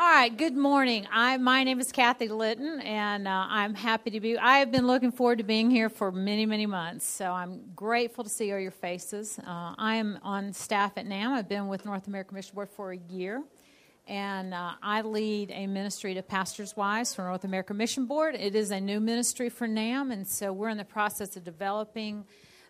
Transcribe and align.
All 0.00 0.08
right, 0.08 0.34
good 0.34 0.56
morning. 0.56 1.06
I, 1.12 1.36
my 1.36 1.62
name 1.62 1.78
is 1.78 1.92
Kathy 1.92 2.28
Litton, 2.28 2.80
and 2.80 3.28
uh, 3.28 3.46
I'm 3.50 3.74
happy 3.74 4.08
to 4.12 4.18
be. 4.18 4.38
I 4.38 4.60
have 4.60 4.72
been 4.72 4.86
looking 4.86 5.12
forward 5.12 5.36
to 5.38 5.44
being 5.44 5.70
here 5.70 5.90
for 5.90 6.10
many, 6.10 6.46
many 6.46 6.64
months, 6.64 7.06
so 7.06 7.30
I'm 7.30 7.60
grateful 7.76 8.24
to 8.24 8.30
see 8.30 8.50
all 8.50 8.58
your 8.58 8.70
faces. 8.70 9.38
Uh, 9.38 9.74
I 9.76 9.96
am 9.96 10.18
on 10.22 10.54
staff 10.54 10.92
at 10.96 11.04
NAM. 11.04 11.34
I've 11.34 11.50
been 11.50 11.68
with 11.68 11.84
North 11.84 12.06
American 12.06 12.34
Mission 12.34 12.54
Board 12.54 12.70
for 12.70 12.92
a 12.92 12.96
year, 12.96 13.42
and 14.08 14.54
uh, 14.54 14.70
I 14.82 15.02
lead 15.02 15.50
a 15.50 15.66
ministry 15.66 16.14
to 16.14 16.22
pastors' 16.22 16.74
wives 16.74 17.14
for 17.14 17.20
North 17.26 17.44
American 17.44 17.76
Mission 17.76 18.06
Board. 18.06 18.34
It 18.34 18.54
is 18.54 18.70
a 18.70 18.80
new 18.80 19.00
ministry 19.00 19.50
for 19.50 19.68
NAM, 19.68 20.12
and 20.12 20.26
so 20.26 20.50
we're 20.50 20.70
in 20.70 20.78
the 20.78 20.84
process 20.84 21.36
of 21.36 21.44
developing. 21.44 22.24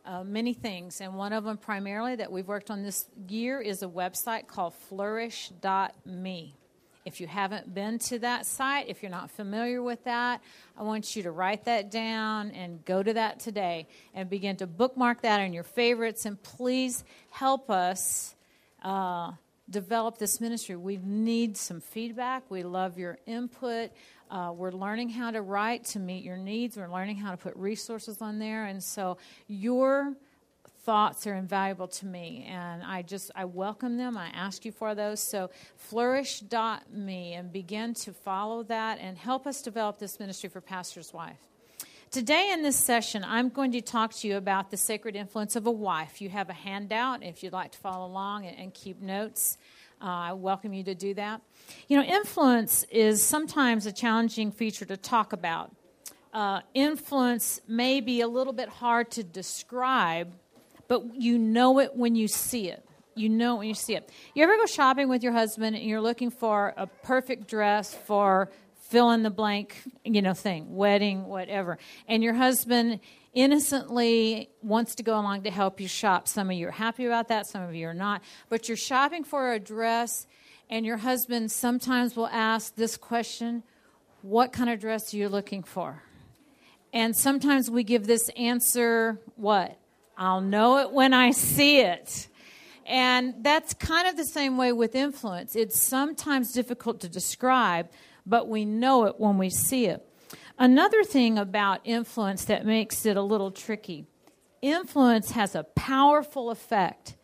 Uh, 0.05 0.25
many 0.25 0.55
things, 0.55 1.03
and 1.03 1.15
one 1.15 1.33
of 1.33 1.45
them 1.45 1.59
primarily 1.59 2.17
that 2.17 2.33
we've 2.33 2.49
worked 2.49 2.71
on 2.71 2.83
this 2.83 3.05
year 3.29 3.61
is 3.61 3.83
a 3.83 3.87
website 3.87 4.49
called 4.49 4.75
flourish.me. 4.75 6.57
If 7.05 7.21
you 7.21 7.27
haven't 7.27 7.75
been 7.75 7.99
to 8.01 8.19
that 8.19 8.45
site, 8.45 8.89
if 8.89 9.03
you're 9.03 9.11
not 9.11 9.31
familiar 9.31 9.83
with 9.83 10.05
that, 10.05 10.43
I 10.77 10.83
want 10.83 11.17
you 11.17 11.23
to 11.23 11.31
write 11.31 11.65
that 11.65 11.91
down 11.91 12.51
and 12.51 12.85
go 12.85 13.03
to 13.03 13.15
that 13.15 13.41
today 13.41 13.89
and 14.15 14.29
begin 14.29 14.57
to 14.57 14.67
bookmark 14.67 15.23
that 15.23 15.41
in 15.41 15.55
your 15.55 15.63
favorites. 15.63 16.27
And 16.27 16.41
please 16.43 17.05
help 17.31 17.71
us 17.71 18.35
uh, 18.83 19.33
develop 19.71 20.19
this 20.19 20.43
ministry. 20.43 20.77
We 20.77 20.99
need 21.03 21.57
some 21.57 21.81
feedback. 21.81 22.51
We 22.51 22.65
love 22.65 22.99
your 22.99 23.19
input. 23.27 23.93
Uh, 24.31 24.53
we're 24.55 24.73
learning 24.73 25.09
how 25.09 25.31
to 25.31 25.41
write 25.41 25.85
to 25.87 25.99
meet 25.99 26.23
your 26.23 26.37
needs. 26.37 26.77
We're 26.77 26.93
learning 26.93 27.17
how 27.17 27.31
to 27.31 27.37
put 27.39 27.57
resources 27.57 28.21
on 28.21 28.39
there. 28.39 28.67
And 28.67 28.83
so 28.83 29.17
your 29.49 30.15
thoughts 30.83 31.27
are 31.27 31.35
invaluable 31.35 31.89
to 31.89 32.07
me 32.07 32.47
and 32.49 32.83
i 32.83 33.03
just 33.03 33.31
i 33.35 33.45
welcome 33.45 33.97
them. 33.97 34.17
I 34.17 34.29
ask 34.29 34.65
you 34.65 34.73
for 34.73 34.95
those. 34.95 35.21
So 35.21 35.51
flourish.me 35.77 37.35
and 37.35 37.53
begin 37.53 37.95
to 37.95 38.13
follow 38.13 38.63
that 38.65 38.99
and 39.01 39.19
help 39.19 39.47
us 39.47 39.63
develop 39.63 39.99
this 39.99 40.19
ministry 40.19 40.49
for 40.49 40.61
pastor's 40.61 41.13
wife. 41.13 41.37
Today 42.11 42.51
in 42.53 42.63
this 42.63 42.77
session 42.77 43.25
i'm 43.25 43.51
going 43.51 43.73
to 43.73 43.81
talk 43.81 44.15
to 44.15 44.29
you 44.29 44.37
about 44.37 44.71
the 44.71 44.77
sacred 44.77 45.17
influence 45.17 45.55
of 45.57 45.67
a 45.67 45.71
wife. 45.71 46.21
You 46.23 46.31
have 46.31 46.49
a 46.49 46.55
handout 46.55 47.23
if 47.23 47.43
you'd 47.43 47.53
like 47.53 47.73
to 47.73 47.79
follow 47.79 48.07
along 48.07 48.47
and, 48.47 48.59
and 48.59 48.75
keep 48.75 49.01
notes. 49.01 49.59
Uh, 50.03 50.07
I 50.07 50.33
welcome 50.33 50.73
you 50.73 50.83
to 50.85 50.95
do 50.95 51.13
that. 51.15 51.43
You 51.89 51.99
know, 51.99 52.03
influence 52.03 52.85
is 52.85 53.23
sometimes 53.23 53.85
a 53.85 53.93
challenging 53.93 54.51
feature 54.51 54.87
to 54.87 54.97
talk 54.97 55.35
about. 55.35 55.73
Uh, 56.33 56.61
influence 56.73 57.61
may 57.69 58.01
be 58.01 58.23
a 58.23 58.29
little 58.29 58.53
bit 58.53 58.69
hard 58.69 59.11
to 59.11 59.23
describe 59.23 60.33
but 60.91 61.15
you 61.15 61.39
know 61.39 61.79
it 61.79 61.95
when 61.95 62.17
you 62.17 62.27
see 62.27 62.69
it. 62.69 62.85
You 63.15 63.29
know 63.29 63.55
when 63.55 63.69
you 63.69 63.75
see 63.75 63.95
it. 63.95 64.11
You 64.35 64.43
ever 64.43 64.57
go 64.57 64.67
shopping 64.67 65.09
with 65.09 65.23
your 65.23 65.33
husband 65.33 65.77
and 65.77 65.85
you're 65.85 66.01
looking 66.01 66.31
for 66.33 66.75
a 66.77 66.89
perfect 66.89 67.47
dress 67.47 67.95
for 67.95 68.51
fill 68.89 69.13
in 69.13 69.23
the 69.23 69.31
blank, 69.31 69.81
you 70.05 70.21
know, 70.21 70.35
thing, 70.35 70.75
wedding, 70.75 71.27
whatever, 71.27 71.79
and 72.09 72.25
your 72.25 72.35
husband 72.35 72.99
innocently 73.35 74.51
wants 74.63 74.97
to 74.97 75.05
go 75.05 75.15
along 75.15 75.45
to 75.45 75.51
help 75.53 75.81
you 75.81 75.87
shop. 75.87 76.27
Some 76.27 76.51
of 76.51 76.57
you 76.57 76.67
are 76.67 76.73
happy 76.73 77.07
about 77.07 77.29
that, 77.29 77.47
some 77.47 77.63
of 77.63 77.73
you 77.73 77.87
are 77.87 77.95
not. 77.95 78.21
But 78.49 78.67
you're 78.67 78.77
shopping 78.77 79.23
for 79.23 79.53
a 79.53 79.61
dress, 79.61 80.27
and 80.69 80.85
your 80.85 80.97
husband 80.97 81.53
sometimes 81.53 82.17
will 82.17 82.27
ask 82.27 82.75
this 82.75 82.97
question 82.97 83.63
What 84.23 84.53
kind 84.53 84.69
of 84.69 84.81
dress 84.81 85.15
are 85.15 85.19
you 85.19 85.29
looking 85.29 85.63
for? 85.63 86.03
And 86.93 87.17
sometimes 87.17 87.71
we 87.71 87.85
give 87.85 88.09
this 88.09 88.29
answer, 88.31 89.21
what? 89.37 89.80
I'll 90.21 90.41
know 90.41 90.79
it 90.79 90.93
when 90.93 91.13
I 91.13 91.33
see 91.33 91.81
it. 91.81 92.29
And 92.87 93.43
that's 93.43 93.75
kind 93.75 94.07
of 94.07 94.17
the 94.17 94.25
same 94.25 94.57
way 94.57 94.73
with 94.73 94.95
influence. 94.95 95.57
It's 95.57 95.81
sometimes 95.81 96.53
difficult 96.53 97.01
to 97.01 97.09
describe, 97.09 97.89
but 98.27 98.47
we 98.47 98.65
know 98.65 99.07
it 99.07 99.19
when 99.19 99.39
we 99.39 99.51
see 99.51 99.87
it. 99.87 100.07
Another 100.59 101.03
thing 101.03 101.39
about 101.39 101.81
influence 101.85 102.45
that 102.45 102.67
makes 102.67 103.07
it 103.07 103.17
a 103.17 103.23
little 103.23 103.51
tricky 103.51 104.07
influence 104.63 105.33
has 105.33 105.55
a 105.55 105.65
powerful 105.65 106.51
effect, 106.51 107.17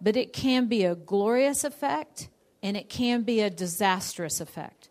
but 0.00 0.16
it 0.16 0.32
can 0.32 0.66
be 0.66 0.84
a 0.84 0.94
glorious 0.94 1.64
effect 1.64 2.28
and 2.62 2.76
it 2.76 2.88
can 2.88 3.22
be 3.22 3.40
a 3.40 3.50
disastrous 3.50 4.40
effect. 4.40 4.88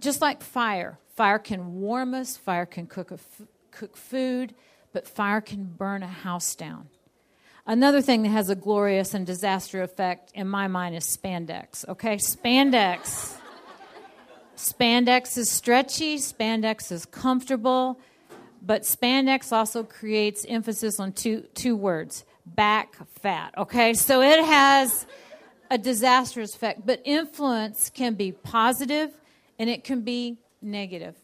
Just 0.00 0.20
like 0.20 0.42
fire, 0.42 0.98
fire 1.14 1.38
can 1.38 1.80
warm 1.80 2.14
us, 2.14 2.36
fire 2.36 2.66
can 2.66 2.86
cook, 2.86 3.12
f- 3.12 3.42
cook 3.70 3.96
food, 3.96 4.54
but 4.92 5.06
fire 5.06 5.40
can 5.40 5.64
burn 5.64 6.02
a 6.02 6.08
house 6.08 6.54
down. 6.54 6.88
Another 7.70 8.02
thing 8.02 8.22
that 8.22 8.30
has 8.30 8.50
a 8.50 8.56
glorious 8.56 9.14
and 9.14 9.24
disaster 9.24 9.80
effect 9.80 10.32
in 10.34 10.48
my 10.48 10.66
mind 10.66 10.96
is 10.96 11.04
spandex. 11.04 11.88
Okay, 11.88 12.16
spandex. 12.16 13.36
spandex 14.56 15.38
is 15.38 15.52
stretchy, 15.52 16.16
spandex 16.16 16.90
is 16.90 17.06
comfortable, 17.06 18.00
but 18.60 18.82
spandex 18.82 19.52
also 19.52 19.84
creates 19.84 20.44
emphasis 20.48 20.98
on 20.98 21.12
two, 21.12 21.42
two 21.54 21.76
words 21.76 22.24
back 22.44 22.96
fat. 23.20 23.54
Okay, 23.56 23.94
so 23.94 24.20
it 24.20 24.44
has 24.44 25.06
a 25.70 25.78
disastrous 25.78 26.56
effect, 26.56 26.84
but 26.84 27.00
influence 27.04 27.88
can 27.88 28.14
be 28.14 28.32
positive 28.32 29.12
and 29.60 29.70
it 29.70 29.84
can 29.84 30.00
be 30.00 30.38
negative. 30.60 31.14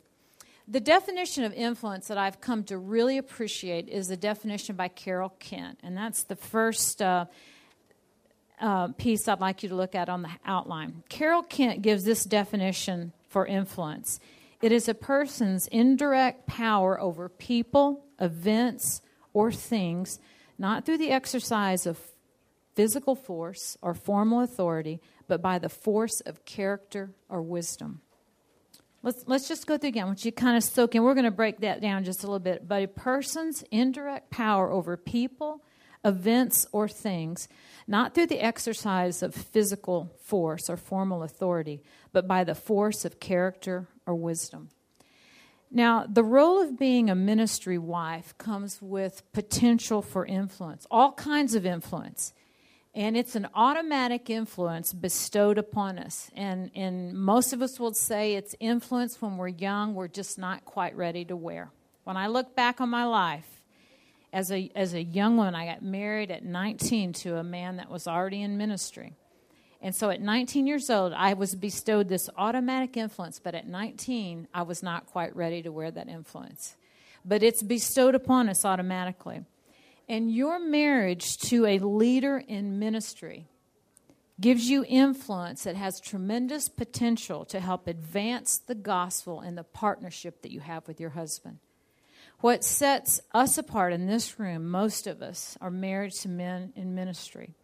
The 0.68 0.80
definition 0.80 1.44
of 1.44 1.52
influence 1.52 2.08
that 2.08 2.18
I've 2.18 2.40
come 2.40 2.64
to 2.64 2.76
really 2.76 3.18
appreciate 3.18 3.88
is 3.88 4.08
the 4.08 4.16
definition 4.16 4.74
by 4.74 4.88
Carol 4.88 5.32
Kent, 5.38 5.78
and 5.84 5.96
that's 5.96 6.24
the 6.24 6.34
first 6.34 7.00
uh, 7.00 7.26
uh, 8.60 8.88
piece 8.88 9.28
I'd 9.28 9.40
like 9.40 9.62
you 9.62 9.68
to 9.68 9.76
look 9.76 9.94
at 9.94 10.08
on 10.08 10.22
the 10.22 10.30
outline. 10.44 11.04
Carol 11.08 11.44
Kent 11.44 11.82
gives 11.82 12.04
this 12.04 12.24
definition 12.24 13.12
for 13.28 13.46
influence 13.46 14.18
it 14.62 14.72
is 14.72 14.88
a 14.88 14.94
person's 14.94 15.66
indirect 15.68 16.46
power 16.46 16.98
over 17.00 17.28
people, 17.28 18.04
events, 18.18 19.02
or 19.34 19.52
things, 19.52 20.18
not 20.58 20.86
through 20.86 20.98
the 20.98 21.10
exercise 21.10 21.86
of 21.86 21.98
physical 22.74 23.14
force 23.14 23.76
or 23.82 23.92
formal 23.94 24.40
authority, 24.40 25.00
but 25.28 25.42
by 25.42 25.58
the 25.58 25.68
force 25.68 26.20
of 26.20 26.44
character 26.44 27.10
or 27.28 27.42
wisdom. 27.42 28.00
Let's, 29.06 29.22
let's 29.28 29.46
just 29.46 29.68
go 29.68 29.78
through 29.78 29.90
again. 29.90 30.08
Once 30.08 30.24
you 30.24 30.32
kind 30.32 30.56
of 30.56 30.64
soak 30.64 30.96
in, 30.96 31.04
we're 31.04 31.14
going 31.14 31.26
to 31.26 31.30
break 31.30 31.60
that 31.60 31.80
down 31.80 32.02
just 32.02 32.24
a 32.24 32.26
little 32.26 32.40
bit. 32.40 32.66
But 32.66 32.82
a 32.82 32.88
person's 32.88 33.62
indirect 33.70 34.30
power 34.30 34.68
over 34.68 34.96
people, 34.96 35.62
events, 36.04 36.66
or 36.72 36.88
things, 36.88 37.46
not 37.86 38.16
through 38.16 38.26
the 38.26 38.44
exercise 38.44 39.22
of 39.22 39.32
physical 39.32 40.12
force 40.24 40.68
or 40.68 40.76
formal 40.76 41.22
authority, 41.22 41.84
but 42.12 42.26
by 42.26 42.42
the 42.42 42.56
force 42.56 43.04
of 43.04 43.20
character 43.20 43.86
or 44.06 44.16
wisdom. 44.16 44.70
Now, 45.70 46.04
the 46.04 46.24
role 46.24 46.60
of 46.60 46.76
being 46.76 47.08
a 47.08 47.14
ministry 47.14 47.78
wife 47.78 48.36
comes 48.38 48.82
with 48.82 49.22
potential 49.32 50.02
for 50.02 50.26
influence, 50.26 50.84
all 50.90 51.12
kinds 51.12 51.54
of 51.54 51.64
influence 51.64 52.32
and 52.96 53.14
it's 53.14 53.36
an 53.36 53.46
automatic 53.54 54.30
influence 54.30 54.94
bestowed 54.94 55.58
upon 55.58 55.98
us. 55.98 56.30
And, 56.34 56.70
and 56.74 57.12
most 57.12 57.52
of 57.52 57.60
us 57.60 57.78
will 57.78 57.92
say 57.92 58.34
it's 58.34 58.56
influence 58.58 59.20
when 59.20 59.36
we're 59.36 59.48
young, 59.48 59.94
we're 59.94 60.08
just 60.08 60.38
not 60.38 60.64
quite 60.64 60.96
ready 60.96 61.22
to 61.26 61.36
wear. 61.36 61.70
When 62.04 62.16
I 62.16 62.28
look 62.28 62.56
back 62.56 62.80
on 62.80 62.88
my 62.88 63.04
life, 63.04 63.46
as 64.32 64.50
a, 64.50 64.72
as 64.74 64.94
a 64.94 65.02
young 65.02 65.36
woman, 65.36 65.54
I 65.54 65.66
got 65.66 65.82
married 65.82 66.30
at 66.30 66.42
19 66.42 67.12
to 67.12 67.36
a 67.36 67.44
man 67.44 67.76
that 67.76 67.90
was 67.90 68.06
already 68.06 68.40
in 68.40 68.56
ministry. 68.56 69.12
And 69.82 69.94
so 69.94 70.08
at 70.08 70.22
19 70.22 70.66
years 70.66 70.88
old, 70.88 71.12
I 71.12 71.34
was 71.34 71.54
bestowed 71.54 72.08
this 72.08 72.30
automatic 72.38 72.96
influence, 72.96 73.38
but 73.38 73.54
at 73.54 73.68
19, 73.68 74.48
I 74.54 74.62
was 74.62 74.82
not 74.82 75.04
quite 75.04 75.36
ready 75.36 75.62
to 75.62 75.70
wear 75.70 75.90
that 75.90 76.08
influence. 76.08 76.76
But 77.26 77.42
it's 77.42 77.62
bestowed 77.62 78.14
upon 78.14 78.48
us 78.48 78.64
automatically. 78.64 79.42
And 80.08 80.30
your 80.30 80.58
marriage 80.58 81.36
to 81.38 81.66
a 81.66 81.78
leader 81.78 82.42
in 82.46 82.78
ministry 82.78 83.46
gives 84.40 84.68
you 84.68 84.84
influence 84.86 85.64
that 85.64 85.76
has 85.76 85.98
tremendous 85.98 86.68
potential 86.68 87.44
to 87.46 87.58
help 87.58 87.86
advance 87.86 88.58
the 88.58 88.74
gospel 88.74 89.40
and 89.40 89.56
the 89.56 89.64
partnership 89.64 90.42
that 90.42 90.52
you 90.52 90.60
have 90.60 90.86
with 90.86 91.00
your 91.00 91.10
husband. 91.10 91.58
What 92.40 92.62
sets 92.62 93.20
us 93.32 93.56
apart 93.56 93.94
in 93.94 94.06
this 94.06 94.38
room, 94.38 94.68
most 94.70 95.06
of 95.06 95.22
us 95.22 95.56
are 95.60 95.70
married 95.70 96.12
to 96.12 96.28
men 96.28 96.72
in 96.76 96.94
ministry. 96.94 97.54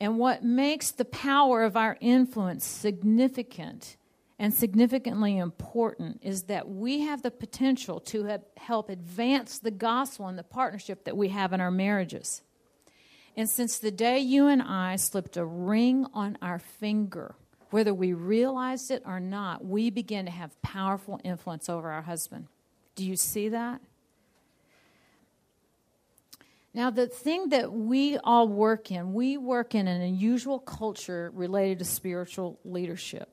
And 0.00 0.18
what 0.18 0.42
makes 0.42 0.90
the 0.90 1.04
power 1.04 1.62
of 1.62 1.76
our 1.76 1.96
influence 2.00 2.66
significant 2.66 3.96
and 4.42 4.52
significantly 4.52 5.38
important 5.38 6.18
is 6.20 6.42
that 6.44 6.68
we 6.68 7.02
have 7.02 7.22
the 7.22 7.30
potential 7.30 8.00
to 8.00 8.40
help 8.56 8.88
advance 8.90 9.60
the 9.60 9.70
gospel 9.70 10.26
and 10.26 10.36
the 10.36 10.42
partnership 10.42 11.04
that 11.04 11.16
we 11.16 11.28
have 11.28 11.52
in 11.52 11.60
our 11.60 11.70
marriages. 11.70 12.42
And 13.36 13.48
since 13.48 13.78
the 13.78 13.92
day 13.92 14.18
you 14.18 14.48
and 14.48 14.60
I 14.60 14.96
slipped 14.96 15.36
a 15.36 15.44
ring 15.44 16.06
on 16.12 16.38
our 16.42 16.58
finger, 16.58 17.36
whether 17.70 17.94
we 17.94 18.14
realized 18.14 18.90
it 18.90 19.04
or 19.06 19.20
not, 19.20 19.64
we 19.64 19.90
begin 19.90 20.24
to 20.24 20.32
have 20.32 20.60
powerful 20.60 21.20
influence 21.22 21.68
over 21.68 21.92
our 21.92 22.02
husband. 22.02 22.48
Do 22.96 23.06
you 23.06 23.14
see 23.14 23.48
that? 23.50 23.80
Now, 26.74 26.90
the 26.90 27.06
thing 27.06 27.50
that 27.50 27.72
we 27.72 28.18
all 28.18 28.48
work 28.48 28.90
in, 28.90 29.12
we 29.14 29.36
work 29.36 29.76
in 29.76 29.86
an 29.86 30.02
unusual 30.02 30.58
culture 30.58 31.30
related 31.32 31.78
to 31.78 31.84
spiritual 31.84 32.58
leadership. 32.64 33.32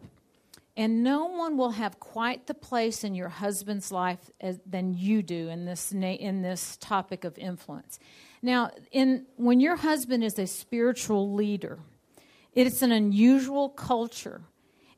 And 0.80 1.04
no 1.04 1.26
one 1.26 1.58
will 1.58 1.72
have 1.72 2.00
quite 2.00 2.48
the 2.48 2.54
place 2.54 3.04
in 3.04 3.14
your 3.14 3.28
husband's 3.28 3.92
life 3.92 4.32
as, 4.40 4.62
than 4.66 4.94
you 4.94 5.22
do 5.22 5.50
in 5.50 5.66
this, 5.66 5.92
in 5.92 6.42
this 6.42 6.78
topic 6.78 7.26
of 7.26 7.38
influence. 7.38 8.00
Now, 8.42 8.72
in, 8.90 9.26
when 9.36 9.60
your 9.60 9.76
husband 9.76 10.24
is 10.24 10.40
a 10.40 10.48
spiritual 10.48 11.34
leader, 11.34 11.80
it's 12.54 12.82
an 12.82 12.94
unusual 12.94 13.68
culture 13.68 14.44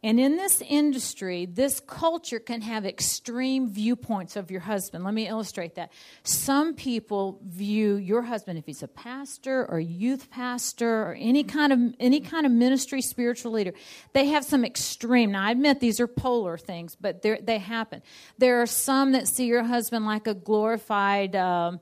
and 0.03 0.19
in 0.19 0.35
this 0.35 0.63
industry, 0.67 1.45
this 1.45 1.79
culture 1.79 2.39
can 2.39 2.61
have 2.61 2.87
extreme 2.87 3.69
viewpoints 3.69 4.35
of 4.35 4.49
your 4.49 4.61
husband. 4.61 5.03
Let 5.03 5.13
me 5.13 5.27
illustrate 5.27 5.75
that. 5.75 5.91
Some 6.23 6.73
people 6.73 7.39
view 7.45 7.97
your 7.97 8.23
husband 8.23 8.57
if 8.57 8.65
he's 8.65 8.81
a 8.81 8.87
pastor 8.87 9.63
or 9.69 9.79
youth 9.79 10.31
pastor 10.31 11.03
or 11.03 11.13
any 11.19 11.43
kind 11.43 11.71
of 11.71 11.79
any 11.99 12.19
kind 12.19 12.47
of 12.47 12.51
ministry 12.51 13.03
spiritual 13.03 13.51
leader. 13.51 13.73
They 14.13 14.25
have 14.27 14.43
some 14.43 14.65
extreme. 14.65 15.33
Now, 15.33 15.45
I 15.45 15.51
admit 15.51 15.79
these 15.79 15.99
are 15.99 16.07
polar 16.07 16.57
things, 16.57 16.95
but 16.99 17.21
they 17.21 17.59
happen. 17.59 18.01
There 18.39 18.59
are 18.59 18.65
some 18.65 19.11
that 19.11 19.27
see 19.27 19.45
your 19.45 19.63
husband 19.63 20.07
like 20.07 20.25
a 20.25 20.33
glorified. 20.33 21.35
Um, 21.35 21.79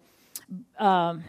um, 0.77 1.23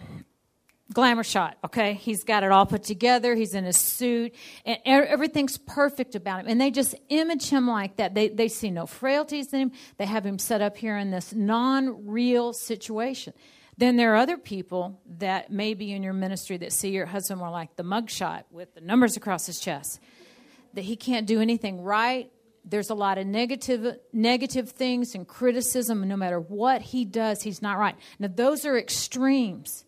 glamour 0.93 1.23
shot, 1.23 1.57
okay? 1.65 1.95
He's 1.95 2.25
got 2.25 2.43
it 2.43 2.51
all 2.51 2.67
put 2.67 2.83
together. 2.83 3.35
He's 3.35 3.55
in 3.55 3.65
a 3.65 3.73
suit, 3.73 4.35
and 4.65 4.79
everything's 4.85 5.57
perfect 5.59 6.15
about 6.15 6.41
him. 6.41 6.47
And 6.49 6.61
they 6.61 6.71
just 6.71 6.95
image 7.09 7.49
him 7.49 7.69
like 7.69 7.97
that. 7.97 8.15
They, 8.15 8.29
they 8.29 8.49
see 8.49 8.71
no 8.71 8.87
frailties 8.87 9.53
in 9.53 9.61
him. 9.61 9.73
They 9.99 10.07
have 10.07 10.27
him 10.27 10.39
set 10.39 10.61
up 10.61 10.77
here 10.77 10.97
in 10.97 11.11
this 11.11 11.33
non 11.33 12.07
real 12.07 12.53
situation. 12.53 13.35
Then 13.77 13.97
there 13.97 14.13
are 14.13 14.17
other 14.17 14.37
people 14.37 15.01
that 15.19 15.51
may 15.51 15.75
be 15.75 15.93
in 15.93 16.03
your 16.03 16.13
ministry 16.13 16.59
that 16.59 16.73
see 16.73 16.91
your 16.91 17.07
husband 17.07 17.41
more 17.41 17.51
like 17.51 17.77
the 17.77 17.85
mugshot 17.85 18.45
with 18.51 18.75
the 18.75 18.81
numbers 18.83 19.17
across 19.17 19.47
his 19.47 19.59
chest, 19.59 20.01
that 20.75 20.83
he 20.83 20.97
can't 20.97 21.27
do 21.27 21.41
anything 21.41 21.81
right. 21.81 22.31
There's 22.63 22.91
a 22.91 22.95
lot 22.95 23.17
of 23.17 23.27
negative 23.27 23.97
negative 24.13 24.71
things 24.73 25.15
and 25.15 25.27
criticism. 25.27 26.07
No 26.07 26.17
matter 26.17 26.39
what 26.39 26.83
he 26.83 27.07
does, 27.07 27.43
he's 27.43 27.63
not 27.63 27.79
right. 27.79 27.97
Now, 28.19 28.29
those 28.29 28.67
are 28.67 28.77
extremes. 28.77 29.87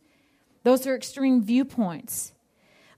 Those 0.62 0.86
are 0.86 0.94
extreme 0.94 1.42
viewpoints. 1.42 2.32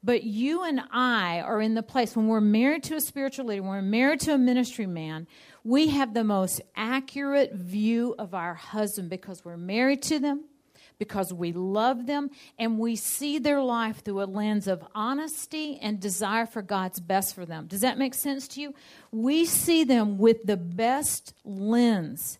But 0.02 0.22
you 0.22 0.62
and 0.64 0.82
I 0.93 1.40
are 1.40 1.62
in 1.62 1.75
the 1.75 1.82
place 1.82 2.14
when 2.14 2.28
we're 2.28 2.40
married 2.43 2.82
to 2.84 2.96
a 2.96 3.00
spiritual 3.00 3.46
leader, 3.46 3.62
when 3.62 3.70
we're 3.70 3.82
married 3.82 4.20
to 4.20 4.34
a 4.34 4.38
ministry 4.38 4.87
man, 4.87 5.26
we 5.64 5.88
have 5.88 6.12
the 6.12 6.25
most 6.25 6.61
accurate 6.76 7.55
view 7.55 8.14
of 8.19 8.34
our 8.34 8.52
husband 8.52 9.08
because 9.08 9.46
we're 9.46 9.56
married 9.56 10.02
to 10.02 10.19
them, 10.19 10.44
because 10.99 11.32
we 11.32 11.52
love 11.52 12.05
them, 12.05 12.28
and 12.58 12.78
we 12.78 12.96
see 12.96 13.38
their 13.38 13.62
life 13.62 14.05
through 14.05 14.22
a 14.22 14.25
lens 14.25 14.67
of 14.67 14.84
honesty 14.94 15.78
and 15.81 16.00
desire 16.00 16.44
for 16.44 16.60
God's 16.60 17.00
best 17.00 17.34
for 17.34 17.46
them. 17.46 17.67
Does 17.67 17.81
that 17.81 17.96
make 17.96 18.12
sense 18.12 18.46
to 18.49 18.60
you? 18.60 18.75
We 19.10 19.46
see 19.46 19.84
them 19.84 20.19
with 20.19 20.44
the 20.44 20.58
best 20.58 21.32
lens 21.44 22.38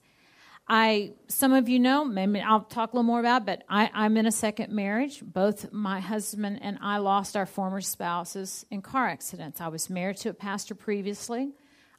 I, 0.67 1.13
some 1.29 1.53
of 1.53 1.69
you 1.69 1.79
know, 1.79 2.05
maybe 2.05 2.41
I'll 2.41 2.63
talk 2.63 2.93
a 2.93 2.97
little 2.97 3.03
more 3.03 3.21
about, 3.21 3.45
but 3.45 3.65
I, 3.69 3.91
I'm 3.93 4.17
in 4.17 4.27
a 4.27 4.33
second 4.33 4.73
marriage. 4.73 5.23
Both 5.23 5.73
my 5.73 6.01
husband 6.01 6.61
and 6.63 6.79
I 6.81 6.99
lost 6.99 7.37
our 7.37 7.45
former 7.45 7.83
spouses 7.83 8.65
in 8.71 8.81
car 8.81 9.09
accidents. 9.09 9.61
I 9.61 9.69
was 9.69 9.91
married 9.91 10.17
to 10.19 10.31
a 10.31 10.35
pastor 10.35 10.75
previously. 10.75 11.53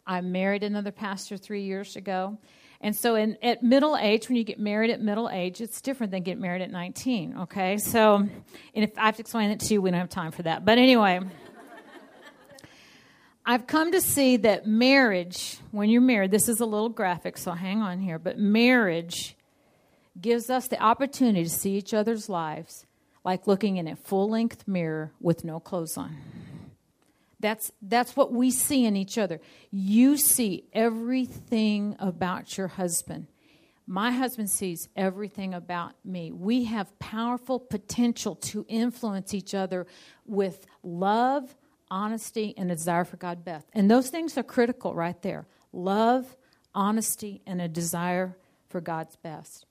I 0.08 0.22
married 0.22 0.64
another 0.64 0.92
pastor 0.92 1.38
three 1.38 1.64
years 1.64 1.96
ago. 1.96 2.40
And 2.82 2.96
so, 2.96 3.16
in, 3.16 3.38
at 3.42 3.64
middle 3.64 3.98
age, 3.98 4.28
when 4.28 4.36
you 4.36 4.44
get 4.44 4.60
married 4.60 4.92
at 4.92 5.02
middle 5.02 5.30
age, 5.30 5.62
it's 5.62 5.82
different 5.82 6.12
than 6.12 6.24
getting 6.24 6.42
married 6.42 6.62
at 6.62 6.72
19, 6.72 7.38
okay? 7.42 7.78
So, 7.78 8.16
and 8.16 8.30
if 8.74 8.92
I 8.98 9.06
have 9.06 9.16
to 9.16 9.22
explain 9.22 9.50
it 9.52 9.60
to 9.62 9.74
you, 9.74 9.82
we 9.82 9.92
don't 9.92 10.00
have 10.00 10.10
time 10.10 10.32
for 10.32 10.44
that. 10.44 10.66
But 10.66 10.78
anyway. 10.78 11.22
I've 13.45 13.68
come 13.68 13.92
to 13.92 14.01
see 14.01 14.38
that 14.38 14.65
marriage, 14.65 15.59
when 15.71 15.89
you're 15.89 16.01
married, 16.01 16.31
this 16.31 16.50
is 16.50 16.62
a 16.62 16.65
little 16.65 16.89
graphic, 16.89 17.38
so 17.38 17.51
hang 17.51 17.81
on 17.81 18.00
here, 18.00 18.18
but 18.18 18.39
marriage 18.39 19.36
gives 20.19 20.50
us 20.50 20.68
the 20.68 20.81
opportunity 20.81 21.44
to 21.44 21.50
see 21.50 21.77
each 21.77 21.94
other's 21.94 22.27
lives 22.27 22.88
like 23.24 23.45
looking 23.45 23.77
in 23.77 23.88
a 23.88 23.95
full 23.95 24.30
length 24.30 24.68
mirror 24.68 25.12
with 25.19 25.44
no 25.44 25.59
clothes 25.59 25.97
on. 25.97 26.18
That's, 27.39 27.71
that's 27.81 28.15
what 28.15 28.31
we 28.31 28.50
see 28.50 28.86
in 28.86 28.95
each 28.95 29.18
other. 29.18 29.39
You 29.69 30.18
see 30.18 30.63
everything 30.74 31.95
about 32.00 32.57
your 32.57 32.68
husband. 32.68 33.27
My 33.86 34.12
husband 34.12 34.50
sees 34.50 34.89
everything 34.95 35.53
about 35.53 35.94
me. 36.03 36.31
We 36.31 36.63
have 36.63 36.97
powerful 36.97 37.59
potential 37.59 38.36
to 38.36 38.65
influence 38.68 39.33
each 39.36 39.53
other 39.53 39.86
with 40.25 40.65
love, 40.81 41.56
honesty, 41.95 42.53
and 42.57 42.69
a 42.69 42.75
desire 42.75 43.06
for 43.06 43.15
God 43.15 43.45
best. 43.45 43.65
And 43.74 43.89
those 43.89 44.09
things 44.09 44.38
are 44.38 44.44
critical 44.44 44.94
right 44.94 45.19
there 45.21 45.47
love, 45.71 46.36
honesty, 46.75 47.42
and 47.47 47.62
a 47.62 47.69
desire 47.69 48.38
for 48.68 48.81
God's 48.81 49.15
best. 49.15 49.65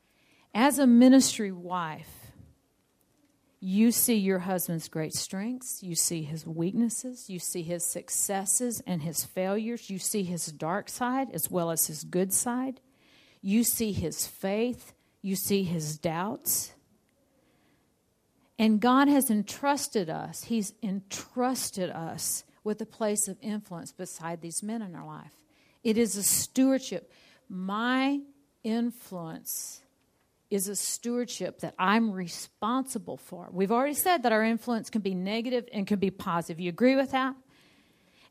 As 0.55 0.79
a 0.79 0.87
ministry 0.87 1.53
wife, 1.53 2.33
you 3.61 3.93
see 3.93 4.15
your 4.15 4.39
husband's 4.39 4.89
great 4.89 5.13
strengths, 5.15 5.83
you 5.83 5.95
see 5.95 6.23
his 6.23 6.47
weaknesses, 6.47 7.29
you 7.29 7.39
see 7.39 7.63
his 7.63 7.85
successes 7.85 8.83
and 8.87 9.03
his 9.03 9.25
failures, 9.25 9.91
you 9.91 9.99
see 9.99 10.23
his 10.23 10.47
dark 10.47 10.89
side 10.89 11.29
as 11.33 11.51
well 11.51 11.71
as 11.71 11.87
his 11.87 12.05
good 12.05 12.33
side, 12.33 12.81
you 13.43 13.65
see 13.65 13.93
his 13.93 14.27
faith, 14.27 14.95
you 15.21 15.37
see 15.37 15.63
his 15.63 15.99
doubts. 15.99 16.73
And 18.59 18.81
God 18.81 19.09
has 19.09 19.31
entrusted 19.31 20.09
us, 20.09 20.45
He's 20.45 20.75
entrusted 20.83 21.91
us 21.91 22.45
with 22.63 22.81
a 22.81 22.87
place 22.87 23.29
of 23.29 23.37
influence 23.43 23.93
beside 23.93 24.41
these 24.41 24.63
men 24.63 24.83
in 24.83 24.95
our 24.95 25.07
life. 25.07 25.33
It 25.83 25.99
is 25.99 26.17
a 26.17 26.23
stewardship. 26.23 27.13
My 27.49 28.21
influence 28.63 29.83
is 30.51 30.69
a 30.69 30.77
stewardship 30.77 31.61
that 31.61 31.75
I'm 31.79 32.11
responsible 32.13 33.17
for. 33.17 33.49
We've 33.51 33.73
already 33.73 33.95
said 33.95 34.23
that 34.23 34.33
our 34.33 34.43
influence 34.43 34.89
can 34.89 35.03
be 35.03 35.15
negative 35.15 35.69
and 35.73 35.87
can 35.87 35.99
be 35.99 36.11
positive. 36.11 36.61
You 36.61 36.71
agree 36.71 36.97
with 36.97 37.11
that? 37.11 37.35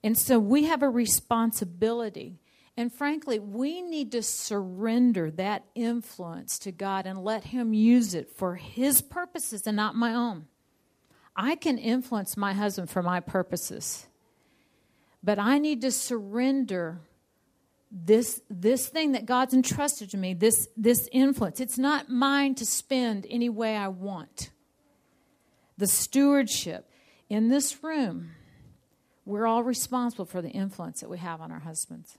And 0.04 0.18
so 0.18 0.40
we 0.40 0.66
have 0.66 0.84
a 0.84 0.90
responsibility 0.90 2.40
and 2.76 2.92
frankly, 2.92 3.38
we 3.38 3.82
need 3.84 4.12
to 4.14 4.24
surrender 4.24 5.30
that 5.32 5.66
influence 5.76 6.58
to 6.60 6.72
God 6.72 7.06
and 7.06 7.24
let 7.24 7.46
Him 7.46 7.74
use 7.74 8.16
it 8.16 8.32
for 8.36 8.56
His 8.56 9.02
purposes 9.02 9.68
and 9.68 9.76
not 9.76 9.96
my 9.96 10.14
own. 10.14 10.48
I 11.36 11.56
can 11.56 11.78
influence 11.78 12.36
my 12.36 12.54
husband 12.54 12.90
for 12.90 13.04
my 13.04 13.20
purposes, 13.20 14.08
but 15.24 15.38
I 15.38 15.60
need 15.60 15.82
to 15.82 15.92
surrender 15.92 17.02
this, 17.92 18.42
this 18.50 18.88
thing 18.88 19.12
that 19.12 19.28
God's 19.28 19.54
entrusted 19.54 20.10
to 20.12 20.18
me, 20.18 20.34
this, 20.34 20.68
this 20.76 21.08
influence. 21.12 21.60
It's 21.60 21.78
not 21.78 22.10
mine 22.10 22.56
to 22.56 22.66
spend 22.66 23.28
any 23.30 23.50
way 23.50 23.76
I 23.76 23.88
want. 23.90 24.50
The 25.78 25.88
stewardship 25.88 26.90
in 27.30 27.50
this 27.50 27.84
room, 27.84 28.32
we're 29.26 29.46
all 29.46 29.64
responsible 29.64 30.26
for 30.26 30.42
the 30.42 30.50
influence 30.50 31.02
that 31.02 31.10
we 31.10 31.20
have 31.20 31.40
on 31.40 31.52
our 31.52 31.60
husbands. 31.60 32.18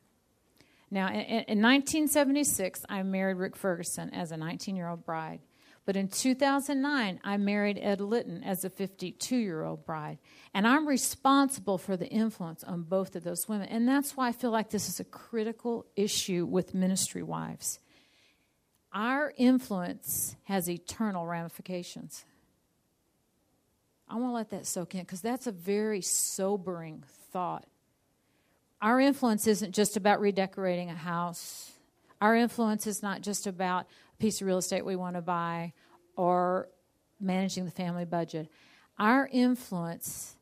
Now, 0.91 1.09
in, 1.09 1.21
in 1.21 1.63
1976, 1.63 2.85
I 2.89 3.03
married 3.03 3.37
Rick 3.37 3.57
Ferguson 3.57 4.11
as 4.11 4.33
a 4.33 4.37
19 4.37 4.77
year 4.77 4.89
old 4.89 5.05
bride. 5.05 5.41
But 5.87 5.97
in 5.97 6.09
2009, 6.09 7.21
I 7.23 7.37
married 7.37 7.79
Ed 7.79 8.01
Litton 8.01 8.43
as 8.43 8.65
a 8.65 8.71
52 8.71 9.37
year 9.37 9.65
old 9.65 9.85
bride. 9.85 10.19
And 10.55 10.67
I'm 10.67 10.89
responsible 10.89 11.77
for 11.77 11.97
the 11.97 12.09
influence 12.09 12.65
on 12.65 12.83
both 12.83 13.17
of 13.17 13.25
those 13.25 13.49
women. 13.49 13.69
And 13.69 13.87
that's 13.87 14.17
why 14.17 14.29
I 14.29 14.33
feel 14.33 14.51
like 14.51 14.71
this 14.71 14.89
is 14.89 15.01
a 15.01 15.05
critical 15.05 15.85
issue 15.95 16.47
with 16.47 16.75
ministry 16.75 17.23
wives. 17.23 17.81
Our 18.93 19.35
influence 19.37 20.37
has 20.45 20.71
eternal 20.71 21.27
ramifications. 21.27 22.25
I 24.09 24.15
want 24.15 24.31
to 24.31 24.35
let 24.35 24.51
that 24.51 24.67
soak 24.67 24.95
in 24.95 25.01
because 25.01 25.21
that's 25.21 25.47
a 25.47 25.53
very 25.53 26.01
sobering 26.01 27.03
thought. 27.33 27.67
Our 28.85 29.01
influence 29.01 29.47
isn't 29.47 29.75
just 29.75 29.97
about 29.97 30.21
redecorating 30.21 30.91
a 30.91 30.95
house. 30.95 31.73
Our 32.21 32.37
influence 32.37 32.87
is 32.87 33.03
not 33.03 33.23
just 33.23 33.47
about 33.47 33.87
a 34.13 34.17
piece 34.19 34.43
of 34.43 34.47
real 34.47 34.59
estate 34.59 34.85
we 34.85 34.95
want 34.95 35.17
to 35.17 35.23
buy 35.23 35.73
or 36.17 36.69
managing 37.19 37.65
the 37.65 37.71
family 37.71 38.05
budget. 38.05 38.51
Our 38.99 39.27
influence 39.33 40.37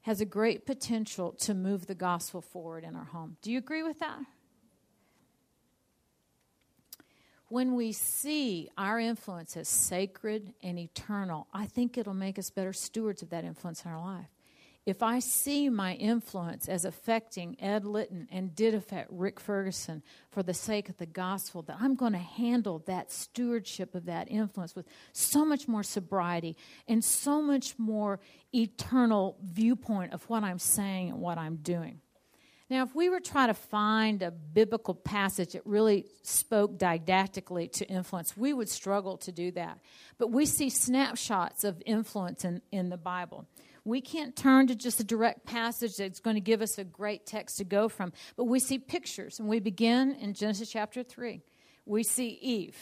has 0.00 0.22
a 0.22 0.24
great 0.24 0.64
potential 0.64 1.32
to 1.32 1.52
move 1.52 1.86
the 1.86 1.94
gospel 1.94 2.40
forward 2.40 2.82
in 2.82 2.96
our 2.96 3.04
home. 3.04 3.36
Do 3.42 3.52
you 3.52 3.58
agree 3.58 3.82
with 3.82 3.98
that? 3.98 4.20
When 7.48 7.74
we 7.74 7.92
see 7.92 8.70
our 8.78 8.98
influence 8.98 9.54
as 9.54 9.68
sacred 9.68 10.54
and 10.62 10.78
eternal, 10.78 11.46
I 11.52 11.66
think 11.66 11.98
it'll 11.98 12.14
make 12.14 12.38
us 12.38 12.48
better 12.48 12.72
stewards 12.72 13.20
of 13.20 13.28
that 13.28 13.44
influence 13.44 13.84
in 13.84 13.90
our 13.90 14.00
life 14.00 14.35
if 14.86 15.02
I 15.02 15.18
see 15.18 15.68
my 15.68 15.94
influence 15.94 16.68
as 16.68 16.84
affecting 16.84 17.60
Ed 17.60 17.84
Litton 17.84 18.28
and 18.30 18.54
did 18.54 18.72
affect 18.72 19.10
Rick 19.10 19.40
Ferguson 19.40 20.00
for 20.30 20.44
the 20.44 20.54
sake 20.54 20.88
of 20.88 20.96
the 20.96 21.06
gospel, 21.06 21.62
that 21.62 21.78
I'm 21.80 21.96
going 21.96 22.12
to 22.12 22.18
handle 22.18 22.78
that 22.86 23.10
stewardship 23.10 23.96
of 23.96 24.06
that 24.06 24.30
influence 24.30 24.76
with 24.76 24.86
so 25.12 25.44
much 25.44 25.66
more 25.66 25.82
sobriety 25.82 26.56
and 26.86 27.04
so 27.04 27.42
much 27.42 27.76
more 27.78 28.20
eternal 28.54 29.36
viewpoint 29.42 30.12
of 30.12 30.22
what 30.30 30.44
I'm 30.44 30.60
saying 30.60 31.10
and 31.10 31.20
what 31.20 31.36
I'm 31.36 31.56
doing. 31.56 32.00
Now, 32.70 32.82
if 32.82 32.94
we 32.94 33.08
were 33.08 33.20
trying 33.20 33.48
to 33.48 33.54
find 33.54 34.22
a 34.22 34.30
biblical 34.30 34.94
passage 34.94 35.52
that 35.52 35.64
really 35.66 36.06
spoke 36.22 36.78
didactically 36.78 37.68
to 37.68 37.86
influence, 37.86 38.36
we 38.36 38.52
would 38.52 38.68
struggle 38.68 39.16
to 39.18 39.32
do 39.32 39.50
that. 39.52 39.78
But 40.18 40.32
we 40.32 40.46
see 40.46 40.70
snapshots 40.70 41.62
of 41.62 41.80
influence 41.86 42.44
in, 42.44 42.62
in 42.72 42.88
the 42.88 42.96
Bible. 42.96 43.46
We 43.86 44.00
can't 44.00 44.34
turn 44.34 44.66
to 44.66 44.74
just 44.74 44.98
a 44.98 45.04
direct 45.04 45.46
passage 45.46 45.96
that's 45.96 46.18
going 46.18 46.34
to 46.34 46.40
give 46.40 46.60
us 46.60 46.76
a 46.76 46.82
great 46.82 47.24
text 47.24 47.58
to 47.58 47.64
go 47.64 47.88
from, 47.88 48.12
but 48.36 48.46
we 48.46 48.58
see 48.58 48.80
pictures. 48.80 49.38
And 49.38 49.48
we 49.48 49.60
begin 49.60 50.16
in 50.16 50.34
Genesis 50.34 50.68
chapter 50.68 51.04
3. 51.04 51.40
We 51.84 52.02
see 52.02 52.30
Eve. 52.42 52.76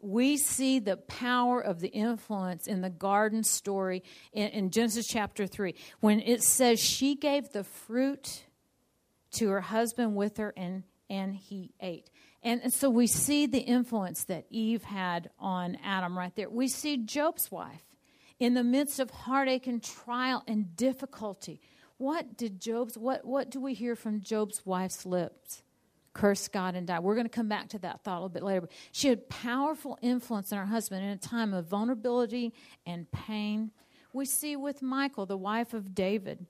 We 0.00 0.36
see 0.36 0.80
the 0.80 0.96
power 0.96 1.60
of 1.60 1.78
the 1.78 1.90
influence 1.90 2.66
in 2.66 2.80
the 2.80 2.90
garden 2.90 3.44
story 3.44 4.02
in, 4.32 4.48
in 4.48 4.70
Genesis 4.70 5.06
chapter 5.06 5.46
3 5.46 5.76
when 6.00 6.18
it 6.18 6.42
says 6.42 6.80
she 6.80 7.14
gave 7.14 7.52
the 7.52 7.62
fruit 7.62 8.42
to 9.34 9.48
her 9.50 9.60
husband 9.60 10.16
with 10.16 10.38
her 10.38 10.54
and, 10.56 10.82
and 11.08 11.36
he 11.36 11.70
ate. 11.80 12.10
And, 12.42 12.62
and 12.64 12.72
so 12.72 12.90
we 12.90 13.06
see 13.06 13.46
the 13.46 13.60
influence 13.60 14.24
that 14.24 14.46
Eve 14.50 14.82
had 14.82 15.30
on 15.38 15.78
Adam 15.84 16.18
right 16.18 16.34
there. 16.34 16.50
We 16.50 16.66
see 16.66 16.96
Job's 16.96 17.48
wife 17.52 17.85
in 18.38 18.54
the 18.54 18.64
midst 18.64 19.00
of 19.00 19.10
heartache 19.10 19.66
and 19.66 19.82
trial 19.82 20.42
and 20.46 20.76
difficulty. 20.76 21.60
What 21.98 22.36
did 22.36 22.60
Job's 22.60 22.98
what 22.98 23.24
what 23.24 23.50
do 23.50 23.60
we 23.60 23.74
hear 23.74 23.96
from 23.96 24.20
Job's 24.20 24.64
wife's 24.66 25.06
lips? 25.06 25.62
Curse 26.12 26.48
God 26.48 26.74
and 26.74 26.86
die. 26.86 26.98
We're 26.98 27.14
going 27.14 27.26
to 27.26 27.30
come 27.30 27.48
back 27.48 27.68
to 27.70 27.78
that 27.80 28.02
thought 28.02 28.14
a 28.14 28.20
little 28.20 28.28
bit 28.30 28.42
later. 28.42 28.68
She 28.92 29.08
had 29.08 29.28
powerful 29.28 29.98
influence 30.00 30.50
on 30.50 30.58
her 30.58 30.66
husband 30.66 31.04
in 31.04 31.10
a 31.10 31.16
time 31.16 31.52
of 31.52 31.66
vulnerability 31.66 32.54
and 32.86 33.10
pain. 33.10 33.70
We 34.14 34.24
see 34.24 34.56
with 34.56 34.80
Michal, 34.80 35.26
the 35.26 35.36
wife 35.36 35.74
of 35.74 35.94
David 35.94 36.46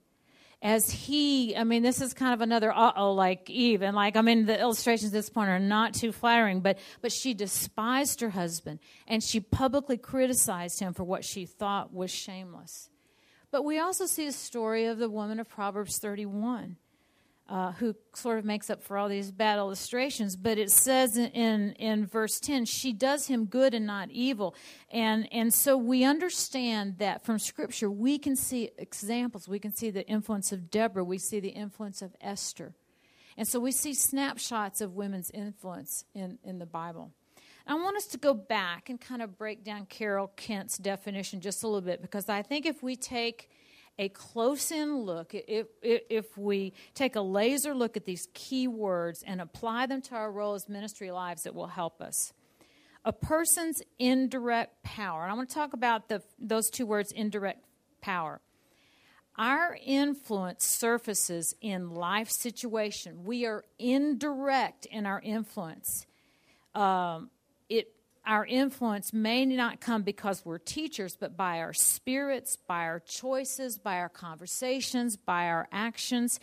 as 0.63 0.91
he, 0.91 1.55
I 1.57 1.65
mean, 1.65 1.83
this 1.83 2.01
is 2.01 2.15
kind 2.15 2.33
of 2.33 2.41
another 2.41 2.73
uh 2.73 2.93
oh, 2.97 3.13
like 3.13 3.49
Eve. 3.51 3.83
And 3.83 3.95
like, 3.95 4.17
I 4.17 4.23
mean, 4.23 4.47
the 4.47 4.59
illustrations 4.59 5.13
at 5.13 5.13
this 5.13 5.31
point 5.31 5.51
are 5.51 5.59
not 5.59 5.95
too 5.95 6.13
flattering, 6.13 6.61
but, 6.61 6.79
but 7.03 7.13
she 7.13 7.35
despised 7.35 8.21
her 8.21 8.31
husband 8.31 8.81
and 9.07 9.23
she 9.23 9.41
publicly 9.41 9.97
criticized 9.97 10.81
him 10.81 10.95
for 10.95 11.05
what 11.05 11.25
she 11.25 11.45
thought 11.45 11.93
was 11.93 12.11
shameless. 12.11 12.91
But 13.51 13.65
we 13.65 13.79
also 13.79 14.07
see 14.07 14.27
a 14.27 14.33
story 14.33 14.87
of 14.87 14.99
the 14.99 15.09
woman 15.09 15.41
of 15.41 15.49
Proverbs 15.49 15.99
31 15.99 16.77
uh, 17.49 17.73
who 17.73 17.95
sort 18.15 18.39
of 18.39 18.45
makes 18.45 18.71
up 18.71 18.83
for 18.83 18.99
all 18.99 19.09
these 19.09 19.31
bad 19.31 19.59
illustrations. 19.59 20.37
But 20.37 20.59
it 20.59 20.71
says 20.71 21.17
in, 21.17 21.73
in 21.73 22.07
verse 22.07 22.41
10, 22.41 22.65
she 22.65 22.93
does 22.93 23.29
him 23.29 23.45
good 23.45 23.75
and 23.75 23.87
not 23.87 24.11
evil. 24.11 24.55
And, 24.91 25.29
and 25.33 25.55
so 25.55 25.77
we 25.77 26.05
understand 26.05 26.99
that 26.99 27.25
from 27.25 27.39
Scripture, 27.39 27.91
we 27.91 28.19
can 28.19 28.35
see 28.35 28.71
examples. 28.79 29.49
We 29.49 29.59
can 29.59 29.75
see 29.75 29.91
the 29.91 30.07
influence 30.09 30.53
of 30.53 30.71
Deborah, 30.71 31.05
we 31.05 31.19
see 31.19 31.41
the 31.41 31.51
influence 31.51 32.03
of 32.03 32.15
Esther. 32.21 32.75
And 33.37 33.47
so 33.47 33.61
we 33.61 33.71
see 33.71 33.93
snapshots 33.93 34.81
of 34.81 34.95
women's 34.95 35.31
influence 35.31 36.05
in, 36.15 36.39
in 36.43 36.59
the 36.59 36.67
Bible. 36.67 37.13
I 37.69 37.75
want 37.75 37.97
us 37.97 38.07
to 38.09 38.19
go 38.19 38.33
back 38.33 38.91
and 38.91 39.01
kind 39.01 39.21
of 39.21 39.37
break 39.37 39.65
down 39.65 39.87
Carol 39.87 40.29
Kent's 40.37 40.79
definition 40.79 41.41
just 41.41 41.65
a 41.65 41.67
little 41.67 41.81
bit 41.81 42.01
because 42.01 42.29
I 42.29 42.43
think 42.43 42.65
if 42.65 42.83
we 42.83 42.95
take 42.95 43.51
a 43.99 44.09
close 44.11 44.71
in 44.71 44.99
look, 44.99 45.33
if, 45.35 45.67
if 45.83 46.37
we 46.37 46.73
take 46.95 47.17
a 47.17 47.21
laser 47.21 47.75
look 47.75 47.97
at 47.97 48.05
these 48.05 48.29
key 48.35 48.69
words 48.69 49.25
and 49.27 49.41
apply 49.41 49.87
them 49.87 50.03
to 50.03 50.15
our 50.15 50.31
role 50.31 50.55
as 50.55 50.69
ministry 50.69 51.11
lives, 51.11 51.47
it 51.47 51.55
will 51.55 51.69
help 51.69 52.01
us. 52.01 52.33
A 53.05 53.13
person's 53.13 53.81
indirect 53.99 54.83
power, 54.83 55.23
and 55.23 55.33
I 55.33 55.35
want 55.35 55.49
to 55.49 55.55
talk 55.55 55.73
about 55.73 56.09
the, 56.09 56.23
those 56.39 56.69
two 56.69 56.87
words, 56.87 57.13
indirect 57.13 57.65
power. 58.01 58.41
Our 59.39 59.79
influence 59.85 60.65
surfaces 60.65 61.55
in 61.61 61.91
life 61.91 62.31
situation. 62.31 63.25
We 63.25 63.47
are 63.47 63.65
indirect 63.79 64.87
in 64.87 65.07
our 65.07 65.21
influence. 65.21 66.07
Um, 66.75 67.31
our 68.27 68.45
influence 68.45 69.13
may 69.13 69.47
not 69.47 69.81
come 69.81 70.03
because 70.03 70.45
we're 70.45 70.59
teachers, 70.59 71.17
but 71.19 71.37
by 71.37 71.61
our 71.61 71.73
spirits, 71.73 72.57
by 72.57 72.85
our 72.85 73.01
choices, 73.01 73.79
by 73.79 73.99
our 73.99 74.09
conversations, 74.09 75.17
by 75.17 75.47
our 75.47 75.69
actions, 75.71 76.41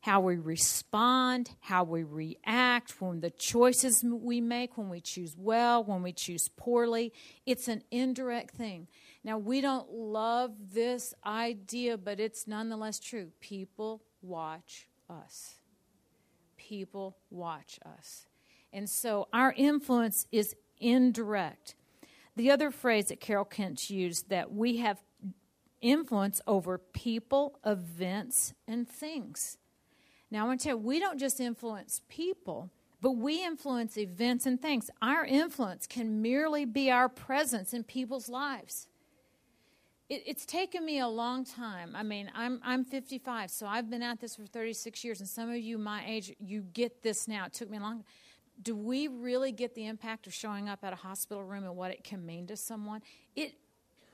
how 0.00 0.20
we 0.20 0.36
respond, 0.36 1.50
how 1.60 1.84
we 1.84 2.02
react, 2.02 3.00
when 3.00 3.20
the 3.20 3.30
choices 3.30 4.04
we 4.04 4.40
make, 4.40 4.78
when 4.78 4.88
we 4.88 5.00
choose 5.00 5.34
well, 5.36 5.84
when 5.84 6.02
we 6.02 6.12
choose 6.12 6.48
poorly. 6.56 7.12
It's 7.44 7.68
an 7.68 7.82
indirect 7.90 8.52
thing. 8.52 8.88
Now, 9.24 9.38
we 9.38 9.60
don't 9.60 9.90
love 9.90 10.52
this 10.72 11.12
idea, 11.24 11.98
but 11.98 12.20
it's 12.20 12.46
nonetheless 12.46 13.00
true. 13.00 13.32
People 13.40 14.02
watch 14.22 14.86
us. 15.10 15.56
People 16.56 17.16
watch 17.30 17.80
us. 17.84 18.26
And 18.72 18.88
so 18.88 19.26
our 19.32 19.52
influence 19.56 20.26
is 20.30 20.54
indirect. 20.78 21.74
The 22.36 22.50
other 22.50 22.70
phrase 22.70 23.06
that 23.06 23.20
Carol 23.20 23.44
Kent 23.44 23.88
used 23.88 24.28
that 24.28 24.52
we 24.52 24.76
have 24.78 25.00
influence 25.80 26.40
over 26.46 26.78
people, 26.78 27.58
events, 27.64 28.54
and 28.66 28.88
things. 28.88 29.56
Now, 30.30 30.44
I 30.44 30.48
want 30.48 30.60
to 30.60 30.68
tell 30.68 30.76
you, 30.76 30.82
we 30.82 30.98
don't 30.98 31.18
just 31.18 31.40
influence 31.40 32.02
people, 32.08 32.70
but 33.00 33.12
we 33.12 33.44
influence 33.44 33.96
events 33.96 34.46
and 34.46 34.60
things. 34.60 34.90
Our 35.00 35.24
influence 35.24 35.86
can 35.86 36.20
merely 36.20 36.64
be 36.64 36.90
our 36.90 37.08
presence 37.08 37.72
in 37.72 37.84
people's 37.84 38.28
lives. 38.28 38.88
It, 40.08 40.22
it's 40.26 40.44
taken 40.44 40.84
me 40.84 40.98
a 40.98 41.08
long 41.08 41.44
time. 41.44 41.94
I 41.94 42.02
mean, 42.02 42.30
I'm, 42.34 42.60
I'm 42.64 42.84
55, 42.84 43.50
so 43.50 43.66
I've 43.66 43.88
been 43.88 44.02
at 44.02 44.20
this 44.20 44.36
for 44.36 44.46
36 44.46 45.04
years, 45.04 45.20
and 45.20 45.28
some 45.28 45.48
of 45.50 45.56
you 45.56 45.78
my 45.78 46.02
age, 46.06 46.34
you 46.38 46.62
get 46.62 47.02
this 47.02 47.28
now. 47.28 47.46
It 47.46 47.52
took 47.52 47.70
me 47.70 47.78
a 47.78 47.80
long 47.80 48.04
do 48.62 48.74
we 48.74 49.08
really 49.08 49.52
get 49.52 49.74
the 49.74 49.86
impact 49.86 50.26
of 50.26 50.34
showing 50.34 50.68
up 50.68 50.80
at 50.82 50.92
a 50.92 50.96
hospital 50.96 51.44
room 51.44 51.64
and 51.64 51.76
what 51.76 51.90
it 51.90 52.04
can 52.04 52.24
mean 52.24 52.46
to 52.46 52.56
someone? 52.56 53.02
It 53.34 53.54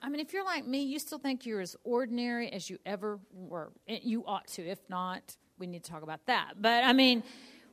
I 0.03 0.09
mean, 0.09 0.21
if 0.21 0.33
you're 0.33 0.45
like 0.45 0.67
me, 0.67 0.83
you 0.83 0.99
still 0.99 1.19
think 1.19 1.47
you're 1.47 1.61
as 1.61 1.77
ordinary 1.85 2.51
as 2.51 2.69
you 2.69 2.79
ever 2.85 3.21
were. 3.33 3.71
You 3.87 4.25
ought 4.27 4.49
to. 4.49 4.67
If 4.67 4.81
not, 4.89 5.37
we 5.59 5.69
need 5.69 5.85
to 5.85 5.91
talk 5.91 6.03
about 6.03 6.27
that. 6.27 6.55
But 6.61 6.83
I 6.83 6.93
mean, 6.93 7.23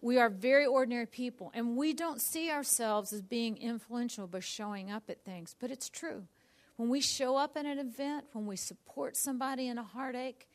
we 0.02 0.20
are 0.20 0.30
very 0.30 0.66
ordinary 0.66 1.08
people, 1.08 1.52
and 1.56 1.76
we 1.76 1.94
don't 1.94 2.22
see 2.22 2.52
ourselves 2.52 3.12
as 3.12 3.22
being 3.22 3.58
influential 3.58 4.28
by 4.28 4.42
showing 4.42 4.92
up 4.92 5.10
at 5.10 5.26
things. 5.26 5.56
But 5.60 5.72
it's 5.72 5.90
true. 5.90 6.28
When 6.76 6.90
we 6.90 7.02
show 7.02 7.36
up 7.36 7.58
at 7.58 7.66
an 7.66 7.80
event, 7.80 8.26
when 8.34 8.46
we 8.46 8.56
support 8.56 9.18
somebody 9.18 9.68
in 9.68 9.78
a 9.78 9.84
heartache, 9.84 10.48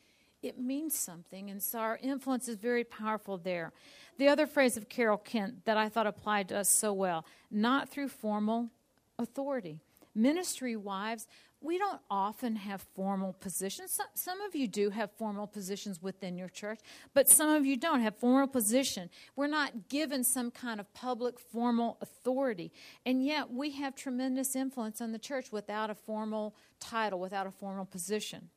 it 0.44 0.58
means 0.58 0.96
something. 0.96 1.50
And 1.50 1.62
so 1.62 1.78
our 1.78 1.98
influence 2.02 2.48
is 2.48 2.56
very 2.56 2.84
powerful 2.84 3.38
there. 3.38 3.72
The 4.18 4.28
other 4.28 4.46
phrase 4.46 4.76
of 4.76 4.88
Carol 4.88 5.16
Kent 5.16 5.64
that 5.64 5.76
I 5.76 5.88
thought 5.88 6.06
applied 6.06 6.48
to 6.50 6.58
us 6.58 6.68
so 6.68 6.92
well 6.92 7.24
not 7.50 7.88
through 7.88 8.08
formal 8.08 8.70
authority. 9.18 9.78
Ministry 10.14 10.76
wives, 10.76 11.26
we 11.60 11.78
don't 11.78 12.00
often 12.10 12.56
have 12.56 12.82
formal 12.94 13.32
positions. 13.32 13.92
Some, 13.92 14.06
some, 14.14 14.40
of 14.42 14.54
you 14.54 14.68
do 14.68 14.90
have 14.90 15.10
formal 15.12 15.46
positions 15.46 16.02
within 16.02 16.36
your 16.36 16.48
church, 16.48 16.78
but 17.14 17.28
some 17.28 17.48
of 17.48 17.64
you 17.64 17.76
don't 17.76 18.00
have 18.00 18.16
formal 18.16 18.46
position. 18.46 19.08
We're 19.34 19.46
not 19.46 19.88
given 19.88 20.24
some 20.24 20.50
kind 20.50 20.78
of 20.78 20.92
public 20.92 21.40
formal 21.40 21.96
authority. 22.02 22.70
And 23.06 23.24
yet 23.24 23.50
we 23.50 23.70
have 23.72 23.96
tremendous 23.96 24.54
influence 24.54 25.00
on 25.00 25.12
the 25.12 25.18
church 25.18 25.50
without 25.50 25.88
a 25.88 25.94
formal 25.94 26.54
title, 26.80 27.18
without 27.18 27.46
a 27.46 27.50
formal 27.50 27.86
position. 27.86 28.50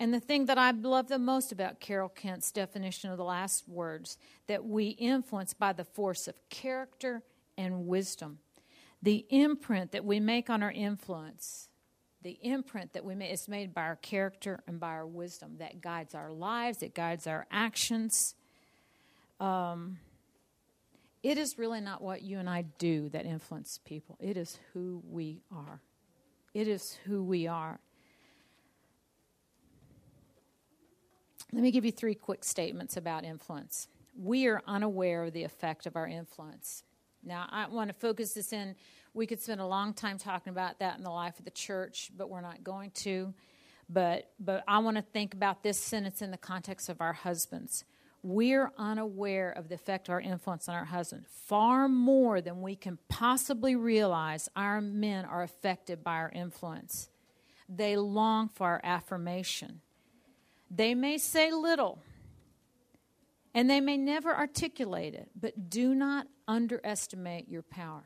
And 0.00 0.14
the 0.14 0.20
thing 0.20 0.46
that 0.46 0.56
I 0.56 0.70
love 0.70 1.08
the 1.08 1.18
most 1.18 1.52
about 1.52 1.78
Carol 1.78 2.08
Kent's 2.08 2.50
definition 2.50 3.10
of 3.10 3.18
the 3.18 3.24
last 3.24 3.68
words 3.68 4.16
that 4.46 4.64
we 4.64 4.88
influence 4.88 5.52
by 5.52 5.74
the 5.74 5.84
force 5.84 6.26
of 6.26 6.34
character 6.48 7.22
and 7.58 7.86
wisdom. 7.86 8.38
The 9.02 9.26
imprint 9.28 9.92
that 9.92 10.06
we 10.06 10.18
make 10.18 10.48
on 10.48 10.62
our 10.62 10.72
influence, 10.72 11.68
the 12.22 12.38
imprint 12.40 12.94
that 12.94 13.04
we 13.04 13.14
make 13.14 13.30
is 13.30 13.46
made 13.46 13.74
by 13.74 13.82
our 13.82 13.96
character 13.96 14.62
and 14.66 14.80
by 14.80 14.88
our 14.88 15.06
wisdom 15.06 15.56
that 15.58 15.82
guides 15.82 16.14
our 16.14 16.32
lives, 16.32 16.82
it 16.82 16.94
guides 16.94 17.26
our 17.26 17.46
actions. 17.50 18.34
Um, 19.38 19.98
it 21.22 21.36
is 21.36 21.58
really 21.58 21.82
not 21.82 22.00
what 22.00 22.22
you 22.22 22.38
and 22.38 22.48
I 22.48 22.62
do 22.78 23.10
that 23.10 23.26
influence 23.26 23.78
people. 23.84 24.16
It 24.18 24.38
is 24.38 24.58
who 24.72 25.02
we 25.06 25.42
are. 25.54 25.82
It 26.54 26.68
is 26.68 26.96
who 27.04 27.22
we 27.22 27.46
are. 27.46 27.80
Let 31.52 31.62
me 31.62 31.70
give 31.70 31.84
you 31.84 31.92
three 31.92 32.14
quick 32.14 32.44
statements 32.44 32.96
about 32.96 33.24
influence. 33.24 33.88
We 34.16 34.46
are 34.46 34.62
unaware 34.66 35.24
of 35.24 35.32
the 35.32 35.42
effect 35.42 35.86
of 35.86 35.96
our 35.96 36.06
influence. 36.06 36.84
Now, 37.24 37.46
I 37.50 37.66
want 37.66 37.88
to 37.88 37.94
focus 37.94 38.32
this 38.32 38.52
in. 38.52 38.76
We 39.14 39.26
could 39.26 39.42
spend 39.42 39.60
a 39.60 39.66
long 39.66 39.92
time 39.92 40.16
talking 40.16 40.52
about 40.52 40.78
that 40.78 40.96
in 40.96 41.04
the 41.04 41.10
life 41.10 41.38
of 41.38 41.44
the 41.44 41.50
church, 41.50 42.10
but 42.16 42.30
we're 42.30 42.40
not 42.40 42.62
going 42.62 42.92
to. 42.92 43.34
But, 43.88 44.30
but 44.38 44.62
I 44.68 44.78
want 44.78 44.96
to 44.96 45.02
think 45.02 45.34
about 45.34 45.62
this 45.62 45.78
sentence 45.78 46.22
in 46.22 46.30
the 46.30 46.38
context 46.38 46.88
of 46.88 47.00
our 47.00 47.12
husbands. 47.12 47.84
We're 48.22 48.70
unaware 48.78 49.50
of 49.50 49.68
the 49.68 49.74
effect 49.74 50.08
of 50.08 50.12
our 50.12 50.20
influence 50.20 50.68
on 50.68 50.76
our 50.76 50.84
husband. 50.84 51.24
Far 51.26 51.88
more 51.88 52.40
than 52.40 52.62
we 52.62 52.76
can 52.76 52.98
possibly 53.08 53.74
realize, 53.74 54.48
our 54.54 54.80
men 54.80 55.24
are 55.24 55.42
affected 55.42 56.04
by 56.04 56.16
our 56.16 56.30
influence. 56.32 57.08
They 57.68 57.96
long 57.96 58.48
for 58.48 58.66
our 58.66 58.80
affirmation. 58.84 59.80
They 60.70 60.94
may 60.94 61.18
say 61.18 61.50
little, 61.50 61.98
and 63.54 63.68
they 63.68 63.80
may 63.80 63.96
never 63.96 64.34
articulate 64.34 65.14
it, 65.14 65.30
but 65.38 65.68
do 65.68 65.94
not 65.94 66.28
underestimate 66.46 67.48
your 67.48 67.62
power. 67.62 68.04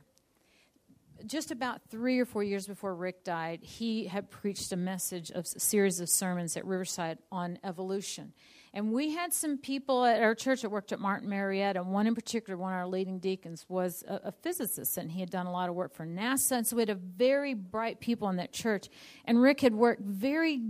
Just 1.27 1.51
about 1.51 1.81
three 1.91 2.19
or 2.19 2.25
four 2.25 2.43
years 2.43 2.67
before 2.67 2.95
Rick 2.95 3.25
died, 3.25 3.61
he 3.63 4.07
had 4.07 4.31
preached 4.31 4.73
a 4.73 4.77
message 4.77 5.31
of 5.31 5.45
a 5.45 5.61
series 5.61 6.01
of 6.01 6.09
sermons 6.09 6.57
at 6.57 6.65
Riverside 6.65 7.19
on 7.31 7.59
evolution. 7.63 8.33
And 8.75 8.93
we 8.93 9.13
had 9.13 9.33
some 9.33 9.57
people 9.57 10.05
at 10.05 10.21
our 10.21 10.35
church 10.35 10.63
that 10.63 10.71
worked 10.71 10.91
at 10.91 10.99
Martin 10.99 11.29
Marietta, 11.29 11.81
and 11.81 11.93
one 11.93 12.09
in 12.09 12.15
particular, 12.15 12.57
one 12.57 12.73
of 12.73 12.79
our 12.79 12.89
leading 12.89 13.21
deacons, 13.21 13.65
was 13.69 14.03
a, 14.09 14.21
a, 14.25 14.33
physicist, 14.33 14.99
and 14.99 15.13
he 15.13 15.21
had 15.21 15.31
done 15.31 15.47
a 15.47 15.53
lot 15.53 15.69
of 15.69 15.77
work 15.77 15.95
for 15.95 16.05
NASA. 16.05 16.53
And 16.53 16.67
so 16.67 16.75
we 16.75 16.83
had 16.83 16.91
a 16.91 16.97
very 16.97 17.55
bright 17.55 18.01
people 18.01 18.29
in 18.31 18.37
that 18.37 18.53
church. 18.53 18.89
And 19.27 19.41
Rick 19.41 19.61
had 19.61 19.75
worked 19.75 20.03
very 20.03 20.61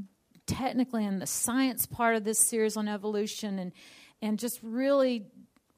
technically 0.47 1.05
in 1.05 1.19
the 1.19 1.27
science 1.27 1.87
part 1.87 2.17
of 2.17 2.25
this 2.25 2.39
series 2.39 2.77
on 2.77 2.89
evolution 2.89 3.59
and, 3.59 3.73
and 4.21 4.39
just 4.39 4.61
really 4.63 5.27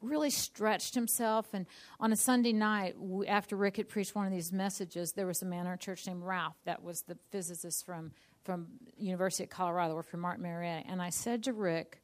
really 0.02 0.30
stretched 0.30 0.94
himself. 0.94 1.46
And 1.52 1.66
on 2.00 2.12
a 2.12 2.16
Sunday 2.16 2.52
night, 2.52 2.96
after 3.28 3.56
Rick 3.56 3.78
had 3.78 3.88
preached 3.88 4.14
one 4.14 4.26
of 4.26 4.32
these 4.32 4.52
messages, 4.52 5.12
there 5.12 5.26
was 5.26 5.42
a 5.42 5.46
man 5.46 5.62
in 5.62 5.66
our 5.66 5.76
church 5.76 6.06
named 6.06 6.22
Ralph 6.22 6.56
that 6.64 6.82
was 6.82 7.02
the 7.02 7.16
physicist 7.30 7.84
from, 7.84 8.12
from 8.44 8.68
University 8.96 9.44
of 9.44 9.50
Colorado, 9.50 9.94
or 9.94 10.02
from 10.02 10.20
Martin 10.20 10.42
Marietta. 10.42 10.88
And 10.88 11.02
I 11.02 11.10
said 11.10 11.42
to 11.44 11.52
Rick, 11.52 12.02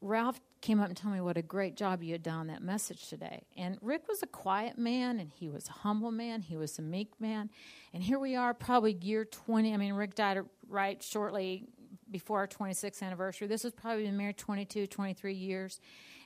Ralph 0.00 0.40
came 0.60 0.80
up 0.80 0.88
and 0.88 0.96
told 0.96 1.14
me 1.14 1.20
what 1.20 1.36
a 1.36 1.42
great 1.42 1.76
job 1.76 2.02
you 2.02 2.12
had 2.12 2.22
done 2.22 2.38
on 2.38 2.46
that 2.48 2.62
message 2.62 3.08
today. 3.08 3.44
And 3.56 3.78
Rick 3.80 4.06
was 4.08 4.22
a 4.22 4.26
quiet 4.26 4.78
man 4.78 5.18
and 5.18 5.30
he 5.32 5.48
was 5.48 5.68
a 5.68 5.72
humble 5.72 6.12
man. 6.12 6.42
He 6.42 6.56
was 6.56 6.78
a 6.78 6.82
meek 6.82 7.20
man. 7.20 7.50
And 7.92 8.02
here 8.02 8.18
we 8.18 8.36
are, 8.36 8.54
probably 8.54 8.92
year 9.00 9.24
20. 9.24 9.74
I 9.74 9.76
mean, 9.76 9.94
Rick 9.94 10.14
died 10.14 10.38
right 10.68 11.02
shortly 11.02 11.66
before 12.10 12.38
our 12.38 12.46
26th 12.46 13.02
anniversary. 13.02 13.46
This 13.46 13.64
was 13.64 13.72
probably 13.72 14.04
been 14.04 14.16
married 14.16 14.38
22, 14.38 14.86
23 14.86 15.34
years. 15.34 15.80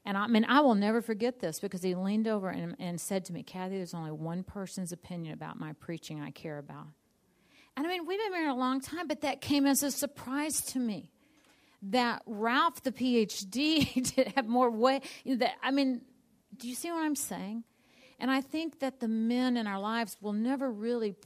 And 0.05 0.19
I, 0.19 0.27
mean, 0.27 0.45
I 0.45 0.61
will 0.61 0.75
never 0.75 1.01
forget 1.01 1.39
this 1.41 1.61
because 1.61 1.83
he 1.83 1.95
leaned 1.95 2.27
over 2.27 2.49
and, 2.49 2.75
and 2.79 3.01
said 3.01 3.25
to 3.27 3.33
me, 3.33 3.43
Kathy, 3.43 3.77
there's 3.77 3.95
only 3.95 4.11
one 4.11 4.43
person's 4.43 4.93
opinion 4.93 5.33
about 5.33 5.59
my 5.59 5.75
preaching 5.75 6.21
I 6.21 6.31
care 6.31 6.59
about. 6.59 6.87
And 7.77 7.87
I 7.87 7.89
mean, 7.89 8.07
we've 8.07 8.19
been 8.19 8.33
married 8.33 8.51
a 8.51 8.55
long 8.55 8.81
time, 8.81 9.07
but 9.07 9.23
that 9.23 9.41
came 9.41 9.65
as 9.67 9.83
a 9.83 9.91
surprise 9.91 10.61
to 10.73 10.79
me 10.79 11.11
that 11.83 12.23
Ralph, 12.27 12.83
the 12.83 12.93
PhD, 12.93 14.15
did 14.15 14.29
have 14.35 14.47
more 14.47 14.71
weight. 14.71 15.05
That 15.25 15.53
I 15.63 15.71
mean, 15.71 16.03
do 16.57 16.69
you 16.69 16.75
see 16.75 16.91
what 16.91 17.03
I'm 17.03 17.17
saying? 17.17 17.65
And 18.19 18.31
I 18.31 18.41
think 18.41 18.81
that 18.81 19.01
the 19.01 19.09
men 19.09 19.57
in 19.57 19.67
our 19.67 19.81
lives 19.81 20.17
will 20.21 20.33
never 20.33 20.71
really 20.71 21.17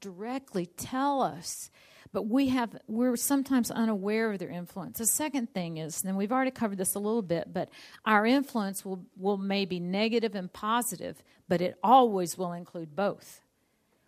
directly 0.00 0.66
tell 0.66 1.20
us, 1.20 1.70
but 2.14 2.28
we 2.28 2.46
have 2.46 2.78
we're 2.86 3.16
sometimes 3.16 3.72
unaware 3.72 4.30
of 4.30 4.38
their 4.38 4.48
influence. 4.48 4.98
The 4.98 5.06
second 5.06 5.52
thing 5.52 5.78
is, 5.78 6.04
and 6.04 6.16
we've 6.16 6.30
already 6.30 6.52
covered 6.52 6.78
this 6.78 6.94
a 6.94 7.00
little 7.00 7.22
bit, 7.22 7.52
but 7.52 7.68
our 8.06 8.24
influence 8.24 8.84
will 8.84 9.04
will 9.16 9.36
maybe 9.36 9.80
negative 9.80 10.36
and 10.36 10.50
positive, 10.50 11.22
but 11.48 11.60
it 11.60 11.76
always 11.82 12.38
will 12.38 12.52
include 12.52 12.94
both. 12.94 13.40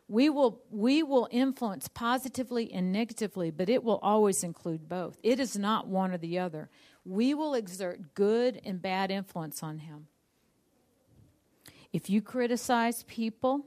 We 0.08 0.30
will 0.30 0.62
we 0.70 1.02
will 1.02 1.26
influence 1.32 1.88
positively 1.88 2.72
and 2.72 2.92
negatively 2.92 3.50
but 3.50 3.68
it 3.68 3.82
will 3.82 3.98
always 4.02 4.44
include 4.44 4.88
both. 4.88 5.18
It 5.24 5.40
is 5.40 5.58
not 5.58 5.88
one 5.88 6.12
or 6.12 6.18
the 6.18 6.38
other. 6.38 6.70
We 7.04 7.34
will 7.34 7.54
exert 7.54 8.14
good 8.14 8.60
and 8.64 8.80
bad 8.80 9.10
influence 9.10 9.64
on 9.64 9.78
him. 9.78 10.06
If 11.92 12.08
you 12.08 12.22
criticize 12.22 13.02
people 13.02 13.66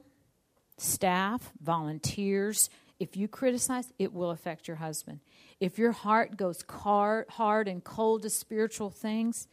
staff 0.80 1.52
volunteers 1.62 2.70
if 3.00 3.16
you 3.16 3.26
criticize 3.26 3.92
it 3.98 4.12
will 4.12 4.30
affect 4.30 4.68
your 4.68 4.76
husband. 4.76 5.20
If 5.58 5.78
your 5.78 5.92
heart 5.92 6.36
goes 6.36 6.62
car- 6.62 7.26
hard 7.28 7.66
and 7.66 7.82
cold 7.82 8.22
to 8.22 8.30
spiritual 8.30 8.90
things 8.90 9.48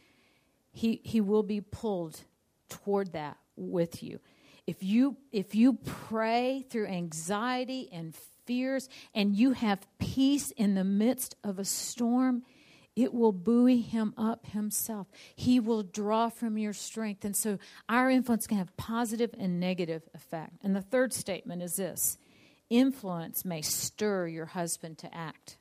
he 0.70 1.00
he 1.02 1.20
will 1.20 1.42
be 1.42 1.60
pulled 1.60 2.20
toward 2.68 3.12
that 3.12 3.38
with 3.56 4.02
you. 4.02 4.20
If 4.66 4.82
you 4.82 5.16
if 5.32 5.54
you 5.54 5.72
pray 5.84 6.64
through 6.70 6.86
anxiety 6.86 7.88
and 7.90 8.14
fears 8.46 8.88
and 9.14 9.34
you 9.34 9.52
have 9.52 9.86
peace 9.98 10.50
in 10.52 10.74
the 10.74 10.84
midst 10.84 11.34
of 11.42 11.58
a 11.58 11.64
storm 11.64 12.44
it 12.98 13.14
will 13.14 13.30
buoy 13.30 13.80
him 13.80 14.12
up 14.16 14.46
himself. 14.46 15.06
He 15.36 15.60
will 15.60 15.84
draw 15.84 16.30
from 16.30 16.58
your 16.58 16.72
strength. 16.72 17.24
And 17.24 17.36
so 17.36 17.60
our 17.88 18.10
influence 18.10 18.48
can 18.48 18.58
have 18.58 18.76
positive 18.76 19.32
and 19.38 19.60
negative 19.60 20.02
effect. 20.14 20.54
And 20.64 20.74
the 20.74 20.82
third 20.82 21.12
statement 21.12 21.62
is 21.62 21.76
this 21.76 22.18
influence 22.70 23.44
may 23.44 23.62
stir 23.62 24.26
your 24.26 24.46
husband 24.46 24.98
to 24.98 25.14
act 25.14 25.58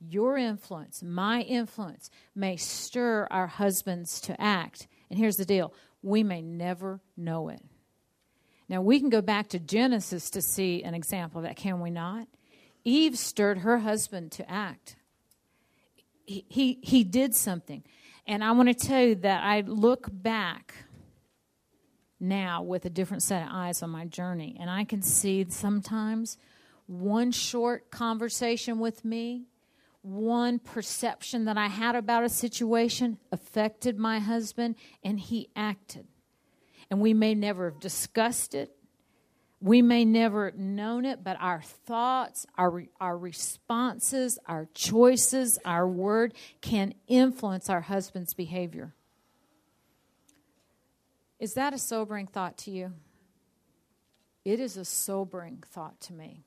your 0.00 0.36
influence 0.36 1.02
my 1.02 1.42
influence 1.42 2.10
may 2.34 2.56
stir 2.56 3.26
our 3.30 3.46
husbands 3.46 4.20
to 4.20 4.40
act 4.40 4.86
and 5.10 5.18
here's 5.18 5.36
the 5.36 5.44
deal 5.44 5.72
we 6.02 6.22
may 6.22 6.42
never 6.42 7.00
know 7.16 7.48
it 7.48 7.62
now, 8.72 8.80
we 8.80 9.00
can 9.00 9.10
go 9.10 9.20
back 9.20 9.48
to 9.48 9.58
Genesis 9.58 10.30
to 10.30 10.40
see 10.40 10.82
an 10.82 10.94
example 10.94 11.40
of 11.40 11.44
that, 11.44 11.56
can 11.56 11.80
we 11.80 11.90
not? 11.90 12.26
Eve 12.84 13.18
stirred 13.18 13.58
her 13.58 13.80
husband 13.80 14.32
to 14.32 14.50
act. 14.50 14.96
He, 16.24 16.46
he, 16.48 16.78
he 16.82 17.04
did 17.04 17.34
something. 17.34 17.84
And 18.26 18.42
I 18.42 18.52
want 18.52 18.68
to 18.68 18.74
tell 18.74 19.02
you 19.02 19.16
that 19.16 19.44
I 19.44 19.60
look 19.60 20.08
back 20.10 20.74
now 22.22 22.62
with 22.62 22.84
a 22.84 22.90
different 22.90 23.22
set 23.22 23.42
of 23.42 23.48
eyes 23.50 23.82
on 23.82 23.90
my 23.90 24.06
journey, 24.06 24.56
and 24.58 24.70
I 24.70 24.84
can 24.84 25.02
see 25.02 25.44
sometimes 25.48 26.38
one 26.86 27.32
short 27.32 27.90
conversation 27.90 28.78
with 28.78 29.04
me, 29.04 29.44
one 30.00 30.58
perception 30.58 31.44
that 31.44 31.58
I 31.58 31.66
had 31.66 31.96
about 31.96 32.24
a 32.24 32.28
situation 32.28 33.18
affected 33.30 33.98
my 33.98 34.18
husband, 34.18 34.76
and 35.04 35.20
he 35.20 35.48
acted 35.54 36.06
and 36.92 37.00
we 37.00 37.14
may 37.14 37.34
never 37.34 37.70
have 37.70 37.80
discussed 37.80 38.54
it. 38.54 38.70
We 39.62 39.80
may 39.80 40.04
never 40.04 40.50
have 40.50 40.58
known 40.58 41.06
it, 41.06 41.24
but 41.24 41.38
our 41.40 41.62
thoughts, 41.62 42.44
our, 42.58 42.84
our 43.00 43.16
responses, 43.16 44.38
our 44.44 44.68
choices, 44.74 45.58
our 45.64 45.88
word 45.88 46.34
can 46.60 46.92
influence 47.08 47.70
our 47.70 47.80
husband's 47.80 48.34
behavior. 48.34 48.94
Is 51.42 51.54
that 51.54 51.74
a 51.74 51.78
sobering 51.78 52.28
thought 52.28 52.56
to 52.58 52.70
you? 52.70 52.92
It 54.44 54.60
is 54.60 54.76
a 54.76 54.84
sobering 54.84 55.64
thought 55.72 56.00
to 56.02 56.12
me. 56.12 56.44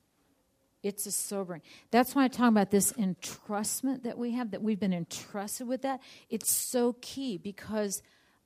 It's 0.83 1.05
a 1.05 1.11
sobering. 1.11 1.63
That's 1.91 2.15
why 2.15 2.23
I 2.23 2.27
talk 2.29 2.47
about 2.47 2.71
this 2.71 2.93
entrustment 2.93 4.03
that 4.03 4.17
we 4.17 4.31
have, 4.31 4.51
that 4.51 4.61
we've 4.61 4.79
been 4.79 4.93
entrusted 4.93 5.67
with 5.67 5.81
that. 5.81 5.99
It's 6.29 6.49
so 6.49 6.95
key 7.01 7.37
because 7.37 8.03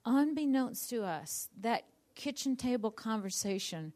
unbeknownst 0.07 0.89
to 0.89 1.03
us, 1.03 1.49
that 1.61 1.83
kitchen 2.15 2.55
table 2.55 2.89
conversation 2.89 3.93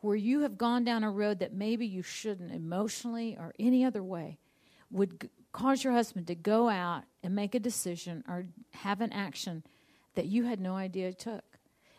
where 0.00 0.14
you 0.14 0.42
have 0.42 0.56
gone 0.56 0.84
down 0.84 1.02
a 1.02 1.10
road 1.10 1.40
that 1.40 1.54
maybe 1.54 1.88
you 1.88 2.02
shouldn't 2.04 2.52
emotionally 2.52 3.36
or 3.36 3.52
any 3.58 3.84
other 3.84 4.04
way 4.04 4.38
would 4.92 5.22
g- 5.22 5.28
cause 5.50 5.82
your 5.82 5.92
husband 5.92 6.28
to 6.28 6.36
go 6.36 6.68
out 6.68 7.02
and 7.24 7.34
make 7.34 7.56
a 7.56 7.60
decision 7.60 8.22
or 8.28 8.46
have 8.74 9.00
an 9.00 9.12
action 9.12 9.64
that 10.14 10.26
you 10.26 10.44
had 10.44 10.60
no 10.60 10.76
idea 10.76 11.12
took. 11.12 11.55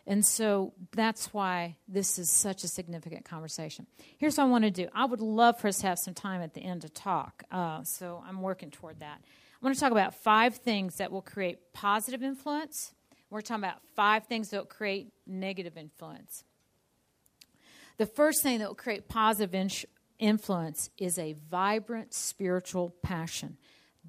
And 0.07 0.25
so 0.25 0.73
that's 0.93 1.33
why 1.33 1.75
this 1.87 2.17
is 2.17 2.31
such 2.31 2.63
a 2.63 2.67
significant 2.67 3.25
conversation. 3.25 3.85
Here's 4.17 4.37
what 4.37 4.45
I 4.45 4.47
want 4.47 4.63
to 4.63 4.71
do 4.71 4.87
I 4.93 5.05
would 5.05 5.21
love 5.21 5.59
for 5.59 5.67
us 5.67 5.79
to 5.79 5.87
have 5.87 5.99
some 5.99 6.13
time 6.13 6.41
at 6.41 6.53
the 6.53 6.61
end 6.61 6.81
to 6.81 6.89
talk. 6.89 7.43
Uh, 7.51 7.83
so 7.83 8.23
I'm 8.25 8.41
working 8.41 8.71
toward 8.71 9.01
that. 9.01 9.21
I 9.21 9.65
want 9.65 9.75
to 9.75 9.81
talk 9.81 9.91
about 9.91 10.15
five 10.15 10.55
things 10.55 10.95
that 10.95 11.11
will 11.11 11.21
create 11.21 11.73
positive 11.73 12.23
influence 12.23 12.93
we're 13.29 13.41
talking 13.41 13.63
about 13.63 13.81
five 13.95 14.25
things 14.25 14.49
that 14.49 14.57
will 14.57 14.65
create 14.65 15.11
negative 15.25 15.77
influence. 15.77 16.43
The 17.97 18.05
first 18.05 18.41
thing 18.41 18.59
that 18.59 18.67
will 18.67 18.75
create 18.75 19.09
positive 19.09 19.53
in- 19.53 19.69
influence 20.19 20.89
is 20.97 21.17
a 21.17 21.35
vibrant 21.49 22.13
spiritual 22.13 22.95
passion. 23.01 23.57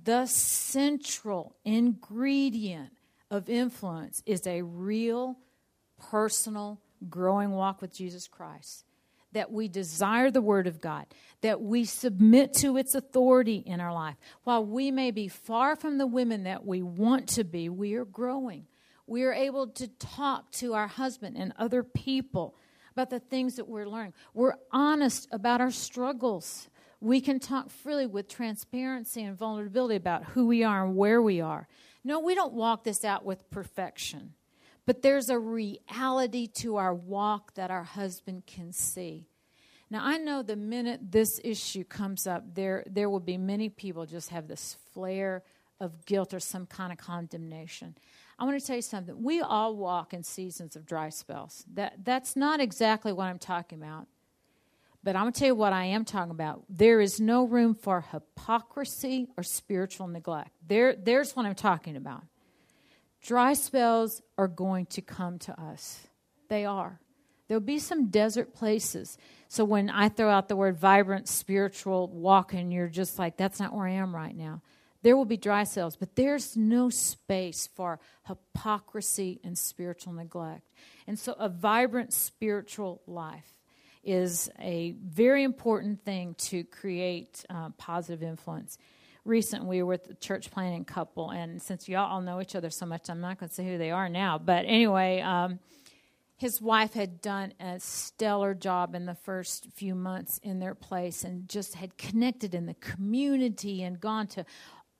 The 0.01 0.27
central 0.27 1.57
ingredient 1.65 2.91
of 3.31 3.49
influence 3.49 4.23
is 4.25 4.47
a 4.47 4.63
real, 4.63 5.37
personal, 5.99 6.81
growing 7.09 7.51
walk 7.51 7.81
with 7.81 7.93
Jesus 7.93 8.27
Christ. 8.27 8.85
That 9.33 9.53
we 9.53 9.69
desire 9.69 10.31
the 10.31 10.41
Word 10.41 10.67
of 10.67 10.81
God, 10.81 11.07
that 11.43 11.61
we 11.61 11.85
submit 11.85 12.55
to 12.55 12.79
its 12.79 12.95
authority 12.95 13.57
in 13.57 13.79
our 13.81 13.93
life. 13.93 14.17
While 14.45 14.65
we 14.65 14.91
may 14.91 15.11
be 15.11 15.29
far 15.29 15.77
from 15.77 15.99
the 15.99 16.07
women 16.07 16.45
that 16.45 16.65
we 16.65 16.83
want 16.83 17.29
to 17.31 17.45
be, 17.45 17.69
we 17.69 17.95
are 17.95 18.07
growing 18.07 18.67
we 19.09 19.25
are 19.25 19.33
able 19.33 19.67
to 19.67 19.89
talk 19.89 20.51
to 20.53 20.75
our 20.75 20.87
husband 20.87 21.37
and 21.37 21.53
other 21.59 21.83
people 21.83 22.55
about 22.93 23.11
the 23.11 23.19
things 23.19 23.57
that 23.57 23.67
we're 23.67 23.89
learning. 23.89 24.13
We're 24.35 24.57
honest 24.71 25.29
about 25.33 25.61
our 25.61 25.71
struggles. 25.71 26.69
We 27.01 27.21
can 27.21 27.41
talk 27.41 27.71
freely 27.71 28.07
with 28.07 28.29
transparency 28.29 29.23
and 29.23 29.37
vulnerability 29.37 29.97
about 29.97 30.25
who 30.25 30.47
we 30.47 30.63
are 30.63 30.85
and 30.85 30.95
where 30.95 31.23
we 31.23 31.41
are. 31.41 31.69
No, 32.05 32.21
we 32.21 32.35
don't 32.35 32.53
walk 32.53 32.85
this 32.85 33.05
out 33.05 33.25
with 33.25 33.49
perfection, 33.51 34.35
but 34.89 35.03
there's 35.03 35.29
a 35.29 35.39
reality 35.39 36.47
to 36.47 36.77
our 36.77 36.95
walk 36.95 37.53
that 37.57 37.71
our 37.71 37.83
husband 37.83 38.47
can 38.47 38.73
see. 38.73 39.29
Now, 39.91 40.01
I 40.03 40.17
know 40.17 40.43
the 40.43 40.57
minute 40.57 41.13
this 41.13 41.39
issue 41.45 41.85
comes 41.85 42.27
up, 42.27 42.55
there, 42.55 42.85
there 42.87 43.11
will 43.11 43.21
be 43.21 43.37
many 43.37 43.69
people 43.69 44.07
just 44.07 44.31
have 44.31 44.49
this 44.49 44.79
flare 44.95 45.43
of 45.79 46.07
guilt 46.07 46.33
or 46.33 46.41
some 46.41 46.65
kind 46.65 46.91
of 46.91 46.97
condemnation. 46.97 47.97
I 48.39 48.47
want 48.47 48.59
to 48.59 48.67
tell 48.67 48.77
you 48.77 48.83
something. 48.83 49.23
We 49.23 49.43
all 49.43 49.77
walk 49.77 50.15
in 50.15 50.23
seasons 50.23 50.75
of 50.75 50.87
dry 50.87 51.11
spells. 51.11 51.67
That, 51.75 52.03
that's 52.03 52.35
not 52.35 52.59
exactly 52.59 53.13
what 53.13 53.27
I'm 53.27 53.39
talking 53.39 53.83
about. 53.83 54.07
But 55.05 55.17
I'm 55.17 55.25
going 55.25 55.35
to 55.35 55.39
tell 55.39 55.49
you 55.49 55.55
what 55.55 55.75
I 55.75 55.85
am 55.85 56.07
talking 56.07 56.31
about. 56.31 56.65
There 56.71 57.03
is 57.03 57.21
no 57.21 57.45
room 57.45 57.75
for 57.75 58.07
hypocrisy 58.11 59.29
or 59.37 59.43
spiritual 59.43 60.09
neglect. 60.09 60.53
There, 60.67 60.97
there's 60.97 61.37
what 61.37 61.45
I'm 61.45 61.55
talking 61.55 61.95
about. 61.95 62.23
Dry 63.29 63.53
spells 63.53 64.23
are 64.39 64.49
going 64.49 64.87
to 64.87 65.03
come 65.03 65.39
to 65.41 65.61
us. 65.61 66.01
They 66.49 66.65
are. 66.65 66.99
There'll 67.47 67.61
be 67.61 67.79
some 67.79 68.09
desert 68.09 68.55
places. 68.55 69.19
So 69.49 69.67
when 69.67 69.91
I 69.91 70.09
throw 70.09 70.31
out 70.31 70.49
the 70.49 70.57
word 70.57 70.79
vibrant 70.79 71.29
spiritual 71.29 72.09
walking, 72.09 72.73
you're 72.73 72.89
just 72.89 73.19
like, 73.19 73.37
that's 73.37 73.61
not 73.61 73.75
where 73.75 73.87
I 73.87 73.91
am 73.91 74.17
right 74.17 74.35
now. 74.35 74.63
There 75.03 75.15
will 75.15 75.27
be 75.27 75.37
dry 75.37 75.65
spells, 75.65 75.95
but 75.95 76.17
there's 76.17 76.57
no 76.57 76.89
space 76.89 77.69
for 77.75 78.01
hypocrisy 78.27 79.41
and 79.45 79.59
spiritual 79.59 80.15
neglect. 80.15 80.73
And 81.07 81.19
so 81.19 81.35
a 81.35 81.51
vibrant 81.51 82.15
spiritual 82.15 83.03
life 83.07 83.59
is 84.03 84.49
a 84.59 84.93
very 85.05 85.43
important 85.43 86.03
thing 86.03 86.35
to 86.39 86.65
create 86.65 87.45
uh, 87.51 87.69
positive 87.77 88.23
influence. 88.23 88.79
Recently, 89.29 89.69
we 89.69 89.83
were 89.83 89.91
with 89.91 90.09
a 90.09 90.15
church 90.15 90.51
planting 90.51 90.87
couple, 90.87 91.29
and 91.29 91.61
since 91.61 91.87
y'all 91.87 92.11
all 92.11 92.23
know 92.23 92.41
each 92.41 92.57
other 92.57 92.71
so 92.71 92.87
much, 92.87 93.11
I'm 93.11 93.21
not 93.21 93.39
going 93.39 93.51
to 93.51 93.55
say 93.55 93.63
who 93.63 93.77
they 93.77 93.91
are 93.91 94.09
now. 94.09 94.39
But 94.39 94.65
anyway, 94.65 95.21
um, 95.21 95.59
his 96.39 96.63
wife 96.63 96.95
had 96.95 97.21
done 97.21 97.53
a 97.61 97.79
stellar 97.79 98.55
job 98.55 98.95
in 98.95 99.05
the 99.05 99.15
first 99.15 99.67
few 99.75 99.95
months 99.95 100.39
in 100.43 100.61
their 100.61 100.75
place 100.75 101.25
and 101.25 101.47
just 101.47 101.75
had 101.75 101.99
connected 101.99 102.55
in 102.55 102.65
the 102.65 102.73
community 102.73 103.83
and 103.83 104.01
gone 104.01 104.29
to 104.29 104.47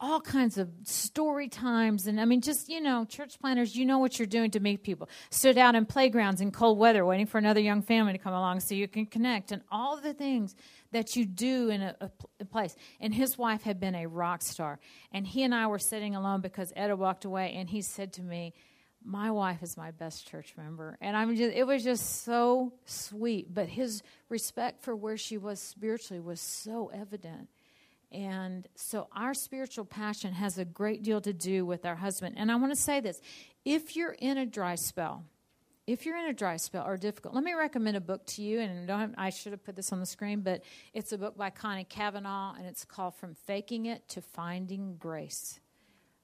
all 0.01 0.21
kinds 0.21 0.59
of 0.59 0.69
story 0.85 1.49
times 1.49 2.07
and 2.07 2.21
i 2.21 2.25
mean 2.25 2.41
just 2.41 2.69
you 2.69 2.81
know 2.81 3.05
church 3.05 3.37
planners 3.41 3.75
you 3.75 3.85
know 3.85 3.99
what 3.99 4.17
you're 4.17 4.27
doing 4.27 4.49
to 4.49 4.61
meet 4.61 4.85
people 4.85 5.09
stood 5.31 5.59
out 5.59 5.75
in 5.75 5.85
playgrounds 5.85 6.41
in 6.41 6.53
cold 6.53 6.79
weather 6.79 7.05
waiting 7.05 7.27
for 7.27 7.39
another 7.39 7.59
young 7.59 7.83
family 7.83 8.13
to 8.13 8.19
come 8.19 8.33
along 8.33 8.61
so 8.61 8.77
you 8.77 8.87
can 8.87 9.05
connect 9.07 9.51
and 9.51 9.61
all 9.73 10.01
the 10.01 10.15
things 10.15 10.55
that 10.93 11.17
you 11.17 11.27
do 11.27 11.69
in 11.69 11.83
a, 11.83 11.97
a, 12.41 12.45
place. 12.45 12.75
And 13.01 13.15
his 13.15 13.37
wife 13.37 13.63
had 13.63 13.79
been 13.79 13.95
a 13.95 14.07
rock 14.07 14.43
star. 14.43 14.79
And 15.13 15.27
he 15.27 15.43
and 15.43 15.55
i 15.55 15.67
were 15.67 15.79
sitting 15.79 16.15
alone 16.15 16.41
because 16.41 16.73
had 16.77 16.93
walked 16.99 17.25
away 17.25 17.55
and 17.57 17.69
he 17.69 17.83
said 17.83 18.13
to 18.15 18.23
me 18.23 18.55
my 19.05 19.31
wife 19.31 19.63
is 19.63 19.77
my 19.77 19.93
best 19.93 20.27
church 20.27 20.55
member. 20.57 20.99
And 21.01 21.17
i'm 21.17 21.37
just 21.37 21.55
it 21.55 21.67
was 21.67 21.85
just 21.85 22.25
so 22.25 22.73
sweet. 22.85 23.53
But 23.53 23.69
his 23.69 24.03
respect 24.29 24.83
for 24.83 24.97
where 24.97 25.17
she 25.17 25.39
was 25.39 25.61
spiritually 25.61 26.21
was 26.21 26.41
so 26.41 26.91
evident. 26.93 27.49
And 28.11 28.67
so 28.75 29.09
our 29.15 29.35
spiritual 29.35 29.85
passion 29.85 30.33
has 30.33 30.57
a 30.57 30.65
great 30.65 31.03
deal 31.03 31.21
to 31.21 31.33
do 31.33 31.67
with 31.67 31.85
our 31.85 31.97
husband. 31.97 32.37
And 32.39 32.51
I 32.51 32.57
want 32.57 32.73
to 32.73 32.81
say 32.81 33.01
this. 33.01 33.21
If 33.65 33.97
you're 33.97 34.17
in 34.19 34.39
a 34.39 34.47
dry 34.47 34.77
spell, 34.77 35.25
if 35.89 36.05
you're 36.05 36.19
in 36.19 36.27
a 36.27 36.35
dry 36.35 36.59
spell 36.59 36.87
or 36.87 36.99
difficult, 36.99 37.35
let 37.35 37.43
me 37.43 37.55
recommend 37.55 37.97
a 37.97 38.01
book 38.01 38.25
to 38.27 38.43
you. 38.43 38.61
And 38.61 38.89
have, 38.91 39.15
I 39.17 39.31
should 39.31 39.53
have 39.53 39.65
put 39.65 39.75
this 39.75 39.91
on 39.91 40.01
the 40.01 40.07
screen, 40.07 40.41
but 40.41 40.63
it's 40.93 41.13
a 41.13 41.19
book 41.19 41.37
by 41.37 41.49
Connie 41.49 41.85
Cavanaugh, 41.85 42.55
and 42.57 42.67
it's 42.67 42.85
called 42.85 43.15
From 43.15 43.35
Faking 43.35 43.87
It 43.87 44.07
to 44.11 44.21
Finding 44.21 44.97
Grace. 44.99 45.61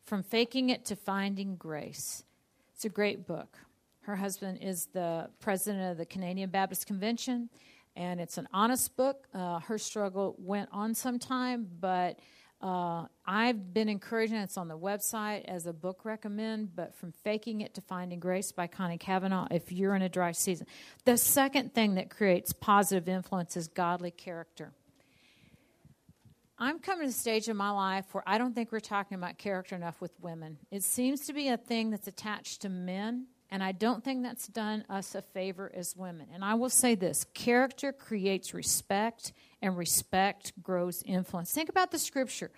From 0.05 0.23
Faking 0.23 0.69
It 0.69 0.85
to 0.85 0.97
Finding 0.97 1.57
Grace. 1.57 2.25
It's 2.75 2.85
a 2.85 2.91
great 2.91 3.27
book. 3.27 3.57
Her 4.03 4.17
husband 4.17 4.59
is 4.61 4.87
the 4.93 5.31
president 5.41 5.93
of 5.93 5.97
the 5.97 6.05
Canadian 6.05 6.51
Baptist 6.51 6.87
Convention 6.87 7.49
and 7.97 8.21
it's 8.21 8.39
an 8.39 8.49
honest 8.53 8.97
book. 8.97 9.29
Uh, 9.33 9.61
her 9.61 9.79
struggle 9.79 10.35
went 10.39 10.69
on 10.73 10.95
some 10.95 11.19
time, 11.19 11.69
but 11.81 12.19
uh, 12.65 13.05
I've 13.27 13.75
been 13.75 13.91
encouraging 13.91 14.39
it's 14.39 14.57
on 14.57 14.69
the 14.69 14.79
website 14.79 15.45
as 15.45 15.67
a 15.67 15.73
book 15.75 16.07
recommend, 16.07 16.75
but 16.75 16.95
from 16.95 17.13
Faking 17.13 17.61
It 17.61 17.75
to 17.75 17.83
Finding 17.83 18.21
Grace 18.21 18.53
by 18.53 18.69
Connie 18.69 18.97
Cavanaugh, 18.97 19.47
if 19.51 19.71
you're 19.71 19.95
in 19.95 20.01
a 20.01 20.09
dry 20.09 20.33
season. 20.33 20.67
The 21.05 21.19
second 21.19 21.75
thing 21.75 21.97
that 21.97 22.09
creates 22.09 22.55
positive 22.55 23.07
influence 23.07 23.59
is 23.59 23.69
godly 23.69 24.11
character. 24.11 24.73
I'm 26.59 26.79
coming 26.79 27.07
to 27.07 27.13
the 27.13 27.13
stage 27.13 27.51
in 27.51 27.57
my 27.59 27.71
life 27.71 28.07
where 28.13 28.25
I 28.27 28.39
don't 28.39 28.55
think 28.55 28.73
we're 28.73 28.81
talking 28.81 29.17
about 29.17 29.37
character 29.37 29.77
enough 29.77 30.01
with 30.01 30.13
women. 30.23 30.57
It 30.71 30.85
seems 30.85 31.27
to 31.27 31.35
be 31.35 31.49
a 31.49 31.59
thing 31.59 31.91
that's 31.91 32.09
attached 32.09 32.63
to 32.63 32.71
men 32.71 33.27
and 33.55 33.63
I 33.63 33.71
don't 33.71 34.03
think 34.03 34.25
that's 34.25 34.49
done 34.49 34.85
us 34.91 35.15
a 35.15 35.23
favor 35.23 35.71
as 35.73 35.95
women. 35.97 36.27
And 36.35 36.45
I 36.45 36.55
will 36.55 36.71
say 36.71 36.97
this 36.97 37.25
character 37.35 37.93
creates 37.93 38.53
respect, 38.53 39.33
and 39.65 39.79
respect 39.79 40.53
grows 40.63 41.03
influence. 41.07 41.51
Think 41.51 41.71
about 41.71 41.91
the 41.91 41.99
scripture. 41.99 42.51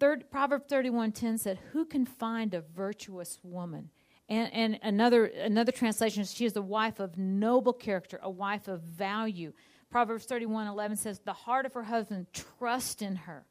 Third, 0.00 0.30
Proverb 0.30 0.66
31:10 0.68 1.38
said, 1.38 1.58
Who 1.72 1.84
can 1.84 2.04
find 2.04 2.52
a 2.54 2.60
virtuous 2.60 3.38
woman? 3.44 3.90
And, 4.28 4.52
and 4.52 4.78
another, 4.82 5.26
another 5.26 5.72
translation, 5.72 6.22
is, 6.22 6.34
she 6.34 6.44
is 6.44 6.56
a 6.56 6.62
wife 6.62 6.98
of 6.98 7.16
noble 7.16 7.72
character, 7.72 8.18
a 8.20 8.28
wife 8.28 8.66
of 8.66 8.82
value. 8.82 9.52
Proverbs 9.90 10.26
31:11 10.26 10.98
says, 10.98 11.20
The 11.20 11.32
heart 11.32 11.66
of 11.66 11.74
her 11.74 11.84
husband 11.84 12.26
trusts 12.32 13.00
in 13.00 13.14
her 13.14 13.46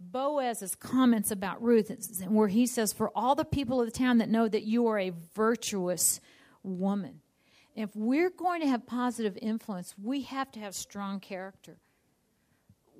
Boaz's 0.00 0.74
comments 0.74 1.30
about 1.30 1.62
Ruth, 1.62 1.92
where 2.26 2.48
he 2.48 2.66
says, 2.66 2.92
For 2.92 3.10
all 3.14 3.36
the 3.36 3.44
people 3.44 3.80
of 3.80 3.86
the 3.86 3.96
town 3.96 4.18
that 4.18 4.28
know 4.28 4.48
that 4.48 4.64
you 4.64 4.88
are 4.88 4.98
a 4.98 5.12
virtuous 5.34 6.20
woman. 6.64 7.20
If 7.76 7.94
we're 7.94 8.30
going 8.30 8.62
to 8.62 8.66
have 8.66 8.86
positive 8.86 9.38
influence, 9.40 9.94
we 10.02 10.22
have 10.22 10.50
to 10.52 10.60
have 10.60 10.74
strong 10.74 11.20
character. 11.20 11.78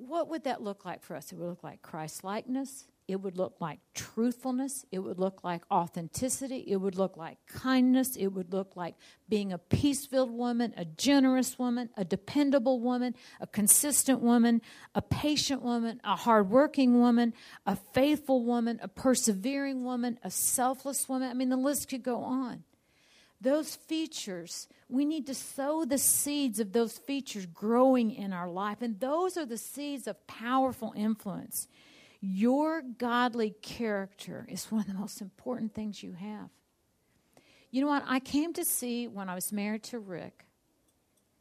What 0.06 0.30
would 0.30 0.44
that 0.44 0.62
look 0.62 0.84
like 0.86 1.02
for 1.02 1.14
us? 1.14 1.30
It 1.30 1.36
would 1.36 1.48
look 1.48 1.62
like 1.62 1.82
Christ 1.82 2.24
likeness. 2.24 2.86
It 3.06 3.20
would 3.20 3.36
look 3.36 3.60
like 3.60 3.80
truthfulness. 3.92 4.86
It 4.90 5.00
would 5.00 5.18
look 5.18 5.44
like 5.44 5.62
authenticity. 5.70 6.64
It 6.66 6.76
would 6.76 6.96
look 6.96 7.18
like 7.18 7.36
kindness. 7.46 8.16
It 8.16 8.28
would 8.28 8.52
look 8.52 8.76
like 8.76 8.94
being 9.28 9.52
a 9.52 9.58
peace 9.58 10.06
filled 10.06 10.30
woman, 10.30 10.72
a 10.76 10.84
generous 10.84 11.58
woman, 11.58 11.90
a 11.96 12.04
dependable 12.04 12.80
woman, 12.80 13.14
a 13.40 13.46
consistent 13.46 14.20
woman, 14.20 14.62
a 14.94 15.02
patient 15.02 15.60
woman, 15.60 16.00
a 16.02 16.16
hardworking 16.16 16.98
woman, 16.98 17.34
a 17.66 17.76
faithful 17.76 18.44
woman, 18.44 18.78
a 18.82 18.88
persevering 18.88 19.84
woman, 19.84 20.18
a 20.22 20.30
selfless 20.30 21.08
woman. 21.08 21.28
I 21.28 21.34
mean, 21.34 21.50
the 21.50 21.56
list 21.56 21.88
could 21.90 22.02
go 22.02 22.22
on. 22.22 22.64
Those 23.40 23.74
features, 23.74 24.68
we 24.88 25.04
need 25.04 25.26
to 25.28 25.34
sow 25.34 25.84
the 25.84 25.98
seeds 25.98 26.60
of 26.60 26.72
those 26.72 26.98
features 26.98 27.46
growing 27.46 28.10
in 28.10 28.32
our 28.32 28.48
life. 28.48 28.82
And 28.82 29.00
those 29.00 29.36
are 29.36 29.46
the 29.46 29.56
seeds 29.56 30.06
of 30.06 30.26
powerful 30.26 30.92
influence. 30.94 31.66
Your 32.20 32.82
godly 32.82 33.54
character 33.62 34.46
is 34.50 34.70
one 34.70 34.82
of 34.82 34.88
the 34.88 34.94
most 34.94 35.22
important 35.22 35.74
things 35.74 36.02
you 36.02 36.12
have. 36.12 36.50
You 37.70 37.80
know 37.80 37.86
what? 37.86 38.04
I 38.06 38.20
came 38.20 38.52
to 38.54 38.64
see 38.64 39.08
when 39.08 39.28
I 39.28 39.34
was 39.34 39.52
married 39.52 39.84
to 39.84 39.98
Rick 39.98 40.44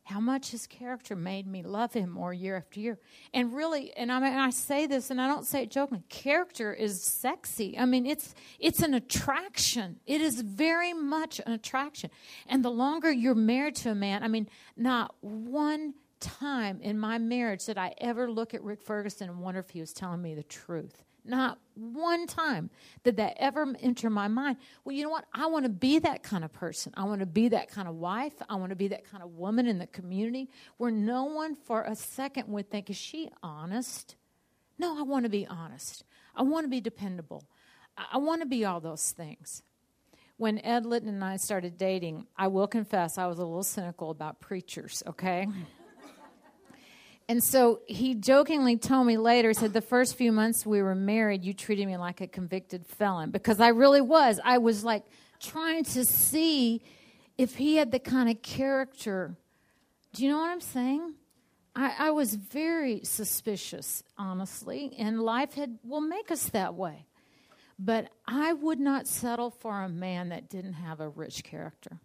how 0.09 0.19
much 0.19 0.49
his 0.49 0.65
character 0.65 1.15
made 1.15 1.45
me 1.45 1.61
love 1.61 1.93
him 1.93 2.09
more 2.09 2.33
year 2.33 2.57
after 2.57 2.79
year. 2.79 2.97
And 3.31 3.53
really, 3.53 3.93
and 3.93 4.11
I 4.11 4.19
mean, 4.19 4.33
I 4.33 4.49
say 4.49 4.87
this, 4.87 5.11
and 5.11 5.21
I 5.21 5.27
don't 5.27 5.45
say 5.45 5.63
it 5.63 5.71
jokingly. 5.71 6.03
Character 6.09 6.73
is 6.73 7.03
sexy. 7.03 7.77
I 7.77 7.85
mean, 7.85 8.07
it's 8.07 8.33
it's 8.59 8.81
an 8.81 8.95
attraction. 8.95 9.99
It 10.07 10.19
is 10.19 10.41
very 10.41 10.93
much 10.93 11.39
an 11.45 11.51
attraction. 11.51 12.09
And 12.47 12.65
the 12.65 12.71
longer 12.71 13.11
you're 13.11 13.35
married 13.35 13.75
to 13.77 13.91
a 13.91 13.95
man, 13.95 14.23
I 14.23 14.27
mean, 14.27 14.49
not 14.75 15.13
one 15.21 15.93
time 16.19 16.81
in 16.81 16.97
my 16.97 17.19
marriage 17.19 17.65
did 17.65 17.77
I 17.77 17.93
ever 17.99 18.31
look 18.31 18.53
at 18.53 18.63
Rick 18.63 18.81
Ferguson 18.81 19.29
and 19.29 19.39
wonder 19.39 19.59
if 19.59 19.69
he 19.69 19.79
was 19.79 19.93
telling 19.93 20.21
me 20.21 20.33
the 20.33 20.43
truth. 20.43 21.03
Not 21.25 21.59
one 21.75 22.27
time 22.27 22.69
did 23.03 23.17
that 23.17 23.35
ever 23.37 23.73
enter 23.79 24.09
my 24.09 24.27
mind. 24.27 24.57
Well, 24.83 24.95
you 24.95 25.03
know 25.03 25.09
what? 25.09 25.25
I 25.33 25.47
want 25.47 25.65
to 25.65 25.69
be 25.69 25.99
that 25.99 26.23
kind 26.23 26.43
of 26.43 26.51
person. 26.51 26.93
I 26.97 27.03
want 27.03 27.19
to 27.19 27.25
be 27.25 27.49
that 27.49 27.69
kind 27.69 27.87
of 27.87 27.95
wife. 27.95 28.33
I 28.49 28.55
want 28.55 28.71
to 28.71 28.75
be 28.75 28.87
that 28.89 29.09
kind 29.09 29.23
of 29.23 29.35
woman 29.35 29.67
in 29.67 29.79
the 29.79 29.87
community 29.87 30.49
where 30.77 30.91
no 30.91 31.25
one 31.25 31.55
for 31.55 31.83
a 31.83 31.95
second 31.95 32.47
would 32.47 32.69
think, 32.69 32.89
is 32.89 32.97
she 32.97 33.29
honest? 33.43 34.15
No, 34.77 34.97
I 34.97 35.03
want 35.03 35.25
to 35.25 35.29
be 35.29 35.45
honest. 35.45 36.03
I 36.35 36.43
want 36.43 36.63
to 36.63 36.69
be 36.69 36.81
dependable. 36.81 37.43
I 38.11 38.17
want 38.17 38.41
to 38.41 38.47
be 38.47 38.63
all 38.65 38.79
those 38.79 39.11
things. 39.11 39.61
When 40.37 40.63
Ed 40.63 40.85
Litton 40.85 41.09
and 41.09 41.23
I 41.23 41.35
started 41.35 41.77
dating, 41.77 42.25
I 42.37 42.47
will 42.47 42.67
confess 42.67 43.17
I 43.17 43.27
was 43.27 43.39
a 43.39 43.43
little 43.43 43.61
cynical 43.61 44.09
about 44.09 44.39
preachers, 44.39 45.03
okay? 45.05 45.47
And 47.29 47.43
so 47.43 47.81
he 47.85 48.15
jokingly 48.15 48.75
told 48.75 49.05
me 49.05 49.17
later, 49.17 49.49
he 49.49 49.53
said, 49.53 49.71
The 49.71 49.81
first 49.81 50.15
few 50.15 50.31
months 50.31 50.65
we 50.65 50.81
were 50.81 50.95
married, 50.95 51.45
you 51.45 51.53
treated 51.53 51.85
me 51.85 51.95
like 51.95 52.21
a 52.21 52.27
convicted 52.27 52.87
felon. 52.87 53.29
Because 53.29 53.59
I 53.59 53.67
really 53.67 54.01
was. 54.01 54.39
I 54.43 54.57
was 54.57 54.83
like 54.83 55.03
trying 55.39 55.83
to 55.83 56.05
see 56.05 56.81
if 57.37 57.55
he 57.55 57.75
had 57.75 57.91
the 57.91 57.99
kind 57.99 58.31
of 58.31 58.41
character. 58.41 59.37
Do 60.11 60.23
you 60.23 60.31
know 60.31 60.39
what 60.39 60.49
I'm 60.49 60.59
saying? 60.59 61.13
I, 61.75 61.93
I 61.99 62.11
was 62.11 62.33
very 62.33 63.01
suspicious, 63.03 64.01
honestly, 64.17 64.95
and 64.97 65.21
life 65.21 65.53
had 65.53 65.77
will 65.83 66.01
make 66.01 66.31
us 66.31 66.49
that 66.49 66.73
way. 66.73 67.05
But 67.77 68.09
I 68.27 68.53
would 68.53 68.79
not 68.79 69.05
settle 69.05 69.51
for 69.51 69.83
a 69.83 69.87
man 69.87 70.29
that 70.29 70.49
didn't 70.49 70.73
have 70.73 70.99
a 70.99 71.07
rich 71.07 71.43
character. 71.43 71.99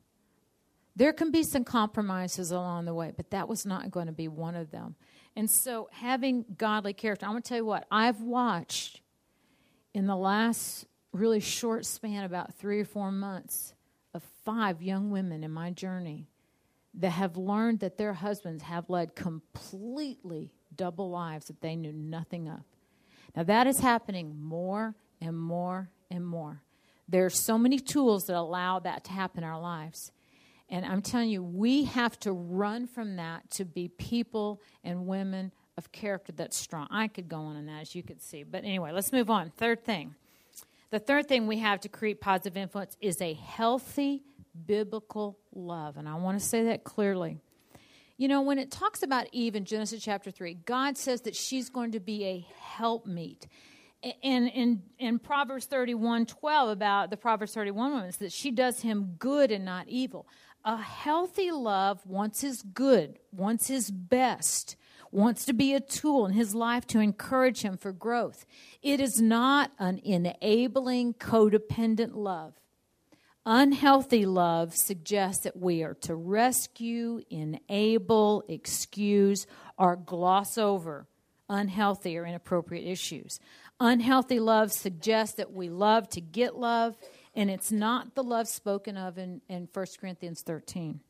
There 0.97 1.13
can 1.13 1.31
be 1.31 1.43
some 1.43 1.65
compromises 1.65 2.51
along 2.51 2.85
the 2.85 2.95
way, 2.95 3.13
but 3.17 3.31
that 3.31 3.49
was 3.49 3.67
not 3.67 3.91
going 3.91 4.07
to 4.07 4.13
be 4.13 4.29
one 4.29 4.55
of 4.55 4.71
them. 4.71 4.95
And 5.37 5.51
so, 5.51 5.89
having 5.93 6.45
godly 6.57 6.93
character, 6.93 7.27
I'm 7.27 7.33
going 7.33 7.43
to 7.43 7.49
tell 7.49 7.59
you 7.59 7.65
what, 7.65 7.87
I've 7.91 8.21
watched 8.21 9.01
in 9.93 10.07
the 10.07 10.17
last 10.17 10.87
really 11.13 11.41
short 11.41 11.87
span, 11.87 12.25
about 12.25 12.55
three 12.55 12.81
or 12.81 12.85
four 12.85 13.11
months, 13.11 13.75
of 14.13 14.23
five 14.45 14.81
young 14.81 15.11
women 15.11 15.43
in 15.43 15.51
my 15.51 15.71
journey 15.71 16.29
that 16.95 17.11
have 17.11 17.37
learned 17.37 17.81
that 17.81 17.99
their 17.99 18.13
husbands 18.13 18.63
have 18.63 18.89
led 18.89 19.17
completely 19.17 20.53
double 20.75 21.11
lives 21.11 21.47
that 21.47 21.61
they 21.61 21.75
knew 21.75 21.93
nothing 21.93 22.49
of. 22.49 22.61
Now, 23.35 23.43
that 23.45 23.67
is 23.67 23.81
happening 23.81 24.41
more 24.41 24.95
and 25.21 25.37
more 25.37 25.91
and 26.11 26.25
more. 26.25 26.63
There 27.09 27.25
are 27.25 27.31
so 27.31 27.59
many 27.59 27.79
tools 27.79 28.25
that 28.27 28.37
allow 28.37 28.79
that 28.81 29.05
to 29.05 29.13
happen 29.13 29.43
in 29.43 29.49
our 29.49 29.61
lives. 29.61 30.13
And 30.69 30.85
I'm 30.87 31.03
telling 31.03 31.29
you, 31.29 31.43
we 31.43 31.85
have 31.85 32.19
to 32.21 32.33
run 32.33 32.87
from 32.87 33.17
that 33.17 33.51
to 33.53 33.65
be 33.65 33.89
people 33.89 34.63
and 34.83 35.07
women 35.07 35.53
of 35.77 35.93
character 35.93 36.33
that's 36.33 36.57
strong. 36.57 36.87
I 36.91 37.09
could 37.09 37.29
go 37.29 37.37
on 37.37 37.57
in 37.57 37.67
that, 37.67 37.83
as 37.83 37.95
you 37.95 38.03
could 38.03 38.23
see. 38.23 38.43
But 38.45 38.65
anyway, 38.65 38.93
let's 38.93 39.13
move 39.13 39.31
on. 39.31 39.51
Third 39.51 39.85
thing. 39.85 40.15
The 40.91 40.99
third 40.99 41.29
thing 41.29 41.47
we 41.47 41.59
have 41.59 41.81
to 41.81 41.89
create 41.89 42.21
positive 42.21 42.57
influence 42.57 42.97
is 43.01 43.21
a 43.21 43.35
healthy 43.35 44.23
biblical 44.67 45.39
love. 45.55 45.97
And 45.97 46.09
I 46.09 46.15
want 46.15 46.39
to 46.39 46.45
say 46.45 46.65
that 46.65 46.85
clearly. 46.85 47.39
You 48.17 48.29
know, 48.29 48.43
when 48.43 48.61
it 48.61 48.71
talks 48.71 49.03
about 49.03 49.27
Eve 49.33 49.57
in 49.57 49.65
Genesis 49.65 50.03
chapter 50.03 50.31
3, 50.31 50.55
God 50.65 50.97
says 50.97 51.23
that 51.23 51.35
she's 51.35 51.69
going 51.69 51.93
to 51.93 52.01
be 52.01 52.25
a 52.25 52.47
helpmeet. 52.61 53.49
And 54.23 54.49
in, 54.49 54.83
in 54.99 55.19
Proverbs 55.19 55.65
31 55.67 56.27
12, 56.27 56.69
about 56.69 57.11
the 57.11 57.17
Proverbs 57.17 57.55
31 57.55 57.93
woman, 57.93 58.13
that 58.21 58.33
she 58.33 58.51
does 58.51 58.81
him 58.81 59.17
good 59.19 59.51
and 59.51 59.65
not 59.65 59.89
evil. 59.89 60.29
A 60.65 60.79
healthy 60.79 61.51
love 61.51 62.07
wants 62.07 62.41
his 62.41 62.63
good, 62.63 63.19
wants 63.33 63.69
his 63.69 63.91
best, 63.91 64.77
wants 65.11 65.45
to 65.45 65.53
be 65.53 65.75
a 65.75 65.81
tool 65.81 66.25
in 66.25 66.33
his 66.33 66.55
life 66.55 66.87
to 66.89 67.01
encourage 67.01 67.61
him 67.61 67.77
for 67.77 67.93
growth. 67.93 68.47
It 68.83 68.99
is 68.99 69.21
not 69.21 69.73
an 69.79 70.01
enabling, 70.03 71.15
codependent 71.15 72.15
love. 72.15 72.55
Unhealthy 73.45 74.25
love 74.25 74.75
suggests 74.75 75.45
that 75.45 75.59
we 75.59 75.83
are 75.83 75.95
to 75.95 76.15
rescue, 76.15 77.21
enable, 77.29 78.43
excuse, 78.49 79.47
or 79.77 79.97
gloss 79.97 80.57
over 80.57 81.07
unhealthy 81.49 82.17
or 82.17 82.27
inappropriate 82.27 82.87
issues. 82.87 83.39
Unhealthy 83.81 84.41
love 84.41 84.73
suggests 84.73 85.37
that 85.37 85.53
we 85.53 85.69
love 85.69 86.09
to 86.11 86.21
get 86.21 86.57
love, 86.57 86.97
and 87.35 87.51
it's 87.51 87.73
not 87.73 88.15
the 88.15 88.23
love 88.23 88.49
spoken 88.49 88.97
of 88.97 89.19
in, 89.19 89.41
in 89.49 89.69
1 89.73 89.87
Corinthians 90.01 90.43
13. 90.43 91.01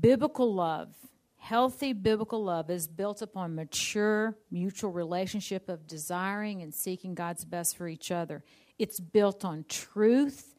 Biblical 0.00 0.52
love, 0.52 0.94
healthy 1.36 1.92
biblical 1.92 2.42
love, 2.42 2.70
is 2.70 2.88
built 2.88 3.22
upon 3.22 3.54
mature 3.54 4.36
mutual 4.50 4.90
relationship 4.90 5.68
of 5.68 5.86
desiring 5.86 6.62
and 6.62 6.72
seeking 6.72 7.14
God's 7.14 7.44
best 7.44 7.76
for 7.76 7.88
each 7.88 8.10
other. 8.10 8.42
It's 8.78 9.00
built 9.00 9.44
on 9.44 9.64
truth 9.68 10.52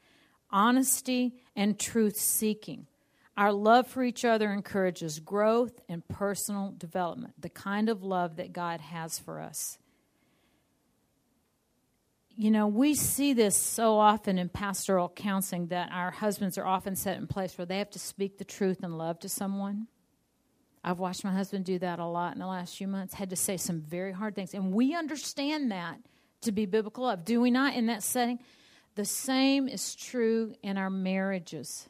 honesty, 0.54 1.34
and 1.56 1.78
truth 1.78 2.16
seeking. 2.16 2.86
Our 3.36 3.52
love 3.52 3.88
for 3.88 4.04
each 4.04 4.24
other 4.24 4.54
encourages 4.54 5.20
growth 5.20 5.82
and 5.90 6.08
personal 6.08 6.76
development, 6.78 7.34
the 7.42 7.50
kind 7.50 7.90
of 7.90 8.04
love 8.04 8.36
that 8.36 8.54
God 8.54 8.80
has 8.80 9.18
for 9.18 9.42
us. 9.42 9.80
You 12.36 12.50
know, 12.50 12.66
we 12.68 12.96
see 12.96 13.34
this 13.34 13.56
so 13.56 14.00
often 14.00 14.40
in 14.40 14.50
pastoral 14.50 15.08
counseling 15.08 15.68
that 15.68 15.92
our 15.92 16.10
husbands 16.10 16.58
are 16.58 16.66
often 16.66 16.96
set 16.96 17.18
in 17.18 17.28
place 17.28 17.58
where 17.58 17.66
they 17.66 17.78
have 17.78 17.92
to 17.92 18.00
speak 18.00 18.40
the 18.40 18.44
truth 18.44 18.80
and 18.82 18.98
love 18.98 19.20
to 19.20 19.30
someone. 19.30 19.88
I've 20.84 21.00
watched 21.00 21.24
my 21.24 21.32
husband 21.32 21.64
do 21.64 21.78
that 21.80 22.00
a 22.00 22.06
lot 22.06 22.34
in 22.34 22.40
the 22.40 22.48
last 22.48 22.76
few 22.76 22.88
months, 22.88 23.14
had 23.14 23.30
to 23.30 23.36
say 23.36 23.58
some 23.58 23.82
very 23.82 24.12
hard 24.12 24.36
things. 24.36 24.54
And 24.54 24.74
we 24.74 24.96
understand 24.96 25.72
that 25.72 25.98
to 26.42 26.52
be 26.52 26.66
biblical 26.66 27.06
love, 27.06 27.24
do 27.24 27.40
we 27.40 27.52
not, 27.52 27.76
in 27.76 27.86
that 27.86 28.04
setting? 28.04 28.40
The 28.96 29.06
same 29.06 29.68
is 29.68 29.96
true 29.96 30.56
in 30.62 30.78
our 30.78 30.90
marriages. 30.90 31.88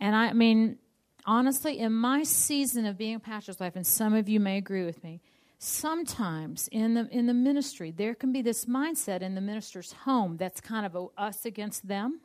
And 0.00 0.14
I 0.16 0.32
mean, 0.32 0.78
honestly, 1.26 1.78
in 1.78 1.92
my 1.92 2.22
season 2.22 2.86
of 2.86 2.96
being 2.96 3.16
a 3.16 3.20
pastor's 3.20 3.60
wife, 3.60 3.76
and 3.76 3.86
some 3.86 4.14
of 4.14 4.28
you 4.28 4.40
may 4.40 4.56
agree 4.56 4.84
with 4.84 5.02
me, 5.04 5.20
sometimes 5.62 6.68
in 6.72 6.94
the 6.94 7.08
in 7.12 7.26
the 7.26 7.34
ministry 7.34 7.92
there 7.92 8.16
can 8.16 8.32
be 8.32 8.42
this 8.42 8.64
mindset 8.64 9.22
in 9.22 9.36
the 9.36 9.40
minister's 9.40 9.92
home 9.92 10.36
that's 10.36 10.60
kind 10.60 10.84
of 10.84 10.96
a, 10.96 11.06
us 11.16 11.44
against 11.44 11.86
them 11.86 12.20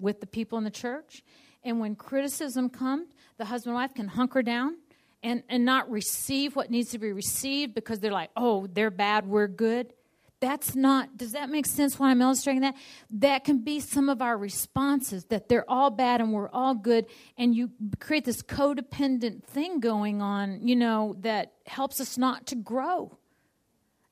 with 0.00 0.20
the 0.20 0.26
people 0.26 0.58
in 0.58 0.64
the 0.64 0.70
church. 0.70 1.22
And 1.62 1.78
when 1.78 1.94
criticism 1.94 2.68
comes, 2.68 3.08
the 3.36 3.44
husband 3.44 3.72
and 3.72 3.82
wife 3.82 3.94
can 3.94 4.08
hunker 4.08 4.42
down 4.42 4.76
and, 5.22 5.44
and 5.48 5.64
not 5.64 5.88
receive 5.88 6.56
what 6.56 6.68
needs 6.68 6.90
to 6.90 6.98
be 6.98 7.12
received 7.12 7.74
because 7.74 8.00
they're 8.00 8.10
like, 8.10 8.30
oh, 8.36 8.66
they're 8.66 8.90
bad, 8.90 9.26
we're 9.26 9.48
good. 9.48 9.92
That's 10.40 10.76
not, 10.76 11.16
does 11.16 11.32
that 11.32 11.50
make 11.50 11.66
sense 11.66 11.98
when 11.98 12.10
I'm 12.10 12.22
illustrating 12.22 12.62
that? 12.62 12.76
That 13.10 13.44
can 13.44 13.64
be 13.64 13.80
some 13.80 14.08
of 14.08 14.22
our 14.22 14.38
responses 14.38 15.24
that 15.26 15.48
they're 15.48 15.68
all 15.68 15.90
bad 15.90 16.20
and 16.20 16.32
we're 16.32 16.50
all 16.50 16.74
good. 16.74 17.06
And 17.36 17.54
you 17.54 17.70
create 17.98 18.24
this 18.24 18.42
codependent 18.42 19.42
thing 19.44 19.80
going 19.80 20.22
on, 20.22 20.66
you 20.66 20.76
know, 20.76 21.16
that 21.20 21.54
helps 21.66 22.00
us 22.00 22.16
not 22.16 22.46
to 22.48 22.54
grow 22.54 23.18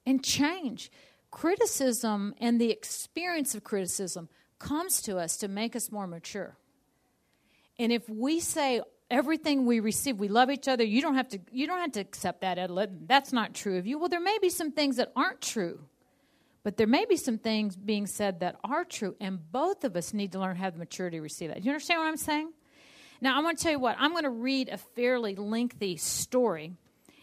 and 0.04 0.22
change. 0.22 0.90
Criticism 1.30 2.34
and 2.40 2.60
the 2.60 2.70
experience 2.70 3.54
of 3.54 3.62
criticism 3.62 4.28
comes 4.58 5.02
to 5.02 5.18
us 5.18 5.36
to 5.36 5.48
make 5.48 5.76
us 5.76 5.92
more 5.92 6.08
mature. 6.08 6.56
And 7.78 7.92
if 7.92 8.08
we 8.08 8.40
say, 8.40 8.80
everything 9.08 9.66
we 9.66 9.78
receive 9.78 10.18
we 10.18 10.26
love 10.26 10.50
each 10.50 10.66
other 10.66 10.82
you 10.82 11.00
don't 11.00 11.14
have 11.14 11.28
to 11.28 11.38
you 11.52 11.64
don't 11.64 11.78
have 11.78 11.92
to 11.92 12.00
accept 12.00 12.40
that 12.40 12.58
Ed 12.58 12.68
that's 13.06 13.32
not 13.32 13.54
true 13.54 13.78
of 13.78 13.86
you 13.86 14.00
well 14.00 14.08
there 14.08 14.18
may 14.18 14.36
be 14.42 14.48
some 14.48 14.72
things 14.72 14.96
that 14.96 15.12
aren't 15.14 15.40
true 15.40 15.78
but 16.66 16.76
there 16.76 16.88
may 16.88 17.04
be 17.04 17.16
some 17.16 17.38
things 17.38 17.76
being 17.76 18.08
said 18.08 18.40
that 18.40 18.56
are 18.64 18.84
true, 18.84 19.14
and 19.20 19.38
both 19.52 19.84
of 19.84 19.94
us 19.94 20.12
need 20.12 20.32
to 20.32 20.40
learn 20.40 20.56
how 20.56 20.68
the 20.68 20.76
maturity 20.76 21.18
to 21.18 21.22
receive 21.22 21.50
that. 21.50 21.64
You 21.64 21.70
understand 21.70 22.00
what 22.00 22.08
I'm 22.08 22.16
saying? 22.16 22.52
Now, 23.20 23.38
I 23.38 23.40
want 23.44 23.56
to 23.56 23.62
tell 23.62 23.70
you 23.70 23.78
what, 23.78 23.94
I'm 24.00 24.10
going 24.10 24.24
to 24.24 24.30
read 24.30 24.68
a 24.68 24.76
fairly 24.76 25.36
lengthy 25.36 25.96
story, 25.96 26.72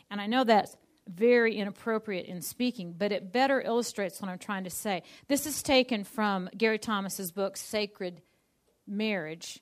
and 0.10 0.21
I 0.21 0.27
know 0.27 0.45
that's 0.45 0.77
very 1.10 1.58
inappropriate 1.58 2.27
in 2.27 2.41
speaking, 2.41 2.95
but 2.97 3.12
it 3.12 3.34
better 3.34 3.60
illustrates 3.60 4.21
what 4.21 4.32
I'm 4.32 4.39
trying 4.39 4.63
to 4.63 4.69
say. 4.69 5.03
This 5.27 5.45
is 5.45 5.62
taken 5.62 6.06
from 6.06 6.49
Gary 6.58 6.79
Thomas's 6.79 7.34
book, 7.34 7.58
Sacred 7.58 8.21
Marriage. 8.88 9.60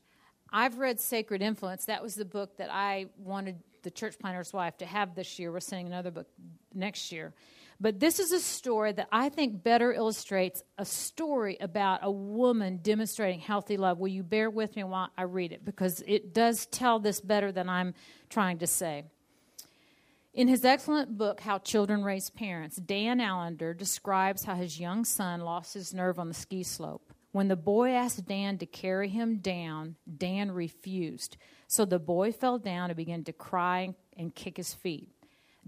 I've 0.53 0.77
read 0.77 0.99
Sacred 0.99 1.41
Influence. 1.41 1.85
That 1.85 2.03
was 2.03 2.13
the 2.13 2.23
book 2.23 2.57
that 2.57 2.71
I 2.71 3.07
wanted 3.17 3.57
the 3.81 3.89
church 3.89 4.19
planter's 4.19 4.53
wife 4.53 4.77
to 4.77 4.85
have 4.85 5.15
this 5.15 5.39
year. 5.39 5.51
We're 5.51 5.59
sending 5.59 5.87
another 5.87 6.11
book 6.11 6.27
next 6.71 7.11
year. 7.11 7.33
But 7.81 7.99
this 7.99 8.19
is 8.19 8.31
a 8.31 8.39
story 8.39 8.91
that 8.91 9.07
I 9.11 9.29
think 9.29 9.63
better 9.63 9.91
illustrates 9.91 10.63
a 10.77 10.85
story 10.85 11.57
about 11.59 12.01
a 12.03 12.11
woman 12.11 12.77
demonstrating 12.83 13.39
healthy 13.39 13.75
love. 13.75 13.97
Will 13.97 14.07
you 14.07 14.21
bear 14.21 14.51
with 14.51 14.75
me 14.75 14.83
while 14.83 15.09
I 15.17 15.23
read 15.23 15.51
it? 15.51 15.65
Because 15.65 16.03
it 16.05 16.31
does 16.31 16.67
tell 16.67 16.99
this 16.99 17.19
better 17.19 17.51
than 17.51 17.67
I'm 17.67 17.95
trying 18.29 18.59
to 18.59 18.67
say. 18.67 19.05
In 20.31 20.47
his 20.47 20.63
excellent 20.63 21.17
book, 21.17 21.41
How 21.41 21.57
Children 21.57 22.03
Raise 22.03 22.29
Parents, 22.29 22.75
Dan 22.75 23.19
Allender 23.19 23.73
describes 23.73 24.43
how 24.43 24.53
his 24.53 24.79
young 24.79 25.03
son 25.03 25.41
lost 25.41 25.73
his 25.73 25.91
nerve 25.91 26.19
on 26.19 26.27
the 26.27 26.35
ski 26.35 26.61
slope. 26.61 27.11
When 27.31 27.47
the 27.47 27.55
boy 27.55 27.93
asked 27.93 28.27
Dan 28.27 28.59
to 28.59 28.67
carry 28.67 29.09
him 29.09 29.39
down, 29.39 29.95
Dan 30.17 30.51
refused. 30.51 31.35
So 31.67 31.85
the 31.85 31.97
boy 31.97 32.31
fell 32.31 32.59
down 32.59 32.91
and 32.91 32.97
began 32.97 33.23
to 33.23 33.33
cry 33.33 33.95
and 34.15 34.35
kick 34.35 34.57
his 34.57 34.75
feet. 34.75 35.09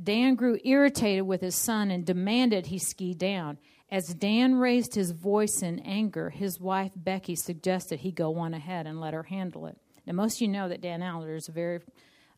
Dan 0.02 0.36
grew 0.36 0.58
irritated 0.64 1.26
with 1.26 1.42
his 1.42 1.56
son 1.56 1.92
and 1.92 2.06
demanded 2.06 2.68
he 2.68 2.80
ski 2.80 3.14
down. 3.14 3.58
As 3.92 4.08
Dan 4.08 4.56
raised 4.56 4.96
his 4.96 5.12
voice 5.12 5.62
in 5.62 5.80
anger, 5.80 6.32
his 6.32 6.60
wife 6.60 6.92
Becky 6.96 7.36
suggested 7.36 8.00
he 8.00 8.12
go 8.12 8.38
on 8.38 8.54
ahead 8.54 8.88
and 8.88 9.00
let 9.00 9.14
her 9.14 9.24
handle 9.24 9.68
it. 9.68 9.78
Now, 10.06 10.14
most 10.14 10.38
of 10.38 10.42
you 10.42 10.48
know 10.48 10.68
that 10.68 10.82
Dan 10.82 11.02
Allender 11.02 11.36
is 11.36 11.48
a 11.48 11.52
very 11.52 11.80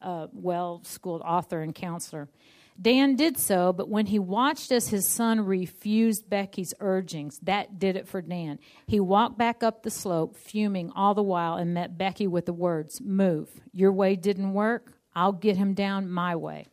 uh, 0.01 0.27
well 0.33 0.81
schooled 0.83 1.21
author 1.21 1.61
and 1.61 1.73
counselor. 1.73 2.27
Dan 2.79 3.15
did 3.15 3.37
so, 3.37 3.71
but 3.71 3.87
when 3.87 4.07
he 4.07 4.19
watched 4.19 4.69
as 4.71 4.89
his 4.89 5.07
son 5.07 5.39
refused 5.39 6.29
Becky's 6.29 6.73
urgings, 6.81 7.39
that 7.43 7.79
did 7.79 7.95
it 7.95 8.05
for 8.07 8.21
Dan. 8.21 8.59
He 8.85 8.99
walked 8.99 9.37
back 9.37 9.63
up 9.63 9.83
the 9.83 9.89
slope, 9.89 10.35
fuming 10.35 10.91
all 10.93 11.13
the 11.13 11.23
while, 11.23 11.55
and 11.55 11.73
met 11.73 11.97
Becky 11.97 12.27
with 12.27 12.45
the 12.45 12.53
words 12.53 12.99
Move. 12.99 13.49
Your 13.71 13.93
way 13.93 14.17
didn't 14.17 14.53
work. 14.53 14.91
I'll 15.15 15.31
get 15.31 15.55
him 15.55 15.73
down 15.73 16.11
my 16.11 16.35
way. 16.35 16.67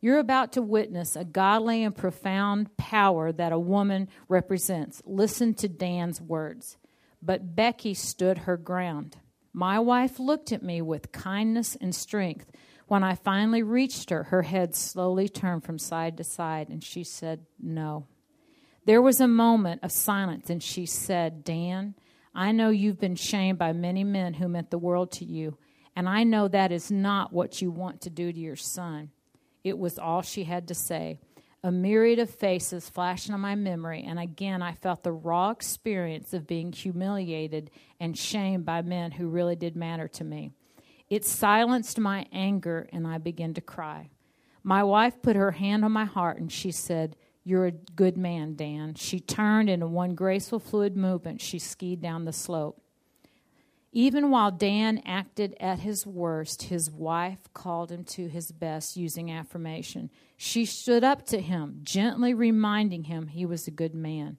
You're 0.00 0.18
about 0.18 0.52
to 0.52 0.62
witness 0.62 1.14
a 1.14 1.24
godly 1.24 1.82
and 1.84 1.94
profound 1.94 2.76
power 2.76 3.32
that 3.32 3.52
a 3.52 3.58
woman 3.58 4.08
represents. 4.28 5.02
Listen 5.04 5.52
to 5.54 5.68
Dan's 5.68 6.20
words. 6.20 6.78
But 7.22 7.54
Becky 7.54 7.92
stood 7.92 8.38
her 8.38 8.56
ground. 8.56 9.18
My 9.52 9.78
wife 9.78 10.18
looked 10.18 10.52
at 10.52 10.62
me 10.62 10.80
with 10.80 11.12
kindness 11.12 11.76
and 11.80 11.94
strength. 11.94 12.50
When 12.86 13.04
I 13.04 13.14
finally 13.14 13.62
reached 13.62 14.10
her, 14.10 14.24
her 14.24 14.42
head 14.42 14.74
slowly 14.74 15.28
turned 15.28 15.64
from 15.64 15.78
side 15.78 16.16
to 16.16 16.24
side, 16.24 16.70
and 16.70 16.82
she 16.82 17.04
said, 17.04 17.44
No. 17.60 18.06
There 18.86 19.02
was 19.02 19.20
a 19.20 19.28
moment 19.28 19.84
of 19.84 19.92
silence, 19.92 20.48
and 20.48 20.62
she 20.62 20.86
said, 20.86 21.44
Dan, 21.44 21.94
I 22.34 22.52
know 22.52 22.70
you've 22.70 22.98
been 22.98 23.16
shamed 23.16 23.58
by 23.58 23.72
many 23.72 24.02
men 24.02 24.34
who 24.34 24.48
meant 24.48 24.70
the 24.70 24.78
world 24.78 25.12
to 25.12 25.24
you, 25.24 25.58
and 25.94 26.08
I 26.08 26.24
know 26.24 26.48
that 26.48 26.72
is 26.72 26.90
not 26.90 27.32
what 27.32 27.60
you 27.60 27.70
want 27.70 28.00
to 28.02 28.10
do 28.10 28.32
to 28.32 28.38
your 28.38 28.56
son. 28.56 29.10
It 29.64 29.78
was 29.78 29.98
all 29.98 30.22
she 30.22 30.44
had 30.44 30.68
to 30.68 30.74
say. 30.74 31.18
A 31.62 31.70
myriad 31.70 32.18
of 32.18 32.30
faces 32.30 32.88
flashed 32.88 33.30
on 33.30 33.40
my 33.40 33.54
memory, 33.54 34.02
and 34.06 34.18
again 34.18 34.62
I 34.62 34.72
felt 34.72 35.02
the 35.02 35.12
raw 35.12 35.50
experience 35.50 36.32
of 36.32 36.46
being 36.46 36.72
humiliated 36.72 37.70
and 37.98 38.16
shamed 38.16 38.64
by 38.64 38.80
men 38.80 39.12
who 39.12 39.28
really 39.28 39.56
did 39.56 39.76
matter 39.76 40.08
to 40.08 40.24
me. 40.24 40.52
It 41.10 41.24
silenced 41.24 41.98
my 41.98 42.26
anger, 42.32 42.88
and 42.92 43.06
I 43.06 43.18
began 43.18 43.52
to 43.54 43.60
cry. 43.60 44.10
My 44.62 44.82
wife 44.82 45.20
put 45.22 45.36
her 45.36 45.50
hand 45.50 45.84
on 45.84 45.92
my 45.92 46.04
heart 46.04 46.38
and 46.38 46.50
she 46.50 46.70
said, 46.70 47.16
You're 47.44 47.66
a 47.66 47.72
good 47.72 48.16
man, 48.16 48.54
Dan. 48.54 48.94
She 48.94 49.20
turned, 49.20 49.68
and 49.68 49.82
in 49.82 49.92
one 49.92 50.14
graceful, 50.14 50.60
fluid 50.60 50.96
movement, 50.96 51.40
she 51.40 51.58
skied 51.58 52.00
down 52.00 52.24
the 52.24 52.32
slope. 52.32 52.80
Even 53.92 54.30
while 54.30 54.52
Dan 54.52 55.02
acted 55.04 55.56
at 55.58 55.80
his 55.80 56.06
worst, 56.06 56.64
his 56.64 56.90
wife 56.90 57.52
called 57.52 57.90
him 57.90 58.04
to 58.04 58.28
his 58.28 58.52
best 58.52 58.96
using 58.96 59.32
affirmation. 59.32 60.10
She 60.36 60.64
stood 60.64 61.02
up 61.02 61.26
to 61.26 61.40
him, 61.40 61.80
gently 61.82 62.32
reminding 62.32 63.04
him 63.04 63.26
he 63.26 63.44
was 63.44 63.66
a 63.66 63.72
good 63.72 63.94
man. 63.94 64.36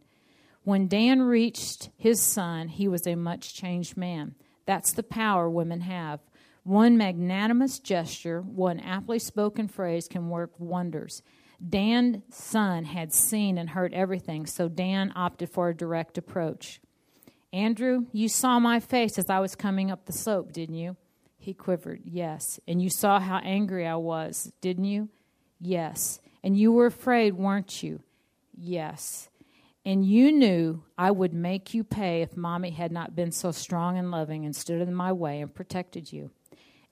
When 0.63 0.87
Dan 0.87 1.21
reached 1.21 1.89
his 1.97 2.21
son, 2.21 2.69
he 2.69 2.87
was 2.87 3.05
a 3.05 3.15
much 3.15 3.53
changed 3.53 3.97
man. 3.97 4.35
That's 4.65 4.93
the 4.93 5.03
power 5.03 5.49
women 5.49 5.81
have. 5.81 6.21
One 6.63 6.95
magnanimous 6.95 7.79
gesture, 7.79 8.41
one 8.41 8.79
aptly 8.79 9.19
spoken 9.19 9.67
phrase 9.67 10.07
can 10.07 10.29
work 10.29 10.51
wonders. 10.59 11.23
Dan's 11.67 12.21
son 12.29 12.85
had 12.85 13.11
seen 13.11 13.57
and 13.57 13.71
heard 13.71 13.93
everything, 13.93 14.45
so 14.45 14.69
Dan 14.69 15.11
opted 15.15 15.49
for 15.49 15.69
a 15.69 15.75
direct 15.75 16.17
approach. 16.17 16.79
Andrew, 17.53 18.05
you 18.13 18.29
saw 18.29 18.59
my 18.59 18.79
face 18.79 19.17
as 19.17 19.29
I 19.29 19.39
was 19.39 19.55
coming 19.55 19.91
up 19.91 20.05
the 20.05 20.13
slope, 20.13 20.53
didn't 20.53 20.75
you? 20.75 20.95
He 21.37 21.53
quivered, 21.53 22.01
Yes. 22.05 22.59
And 22.67 22.81
you 22.81 22.89
saw 22.89 23.19
how 23.19 23.37
angry 23.37 23.87
I 23.87 23.95
was, 23.95 24.51
didn't 24.61 24.85
you? 24.85 25.09
Yes. 25.59 26.19
And 26.43 26.57
you 26.57 26.71
were 26.71 26.85
afraid, 26.85 27.33
weren't 27.33 27.83
you? 27.83 28.01
Yes. 28.55 29.29
And 29.83 30.05
you 30.05 30.31
knew 30.31 30.83
I 30.97 31.11
would 31.11 31.33
make 31.33 31.73
you 31.73 31.83
pay 31.83 32.21
if 32.21 32.37
mommy 32.37 32.69
had 32.69 32.91
not 32.91 33.15
been 33.15 33.31
so 33.31 33.51
strong 33.51 33.97
and 33.97 34.11
loving 34.11 34.45
and 34.45 34.55
stood 34.55 34.81
in 34.81 34.93
my 34.93 35.11
way 35.11 35.41
and 35.41 35.53
protected 35.53 36.13
you. 36.13 36.31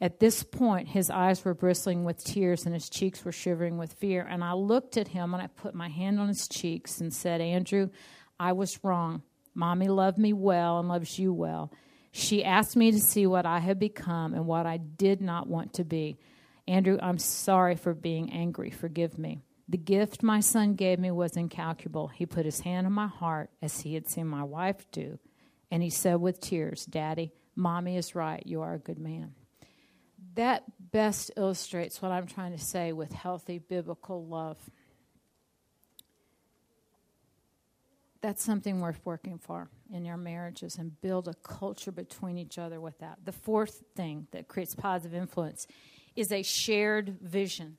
At 0.01 0.19
this 0.19 0.43
point, 0.43 0.87
his 0.87 1.09
eyes 1.09 1.43
were 1.43 1.53
bristling 1.53 2.03
with 2.05 2.23
tears 2.23 2.65
and 2.65 2.73
his 2.73 2.89
cheeks 2.89 3.23
were 3.23 3.31
shivering 3.31 3.77
with 3.77 3.93
fear. 3.93 4.25
And 4.27 4.43
I 4.43 4.53
looked 4.53 4.97
at 4.97 5.09
him 5.09 5.33
and 5.33 5.43
I 5.43 5.47
put 5.47 5.75
my 5.75 5.89
hand 5.89 6.19
on 6.19 6.29
his 6.29 6.47
cheeks 6.47 6.99
and 6.99 7.13
said, 7.13 7.41
Andrew, 7.41 7.89
I 8.39 8.53
was 8.53 8.83
wrong. 8.83 9.23
Mommy 9.53 9.87
loved 9.87 10.17
me 10.17 10.33
well 10.33 10.79
and 10.79 10.87
loves 10.87 11.17
you 11.19 11.33
well. 11.33 11.71
She 12.11 12.43
asked 12.43 12.75
me 12.75 12.91
to 12.91 12.99
see 12.99 13.27
what 13.27 13.45
I 13.45 13.59
had 13.59 13.79
become 13.79 14.33
and 14.33 14.45
what 14.45 14.65
I 14.65 14.77
did 14.77 15.21
not 15.21 15.47
want 15.47 15.73
to 15.73 15.83
be. 15.83 16.17
Andrew, 16.67 16.97
I'm 17.01 17.17
sorry 17.17 17.75
for 17.75 17.93
being 17.93 18.31
angry. 18.31 18.69
Forgive 18.69 19.17
me. 19.17 19.41
The 19.67 19.77
gift 19.77 20.23
my 20.23 20.39
son 20.39 20.73
gave 20.73 20.97
me 20.99 21.11
was 21.11 21.37
incalculable. 21.37 22.07
He 22.07 22.25
put 22.25 22.45
his 22.45 22.61
hand 22.61 22.87
on 22.87 22.93
my 22.93 23.07
heart 23.07 23.51
as 23.61 23.81
he 23.81 23.93
had 23.93 24.07
seen 24.07 24.25
my 24.27 24.43
wife 24.43 24.89
do, 24.91 25.19
and 25.69 25.83
he 25.83 25.91
said 25.91 26.15
with 26.15 26.41
tears, 26.41 26.85
Daddy, 26.85 27.31
Mommy 27.55 27.97
is 27.97 28.15
right. 28.15 28.41
You 28.45 28.61
are 28.61 28.73
a 28.73 28.79
good 28.79 28.97
man. 28.97 29.35
That 30.33 30.63
best 30.79 31.31
illustrates 31.37 32.01
what 32.01 32.11
I'm 32.11 32.25
trying 32.25 32.53
to 32.53 32.63
say 32.63 32.93
with 32.93 33.11
healthy 33.11 33.59
biblical 33.59 34.25
love. 34.25 34.57
That's 38.21 38.43
something 38.43 38.81
worth 38.81 38.99
working 39.05 39.37
for 39.37 39.69
in 39.91 40.05
your 40.05 40.17
marriages 40.17 40.77
and 40.77 40.99
build 41.01 41.27
a 41.27 41.33
culture 41.35 41.91
between 41.91 42.37
each 42.37 42.57
other 42.57 42.81
with 42.81 42.99
that. 42.99 43.19
The 43.23 43.31
fourth 43.31 43.83
thing 43.95 44.27
that 44.31 44.47
creates 44.47 44.75
positive 44.75 45.13
influence 45.13 45.67
is 46.15 46.31
a 46.31 46.43
shared 46.43 47.17
vision. 47.21 47.77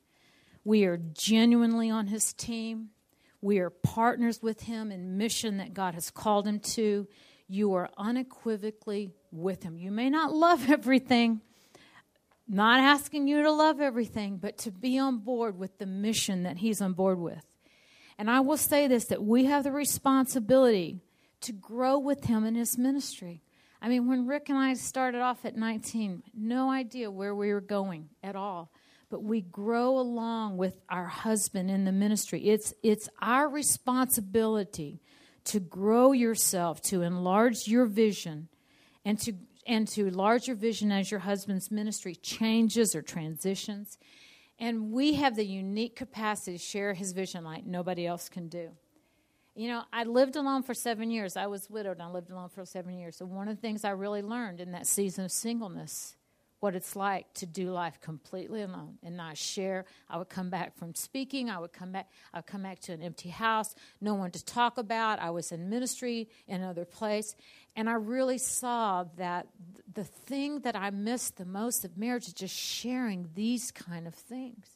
We 0.65 0.85
are 0.85 0.97
genuinely 0.97 1.91
on 1.91 2.07
his 2.07 2.33
team. 2.33 2.91
We 3.43 3.59
are 3.59 3.71
partners 3.71 4.43
with 4.43 4.63
him 4.63 4.93
in 4.93 5.17
mission 5.17 5.59
that 5.59 5.75
God 5.75 5.95
has 5.95 6.11
called 6.11 6.47
him 6.47 6.61
to. 6.61 7.07
You 7.49 7.75
are 7.75 7.91
unequivocally 7.97 9.13
with 9.33 9.63
him. 9.63 9.79
You 9.79 9.91
may 9.91 10.11
not 10.11 10.33
love 10.33 10.71
everything, 10.71 11.41
not 12.47 12.81
asking 12.81 13.29
you 13.29 13.43
to 13.43 13.51
love 13.51 13.81
everything, 13.81 14.37
but 14.37 14.59
to 14.59 14.71
be 14.71 14.99
on 14.99 15.19
board 15.19 15.59
with 15.59 15.79
the 15.79 15.87
mission 15.87 16.43
that 16.43 16.59
he's 16.59 16.81
on 16.81 16.93
board 16.93 17.19
with. 17.19 17.45
And 18.21 18.31
I 18.31 18.41
will 18.41 18.59
say 18.59 18.87
this 18.87 19.07
that 19.07 19.25
we 19.25 19.47
have 19.47 19.65
the 19.65 19.73
responsibility 19.73 21.01
to 21.41 21.53
grow 21.53 21.99
with 21.99 22.25
him 22.25 22.45
in 22.45 22.55
his 22.55 22.77
ministry. 22.77 23.41
I 23.81 23.89
mean, 23.89 24.09
when 24.09 24.27
Rick 24.27 24.51
and 24.51 24.59
I 24.59 24.75
started 24.75 25.23
off 25.23 25.47
at 25.47 25.57
19, 25.57 26.25
no 26.35 26.71
idea 26.71 27.11
where 27.11 27.35
we 27.35 27.51
were 27.51 27.63
going 27.63 28.11
at 28.23 28.37
all. 28.37 28.71
But 29.09 29.23
we 29.23 29.41
grow 29.41 29.99
along 29.99 30.59
with 30.59 30.83
our 30.91 31.07
husband 31.07 31.71
in 31.71 31.87
the 31.87 31.93
ministry. 31.93 32.47
It's, 32.47 32.75
it's 32.83 33.09
our 33.23 33.49
responsibility 33.49 35.01
to 35.45 35.59
grow 35.59 36.13
yourself, 36.13 36.83
to 36.83 37.01
enlarge 37.01 37.69
your 37.69 37.87
vision, 37.87 38.49
and 39.03 39.19
to, 39.21 39.33
and 39.67 39.89
to 39.89 40.07
enlarge 40.07 40.47
your 40.47 40.57
vision 40.57 40.93
as 40.93 41.11
your 41.11 41.21
husband's 41.21 41.71
ministry 41.71 42.17
changes 42.17 42.95
or 42.95 43.01
transitions. 43.01 43.97
And 44.61 44.93
we 44.93 45.15
have 45.15 45.37
the 45.37 45.45
unique 45.45 45.97
capacity 45.97 46.59
to 46.59 46.63
share 46.63 46.93
his 46.93 47.13
vision 47.13 47.45
like 47.45 47.65
nobody 47.65 48.07
else 48.07 48.29
can 48.29 48.49
do. 48.49 48.71
You 49.55 49.69
know, 49.69 49.83
I 49.93 50.05
lived 50.05 50.37
alone 50.37 50.63
for 50.63 50.75
seven 50.75 51.11
years. 51.11 51.37
I 51.37 51.47
was 51.47 51.69
widowed 51.69 51.93
and 51.93 52.03
I 52.03 52.11
lived 52.11 52.31
alone 52.31 52.51
for 52.51 52.65
seven 52.65 52.99
years. 52.99 53.21
And 53.21 53.31
one 53.31 53.49
of 53.49 53.57
the 53.57 53.61
things 53.61 53.85
I 53.85 53.91
really 53.91 54.23
learned 54.23 54.61
in 54.61 54.73
that 54.73 54.87
season 54.87 55.25
of 55.25 55.33
singleness 55.33 56.17
what 56.61 56.77
it's 56.77 56.95
like 56.95 57.33
to 57.35 57.47
do 57.47 57.71
life 57.71 58.01
completely 58.01 58.63
alone 58.63 58.99
and 59.03 59.17
not 59.17 59.37
share. 59.37 59.87
I 60.09 60.19
would 60.19 60.29
come 60.29 60.51
back 60.51 60.77
from 60.77 60.95
speaking. 60.95 61.49
I 61.49 61.59
would 61.59 61.73
come 61.73 61.93
back. 61.93 62.11
I 62.33 62.39
would 62.39 62.47
come 62.47 62.63
back 62.63 62.81
to 62.81 62.93
an 62.93 63.03
empty 63.03 63.31
house, 63.31 63.75
no 64.01 64.15
one 64.15 64.31
to 64.33 64.45
talk 64.45 64.79
about. 64.79 65.19
I 65.19 65.31
was 65.31 65.53
in 65.53 65.71
ministry 65.71 66.29
in 66.47 66.61
another 66.61 66.85
place, 66.85 67.35
and 67.75 67.89
I 67.89 67.95
really 67.95 68.39
saw 68.39 69.05
that 69.17 69.49
the 69.93 70.05
thing 70.05 70.61
that 70.61 70.77
I 70.77 70.91
missed 70.91 71.39
the 71.39 71.47
most 71.47 71.85
of 71.85 71.97
marriage 71.97 72.29
is 72.29 72.35
just 72.35 72.55
sharing 72.55 73.31
these 73.35 73.73
kind 73.73 74.07
of 74.07 74.15
things. 74.15 74.67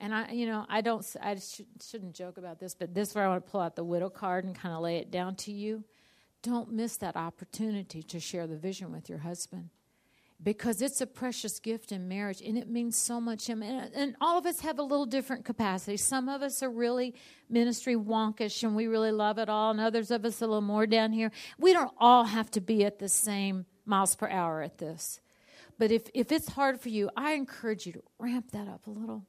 And 0.00 0.14
I, 0.14 0.30
you 0.30 0.46
know, 0.46 0.64
I 0.68 0.80
don't, 0.80 1.04
I 1.20 1.34
sh- 1.34 1.62
shouldn't 1.84 2.14
joke 2.14 2.38
about 2.38 2.60
this, 2.60 2.76
but 2.76 2.94
this 2.94 3.08
is 3.08 3.14
where 3.16 3.24
I 3.24 3.28
want 3.28 3.44
to 3.44 3.50
pull 3.50 3.60
out 3.60 3.74
the 3.74 3.82
widow 3.82 4.08
card 4.08 4.44
and 4.44 4.54
kind 4.54 4.72
of 4.72 4.80
lay 4.80 4.98
it 4.98 5.10
down 5.10 5.34
to 5.36 5.52
you. 5.52 5.82
Don't 6.42 6.70
miss 6.70 6.98
that 6.98 7.16
opportunity 7.16 8.04
to 8.04 8.20
share 8.20 8.46
the 8.46 8.56
vision 8.56 8.92
with 8.92 9.08
your 9.08 9.18
husband 9.18 9.70
because 10.42 10.80
it's 10.80 11.00
a 11.00 11.06
precious 11.06 11.58
gift 11.58 11.90
in 11.90 12.06
marriage 12.06 12.40
and 12.40 12.56
it 12.56 12.68
means 12.68 12.96
so 12.96 13.20
much. 13.20 13.46
to 13.46 13.52
And, 13.52 13.92
and 13.94 14.16
all 14.20 14.38
of 14.38 14.46
us 14.46 14.60
have 14.60 14.78
a 14.78 14.82
little 14.82 15.06
different 15.06 15.44
capacity. 15.44 15.96
Some 15.96 16.28
of 16.28 16.42
us 16.42 16.62
are 16.62 16.70
really 16.70 17.14
ministry 17.50 17.96
wonkish 17.96 18.62
and 18.62 18.76
we 18.76 18.86
really 18.86 19.10
love 19.10 19.38
it 19.38 19.48
all, 19.48 19.70
and 19.70 19.80
others 19.80 20.10
of 20.10 20.24
us 20.24 20.40
a 20.40 20.46
little 20.46 20.60
more 20.60 20.86
down 20.86 21.12
here. 21.12 21.32
We 21.58 21.72
don't 21.72 21.92
all 21.98 22.24
have 22.24 22.50
to 22.52 22.60
be 22.60 22.84
at 22.84 22.98
the 22.98 23.08
same 23.08 23.66
miles 23.84 24.14
per 24.14 24.28
hour 24.28 24.62
at 24.62 24.78
this. 24.78 25.20
But 25.78 25.90
if, 25.90 26.08
if 26.14 26.32
it's 26.32 26.50
hard 26.50 26.80
for 26.80 26.88
you, 26.88 27.10
I 27.16 27.32
encourage 27.32 27.86
you 27.86 27.92
to 27.94 28.02
ramp 28.18 28.50
that 28.52 28.68
up 28.68 28.86
a 28.86 28.90
little. 28.90 29.24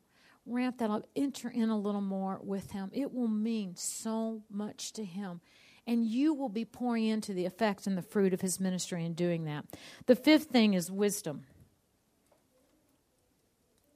Ramp 0.45 0.80
that 0.80 0.89
up. 0.89 1.06
Enter 1.15 1.50
in 1.50 1.69
a 1.69 1.78
little 1.78 2.02
more 2.02 2.39
with 2.41 2.72
Him. 2.72 2.89
It 2.91 3.13
will 3.13 3.28
mean 3.28 3.76
so 3.76 4.41
much 4.50 4.93
to 4.93 5.06
Him 5.06 5.41
and 5.89 6.06
you 6.06 6.36
will 6.36 6.49
be 6.49 6.65
pouring 6.65 7.06
into 7.06 7.34
the 7.34 7.45
effect 7.45 7.88
and 7.88 7.97
the 7.97 8.04
fruit 8.04 8.32
of 8.32 8.41
his 8.41 8.60
ministry 8.60 9.04
in 9.04 9.13
doing 9.15 9.45
that. 9.45 9.65
The 10.06 10.15
fifth 10.15 10.45
thing 10.45 10.75
is 10.75 10.91
wisdom. 10.91 11.47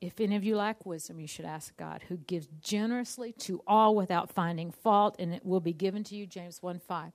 If 0.02 0.20
any 0.20 0.36
of 0.36 0.44
you 0.44 0.56
lack 0.56 0.88
wisdom, 0.88 1.20
you 1.20 1.28
should 1.28 1.46
ask 1.46 1.78
God, 1.78 2.02
who 2.10 2.18
gives 2.18 2.48
generously 2.62 3.32
to 3.42 3.62
all 3.68 3.94
without 3.94 4.32
finding 4.32 4.72
fault, 4.72 5.18
and 5.20 5.36
it 5.36 5.46
will 5.46 5.60
be 5.60 5.72
given 5.72 6.04
to 6.06 6.16
you. 6.16 6.26
James 6.26 6.64
1 6.64 6.80
5. 6.80 7.12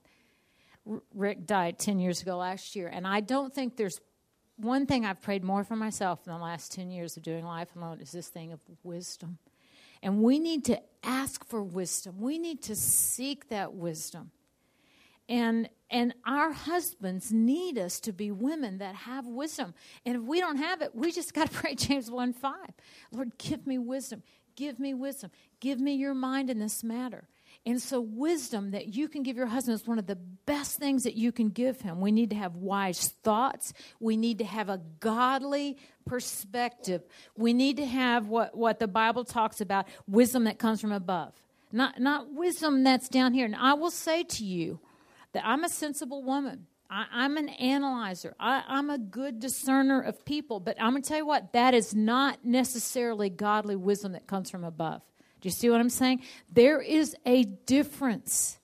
Rick 1.13 1.45
died 1.45 1.77
10 1.77 1.99
years 1.99 2.21
ago 2.21 2.37
last 2.37 2.73
year, 2.73 2.87
and 2.87 3.05
I 3.05 3.19
don't 3.19 3.53
think 3.53 3.75
there's 3.75 3.99
one 4.55 4.85
thing 4.85 5.05
I've 5.05 5.21
prayed 5.21 5.43
more 5.43 5.65
for 5.65 5.75
myself 5.75 6.21
in 6.25 6.31
the 6.31 6.39
last 6.39 6.71
10 6.71 6.89
years 6.89 7.17
of 7.17 7.23
doing 7.23 7.43
life 7.43 7.75
alone 7.75 7.99
is 7.99 8.13
this 8.13 8.29
thing 8.29 8.53
of 8.53 8.61
wisdom. 8.83 9.39
And 10.01 10.23
we 10.23 10.39
need 10.39 10.63
to 10.65 10.81
ask 11.03 11.45
for 11.45 11.61
wisdom, 11.61 12.21
we 12.21 12.39
need 12.39 12.61
to 12.63 12.77
seek 12.77 13.49
that 13.49 13.73
wisdom 13.73 14.31
and 15.29 15.69
and 15.91 16.13
our 16.25 16.51
husbands 16.51 17.31
need 17.31 17.77
us 17.77 17.99
to 18.01 18.11
be 18.11 18.29
women 18.29 18.77
that 18.77 18.93
have 18.93 19.25
wisdom. 19.25 19.73
And 20.05 20.17
if 20.17 20.21
we 20.23 20.39
don't 20.39 20.57
have 20.57 20.81
it 20.81 20.93
we 20.93 21.11
just 21.11 21.33
got 21.33 21.49
to 21.49 21.53
pray 21.61 21.75
james 21.75 22.11
1 22.11 22.33
5 22.33 22.53
lord 23.11 23.37
give 23.37 23.65
me 23.65 23.77
wisdom. 23.77 24.23
Give 24.55 24.77
me 24.77 24.93
wisdom. 24.93 25.31
Give 25.61 25.79
me 25.79 25.93
your 25.93 26.13
mind 26.13 26.49
in 26.49 26.59
this 26.59 26.83
matter. 26.83 27.29
And 27.65 27.81
so 27.81 28.01
wisdom 28.01 28.71
that 28.71 28.93
you 28.93 29.07
can 29.07 29.23
give 29.23 29.37
your 29.37 29.45
husband 29.45 29.79
is 29.79 29.87
one 29.87 29.99
of 29.99 30.05
the 30.05 30.17
best 30.17 30.77
things 30.77 31.03
that 31.03 31.15
you 31.15 31.31
can 31.31 31.49
give 31.49 31.79
him. 31.79 32.01
We 32.01 32.11
need 32.11 32.31
to 32.31 32.35
have 32.35 32.55
wise 32.55 33.07
thoughts. 33.23 33.71
We 34.01 34.17
need 34.17 34.39
to 34.39 34.43
have 34.43 34.67
a 34.67 34.81
godly 34.99 35.77
perspective. 36.05 37.03
We 37.37 37.53
need 37.53 37.77
to 37.77 37.85
have 37.85 38.27
what, 38.27 38.57
what 38.57 38.79
the 38.79 38.87
bible 38.87 39.23
talks 39.23 39.61
about 39.61 39.87
wisdom 40.07 40.43
that 40.43 40.59
comes 40.59 40.81
from 40.81 40.91
above. 40.91 41.33
Not, 41.71 41.99
not 41.99 42.33
wisdom 42.33 42.83
that's 42.83 43.07
down 43.07 43.33
here. 43.33 43.45
And 43.45 43.55
i 43.55 43.75
will 43.75 43.91
say 43.91 44.23
to 44.23 44.43
you 44.43 44.79
that 45.33 45.45
I'm 45.45 45.63
a 45.63 45.69
sensible 45.69 46.23
woman. 46.23 46.67
I, 46.89 47.25
am 47.25 47.37
an 47.37 47.49
analyzer. 47.49 48.35
I, 48.39 48.63
I'm 48.67 48.89
a 48.89 48.97
good 48.97 49.39
discerner 49.39 50.01
of 50.01 50.25
people. 50.25 50.59
But 50.59 50.77
I'm 50.81 50.91
going 50.91 51.03
to 51.03 51.07
tell 51.09 51.19
you 51.19 51.25
what, 51.25 51.53
that 51.53 51.73
is 51.73 51.93
not 51.93 52.43
necessarily 52.43 53.29
godly 53.29 53.75
wisdom 53.75 54.13
that 54.13 54.25
comes 54.25 54.49
from 54.49 54.63
above. 54.63 55.01
Do 55.41 55.47
you 55.47 55.53
see 55.53 55.69
what 55.69 55.79
I'm 55.79 55.89
saying? 55.89 56.23
There 56.51 56.81
is 56.81 57.15
a 57.25 57.43
difference. 57.43 58.59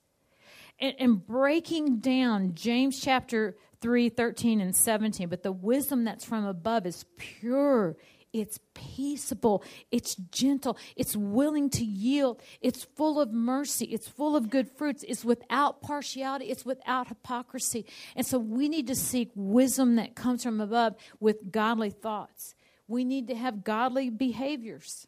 And, 0.79 0.95
and 0.99 1.25
breaking 1.25 1.99
down 1.99 2.55
James 2.55 2.99
chapter 2.99 3.55
3, 3.81 4.09
13, 4.09 4.61
and 4.61 4.75
17, 4.75 5.29
but 5.29 5.43
the 5.43 5.51
wisdom 5.51 6.03
that's 6.03 6.25
from 6.25 6.45
above 6.45 6.85
is 6.85 7.05
pure, 7.17 7.95
it's 8.35 8.59
peaceable, 8.73 9.63
it's 9.91 10.15
gentle, 10.15 10.77
it's 10.97 11.15
willing 11.15 11.69
to 11.69 11.85
yield, 11.85 12.41
it's 12.59 12.83
full 12.83 13.21
of 13.21 13.31
mercy, 13.31 13.85
it's 13.85 14.09
full 14.09 14.35
of 14.35 14.49
good 14.49 14.69
fruits, 14.69 15.05
it's 15.07 15.23
without 15.23 15.81
partiality, 15.81 16.45
it's 16.45 16.65
without 16.65 17.07
hypocrisy. 17.07 17.85
And 18.13 18.25
so 18.25 18.37
we 18.37 18.67
need 18.67 18.87
to 18.87 18.95
seek 18.95 19.31
wisdom 19.35 19.95
that 19.95 20.15
comes 20.15 20.43
from 20.43 20.59
above 20.59 20.95
with 21.21 21.49
godly 21.49 21.91
thoughts. 21.91 22.55
We 22.89 23.05
need 23.05 23.27
to 23.29 23.35
have 23.35 23.63
godly 23.63 24.09
behaviors. 24.09 25.07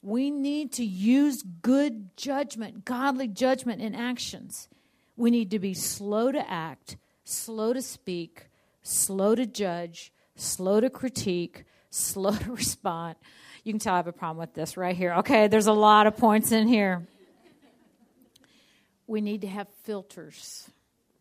We 0.00 0.30
need 0.30 0.72
to 0.72 0.84
use 0.84 1.42
good 1.42 2.16
judgment, 2.16 2.86
godly 2.86 3.28
judgment 3.28 3.82
in 3.82 3.94
actions. 3.94 4.68
We 5.14 5.30
need 5.30 5.50
to 5.50 5.58
be 5.58 5.74
slow 5.74 6.32
to 6.32 6.50
act, 6.50 6.96
slow 7.24 7.74
to 7.74 7.82
speak, 7.82 8.48
slow 8.82 9.34
to 9.34 9.44
judge, 9.44 10.10
slow 10.36 10.80
to 10.80 10.88
critique, 10.88 11.64
slow 11.96 12.32
to 12.36 12.52
respond. 12.52 13.16
You 13.64 13.72
can 13.72 13.80
tell 13.80 13.94
I 13.94 13.96
have 13.96 14.06
a 14.06 14.12
problem 14.12 14.38
with 14.38 14.54
this 14.54 14.76
right 14.76 14.96
here. 14.96 15.14
Okay, 15.14 15.48
there's 15.48 15.66
a 15.66 15.72
lot 15.72 16.06
of 16.06 16.16
points 16.16 16.52
in 16.52 16.68
here. 16.68 17.06
We 19.08 19.20
need 19.20 19.42
to 19.42 19.48
have 19.48 19.68
filters 19.84 20.68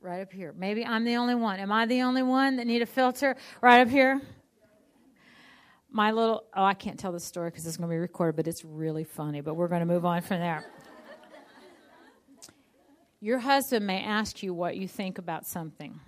right 0.01 0.21
up 0.21 0.31
here. 0.31 0.53
Maybe 0.55 0.85
I'm 0.85 1.03
the 1.03 1.15
only 1.15 1.35
one. 1.35 1.59
Am 1.59 1.71
I 1.71 1.85
the 1.85 2.03
only 2.03 2.23
one 2.23 2.57
that 2.57 2.67
need 2.67 2.81
a 2.81 2.85
filter 2.85 3.35
right 3.61 3.81
up 3.81 3.89
here? 3.89 4.21
My 5.89 6.11
little, 6.11 6.43
oh, 6.55 6.63
I 6.63 6.73
can't 6.73 6.99
tell 6.99 7.11
the 7.11 7.19
story 7.19 7.49
because 7.49 7.65
it's 7.65 7.77
going 7.77 7.89
to 7.89 7.93
be 7.93 7.97
recorded, 7.97 8.35
but 8.35 8.47
it's 8.47 8.65
really 8.65 9.05
funny. 9.05 9.41
But 9.41 9.55
we're 9.55 9.67
going 9.67 9.79
to 9.79 9.85
move 9.85 10.05
on 10.05 10.21
from 10.21 10.39
there. 10.39 10.63
Your 13.21 13.39
husband 13.39 13.87
may 13.87 14.03
ask 14.03 14.43
you 14.43 14.53
what 14.53 14.77
you 14.77 14.87
think 14.87 15.17
about 15.17 15.47
something. 15.47 15.99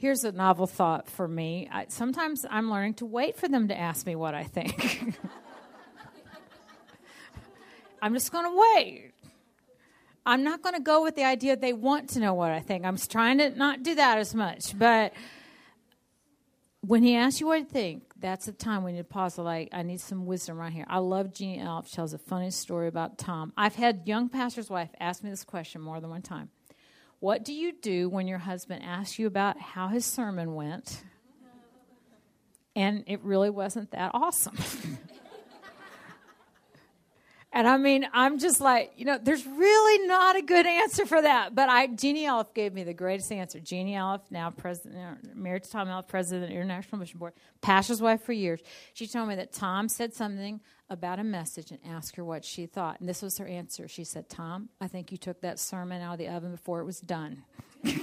Here's 0.00 0.24
a 0.24 0.32
novel 0.32 0.66
thought 0.66 1.10
for 1.10 1.28
me. 1.28 1.68
I, 1.70 1.84
sometimes 1.88 2.46
I'm 2.48 2.70
learning 2.70 2.94
to 2.94 3.04
wait 3.04 3.36
for 3.36 3.48
them 3.48 3.68
to 3.68 3.78
ask 3.78 4.06
me 4.06 4.16
what 4.16 4.34
I 4.34 4.44
think. 4.44 5.14
I'm 8.00 8.14
just 8.14 8.32
going 8.32 8.46
to 8.46 8.64
wait. 8.74 9.12
I'm 10.24 10.42
not 10.42 10.62
going 10.62 10.74
to 10.74 10.80
go 10.80 11.02
with 11.02 11.16
the 11.16 11.24
idea 11.24 11.54
they 11.54 11.74
want 11.74 12.08
to 12.10 12.18
know 12.18 12.32
what 12.32 12.50
I 12.50 12.60
think. 12.60 12.86
I'm 12.86 12.96
trying 12.96 13.36
to 13.38 13.50
not 13.50 13.82
do 13.82 13.94
that 13.96 14.16
as 14.16 14.34
much. 14.34 14.78
But 14.78 15.12
when 16.80 17.02
he 17.02 17.14
asks 17.14 17.42
you 17.42 17.48
what 17.48 17.58
you 17.58 17.66
think, 17.66 18.04
that's 18.18 18.46
the 18.46 18.52
time 18.52 18.86
need 18.86 18.96
to 18.96 19.04
pause. 19.04 19.36
Like, 19.36 19.68
I 19.70 19.82
need 19.82 20.00
some 20.00 20.24
wisdom 20.24 20.56
right 20.56 20.72
here. 20.72 20.86
I 20.88 21.00
love 21.00 21.34
Jeannie 21.34 21.58
Elliff. 21.58 21.92
tells 21.92 22.14
a 22.14 22.18
funny 22.18 22.50
story 22.50 22.88
about 22.88 23.18
Tom. 23.18 23.52
I've 23.54 23.74
had 23.74 24.08
young 24.08 24.30
pastor's 24.30 24.70
wife 24.70 24.88
ask 24.98 25.22
me 25.22 25.28
this 25.28 25.44
question 25.44 25.82
more 25.82 26.00
than 26.00 26.08
one 26.08 26.22
time. 26.22 26.48
What 27.20 27.44
do 27.44 27.52
you 27.52 27.72
do 27.72 28.08
when 28.08 28.26
your 28.26 28.38
husband 28.38 28.82
asks 28.82 29.18
you 29.18 29.26
about 29.26 29.58
how 29.60 29.88
his 29.88 30.04
sermon 30.04 30.54
went? 30.54 31.02
And 32.74 33.04
it 33.06 33.20
really 33.22 33.50
wasn't 33.50 33.90
that 33.92 34.10
awesome. 34.14 34.56
And 37.52 37.66
I 37.66 37.78
mean, 37.78 38.06
I'm 38.12 38.38
just 38.38 38.60
like, 38.60 38.92
you 38.96 39.04
know, 39.04 39.18
there's 39.20 39.44
really 39.44 40.06
not 40.06 40.36
a 40.36 40.42
good 40.42 40.66
answer 40.66 41.04
for 41.04 41.20
that. 41.20 41.52
But 41.52 41.68
I, 41.68 41.88
Jeannie 41.88 42.24
Elliff 42.24 42.54
gave 42.54 42.72
me 42.72 42.84
the 42.84 42.94
greatest 42.94 43.32
answer. 43.32 43.58
Jeannie 43.58 43.94
Elliff, 43.94 44.20
now 44.30 44.50
president, 44.50 45.34
married 45.36 45.64
to 45.64 45.70
Tom 45.70 45.88
Elliff, 45.88 46.06
president 46.06 46.44
of 46.44 46.50
the 46.50 46.54
International 46.54 46.98
Mission 46.98 47.18
Board, 47.18 47.32
pastor's 47.60 48.00
wife 48.00 48.22
for 48.22 48.32
years. 48.32 48.60
She 48.94 49.08
told 49.08 49.28
me 49.28 49.34
that 49.34 49.52
Tom 49.52 49.88
said 49.88 50.14
something 50.14 50.60
about 50.90 51.18
a 51.18 51.24
message 51.24 51.70
and 51.70 51.80
asked 51.86 52.16
her 52.16 52.24
what 52.24 52.44
she 52.44 52.66
thought. 52.66 53.00
And 53.00 53.08
this 53.08 53.22
was 53.22 53.38
her 53.38 53.46
answer. 53.46 53.88
She 53.88 54.04
said, 54.04 54.28
Tom, 54.28 54.68
I 54.80 54.88
think 54.88 55.12
you 55.12 55.18
took 55.18 55.40
that 55.40 55.58
sermon 55.58 56.02
out 56.02 56.14
of 56.14 56.18
the 56.18 56.28
oven 56.28 56.50
before 56.50 56.80
it 56.80 56.84
was 56.84 57.00
done. 57.00 57.44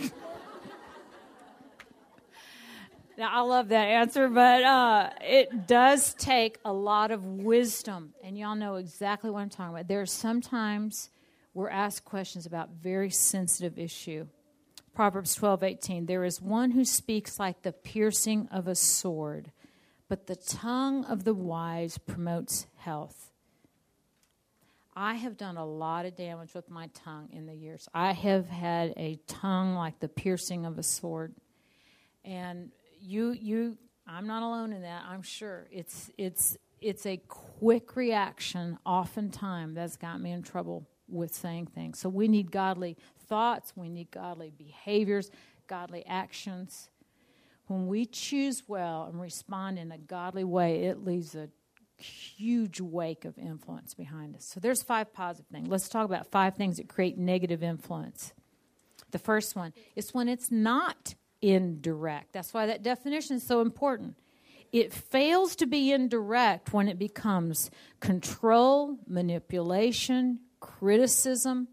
Now, 3.17 3.31
I 3.31 3.41
love 3.41 3.69
that 3.69 3.87
answer, 3.87 4.27
but 4.29 4.61
uh, 4.61 5.09
it 5.21 5.65
does 5.65 6.13
take 6.13 6.59
a 6.63 6.71
lot 6.71 7.09
of 7.09 7.25
wisdom, 7.25 8.13
and 8.23 8.37
y'all 8.37 8.55
know 8.55 8.75
exactly 8.75 9.31
what 9.31 9.39
I'm 9.39 9.49
talking 9.49 9.73
about. 9.73 9.87
There 9.87 10.01
are 10.01 10.05
sometimes 10.05 11.09
we're 11.55 11.71
asked 11.71 12.05
questions 12.05 12.45
about 12.45 12.69
very 12.69 13.09
sensitive 13.09 13.79
issue. 13.79 14.27
Proverbs 14.93 15.35
12:18 15.35 16.05
There 16.05 16.23
is 16.23 16.39
one 16.39 16.69
who 16.69 16.85
speaks 16.85 17.39
like 17.39 17.63
the 17.63 17.71
piercing 17.71 18.47
of 18.51 18.67
a 18.67 18.75
sword, 18.75 19.51
but 20.09 20.27
the 20.27 20.35
tongue 20.35 21.05
of 21.05 21.23
the 21.23 21.33
wise 21.33 21.97
promotes 21.97 22.67
health. 22.77 23.31
I 24.95 25.13
have 25.13 25.37
done 25.37 25.57
a 25.57 25.65
lot 25.65 26.05
of 26.05 26.15
damage 26.15 26.55
with 26.55 26.71
my 26.71 26.89
tongue 26.93 27.29
in 27.31 27.45
the 27.45 27.53
years. 27.53 27.87
I 27.93 28.13
have 28.13 28.49
had 28.49 28.93
a 28.97 29.19
tongue 29.27 29.75
like 29.75 29.99
the 29.99 30.07
piercing 30.07 30.65
of 30.65 30.79
a 30.79 30.83
sword. 30.83 31.35
And 32.25 32.71
you 32.99 33.31
you 33.31 33.77
I'm 34.07 34.25
not 34.25 34.41
alone 34.41 34.73
in 34.73 34.81
that. 34.81 35.03
I'm 35.07 35.21
sure 35.21 35.67
it's 35.71 36.09
it's 36.17 36.57
it's 36.81 37.05
a 37.05 37.17
quick 37.27 37.95
reaction 37.95 38.77
oftentimes 38.85 39.75
that's 39.75 39.97
got 39.97 40.19
me 40.19 40.31
in 40.31 40.41
trouble 40.41 40.87
with 41.07 41.33
saying 41.33 41.67
things. 41.67 41.99
So 41.99 42.09
we 42.09 42.27
need 42.27 42.51
godly 42.51 42.97
thoughts, 43.27 43.73
we 43.75 43.89
need 43.89 44.09
godly 44.11 44.51
behaviors, 44.57 45.29
godly 45.67 46.05
actions. 46.07 46.89
When 47.67 47.87
we 47.87 48.05
choose 48.05 48.63
well 48.67 49.05
and 49.11 49.19
respond 49.19 49.77
in 49.77 49.91
a 49.91 49.97
godly 49.97 50.43
way, 50.43 50.85
it 50.85 51.03
leaves 51.03 51.35
a 51.35 51.49
huge 52.01 52.79
wake 52.79 53.25
of 53.25 53.37
influence 53.37 53.93
behind 53.93 54.35
us. 54.35 54.45
So 54.45 54.59
there's 54.59 54.83
five 54.83 55.13
positive 55.13 55.47
things. 55.51 55.67
Let's 55.67 55.89
talk 55.89 56.05
about 56.05 56.27
five 56.27 56.55
things 56.55 56.77
that 56.77 56.87
create 56.87 57.17
negative 57.17 57.63
influence. 57.63 58.33
The 59.11 59.19
first 59.19 59.55
one 59.55 59.73
is 59.95 60.13
when 60.13 60.27
it's 60.29 60.51
not 60.51 61.15
indirect. 61.41 62.33
That's 62.33 62.53
why 62.53 62.65
that 62.67 62.83
definition 62.83 63.37
is 63.37 63.43
so 63.43 63.61
important. 63.61 64.15
It 64.71 64.93
fails 64.93 65.55
to 65.57 65.65
be 65.65 65.91
indirect 65.91 66.73
when 66.73 66.87
it 66.87 66.99
becomes 66.99 67.71
control, 67.99 68.97
manipulation, 69.07 70.39
criticism, 70.59 71.69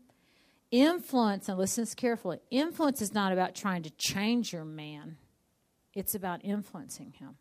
influence. 0.70 1.48
And 1.48 1.58
listen 1.58 1.86
carefully 1.96 2.38
influence 2.50 3.02
is 3.02 3.12
not 3.12 3.32
about 3.32 3.54
trying 3.54 3.82
to 3.82 3.90
change 3.90 4.52
your 4.52 4.64
man, 4.64 5.16
it's 5.94 6.14
about 6.14 6.44
influencing 6.44 7.12
him. 7.18 7.36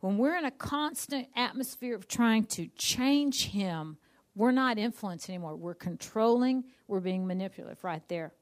When 0.00 0.18
we're 0.18 0.36
in 0.36 0.44
a 0.44 0.50
constant 0.50 1.28
atmosphere 1.34 1.94
of 1.94 2.06
trying 2.06 2.44
to 2.44 2.68
change 2.76 3.46
him, 3.46 3.96
we're 4.34 4.52
not 4.52 4.78
influencing 4.78 5.34
anymore. 5.34 5.56
We're 5.56 5.74
controlling, 5.74 6.64
we're 6.88 7.00
being 7.00 7.26
manipulative 7.26 7.82
right 7.84 8.06
there. 8.08 8.32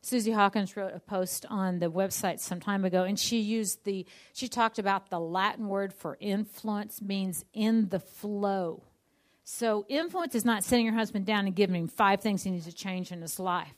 Susie 0.00 0.32
Hawkins 0.32 0.76
wrote 0.76 0.94
a 0.94 1.00
post 1.00 1.44
on 1.50 1.80
the 1.80 1.90
website 1.90 2.40
some 2.40 2.60
time 2.60 2.84
ago, 2.84 3.04
and 3.04 3.18
she 3.18 3.38
used 3.38 3.84
the, 3.84 4.06
she 4.32 4.48
talked 4.48 4.78
about 4.78 5.10
the 5.10 5.18
Latin 5.18 5.68
word 5.68 5.92
for 5.92 6.16
influence 6.20 7.02
means 7.02 7.44
in 7.52 7.88
the 7.88 7.98
flow. 7.98 8.84
So, 9.44 9.86
influence 9.88 10.34
is 10.34 10.44
not 10.44 10.62
sitting 10.62 10.84
your 10.84 10.94
husband 10.94 11.24
down 11.24 11.46
and 11.46 11.56
giving 11.56 11.74
him 11.74 11.88
five 11.88 12.20
things 12.20 12.42
he 12.42 12.50
needs 12.50 12.66
to 12.66 12.72
change 12.72 13.10
in 13.12 13.22
his 13.22 13.40
life. 13.40 13.74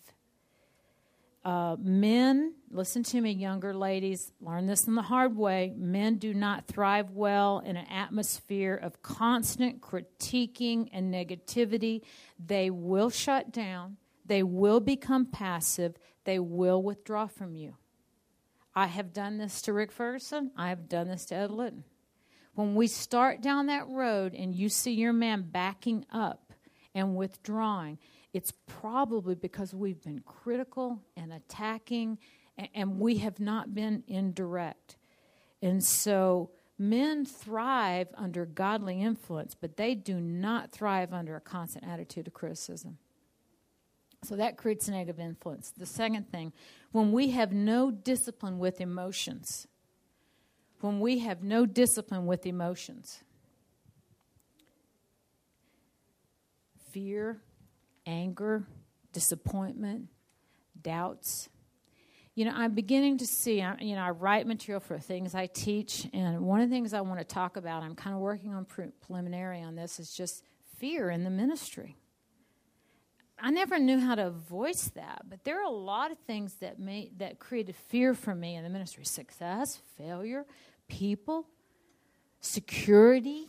Uh, 1.42 1.76
men, 1.80 2.54
listen 2.70 3.02
to 3.02 3.20
me, 3.20 3.30
younger 3.30 3.72
ladies, 3.72 4.32
learn 4.40 4.66
this 4.66 4.86
in 4.86 4.94
the 4.94 5.02
hard 5.02 5.36
way. 5.36 5.72
Men 5.76 6.16
do 6.16 6.34
not 6.34 6.66
thrive 6.66 7.12
well 7.12 7.60
in 7.60 7.76
an 7.76 7.86
atmosphere 7.86 8.74
of 8.74 9.00
constant 9.00 9.80
critiquing 9.80 10.90
and 10.92 11.12
negativity. 11.12 12.02
They 12.38 12.68
will 12.68 13.08
shut 13.08 13.52
down, 13.52 13.96
they 14.26 14.42
will 14.42 14.80
become 14.80 15.26
passive, 15.26 15.96
they 16.24 16.38
will 16.38 16.82
withdraw 16.82 17.26
from 17.26 17.54
you. 17.54 17.76
I 18.74 18.86
have 18.86 19.12
done 19.12 19.38
this 19.38 19.62
to 19.62 19.72
Rick 19.72 19.90
Ferguson. 19.90 20.52
I 20.56 20.68
have 20.68 20.88
done 20.88 21.08
this 21.08 21.24
to 21.26 21.34
Ed 21.34 21.50
Litton. 21.50 21.84
When 22.54 22.74
we 22.74 22.86
start 22.86 23.40
down 23.40 23.66
that 23.66 23.88
road 23.88 24.34
and 24.34 24.54
you 24.54 24.68
see 24.68 24.92
your 24.92 25.12
man 25.12 25.48
backing 25.50 26.04
up 26.12 26.52
and 26.94 27.16
withdrawing, 27.16 27.98
it's 28.32 28.52
probably 28.66 29.34
because 29.34 29.74
we've 29.74 30.02
been 30.02 30.20
critical 30.20 31.00
and 31.16 31.32
attacking 31.32 32.18
and 32.74 33.00
we 33.00 33.18
have 33.18 33.40
not 33.40 33.74
been 33.74 34.04
indirect. 34.06 34.96
And 35.62 35.82
so 35.82 36.50
men 36.78 37.24
thrive 37.24 38.08
under 38.16 38.46
godly 38.46 39.02
influence, 39.02 39.54
but 39.54 39.76
they 39.76 39.94
do 39.94 40.20
not 40.20 40.70
thrive 40.70 41.12
under 41.12 41.36
a 41.36 41.40
constant 41.40 41.84
attitude 41.86 42.26
of 42.26 42.34
criticism. 42.34 42.98
So 44.22 44.36
that 44.36 44.56
creates 44.56 44.88
negative 44.88 45.18
influence. 45.18 45.72
The 45.76 45.86
second 45.86 46.30
thing, 46.30 46.52
when 46.92 47.12
we 47.12 47.30
have 47.30 47.52
no 47.52 47.90
discipline 47.90 48.58
with 48.58 48.80
emotions, 48.80 49.66
when 50.80 51.00
we 51.00 51.20
have 51.20 51.42
no 51.42 51.66
discipline 51.66 52.26
with 52.26 52.46
emotions, 52.46 53.22
fear, 56.90 57.40
anger, 58.10 58.64
disappointment, 59.12 60.08
doubts, 60.82 61.48
you 62.34 62.44
know, 62.44 62.52
I'm 62.54 62.74
beginning 62.74 63.18
to 63.18 63.26
see, 63.26 63.56
you 63.80 63.94
know, 63.94 64.02
I 64.02 64.10
write 64.10 64.46
material 64.46 64.80
for 64.80 64.98
things 64.98 65.34
I 65.34 65.46
teach, 65.46 66.08
and 66.12 66.40
one 66.40 66.60
of 66.60 66.70
the 66.70 66.74
things 66.74 66.94
I 66.94 67.00
want 67.00 67.18
to 67.18 67.24
talk 67.24 67.56
about, 67.56 67.82
I'm 67.82 67.94
kind 67.94 68.14
of 68.14 68.22
working 68.22 68.54
on 68.54 68.64
pre- 68.64 68.92
preliminary 69.04 69.60
on 69.62 69.74
this, 69.74 69.98
is 69.98 70.12
just 70.14 70.42
fear 70.78 71.10
in 71.10 71.24
the 71.24 71.30
ministry. 71.30 71.96
I 73.38 73.50
never 73.50 73.78
knew 73.78 73.98
how 73.98 74.14
to 74.14 74.30
voice 74.30 74.90
that, 74.94 75.22
but 75.28 75.44
there 75.44 75.60
are 75.60 75.64
a 75.64 75.70
lot 75.70 76.12
of 76.12 76.18
things 76.18 76.54
that 76.60 76.78
made 76.78 77.18
that 77.18 77.38
created 77.38 77.74
fear 77.74 78.14
for 78.14 78.34
me 78.34 78.54
in 78.54 78.64
the 78.64 78.70
ministry: 78.70 79.04
success, 79.04 79.80
failure, 79.96 80.46
people, 80.88 81.46
security, 82.40 83.48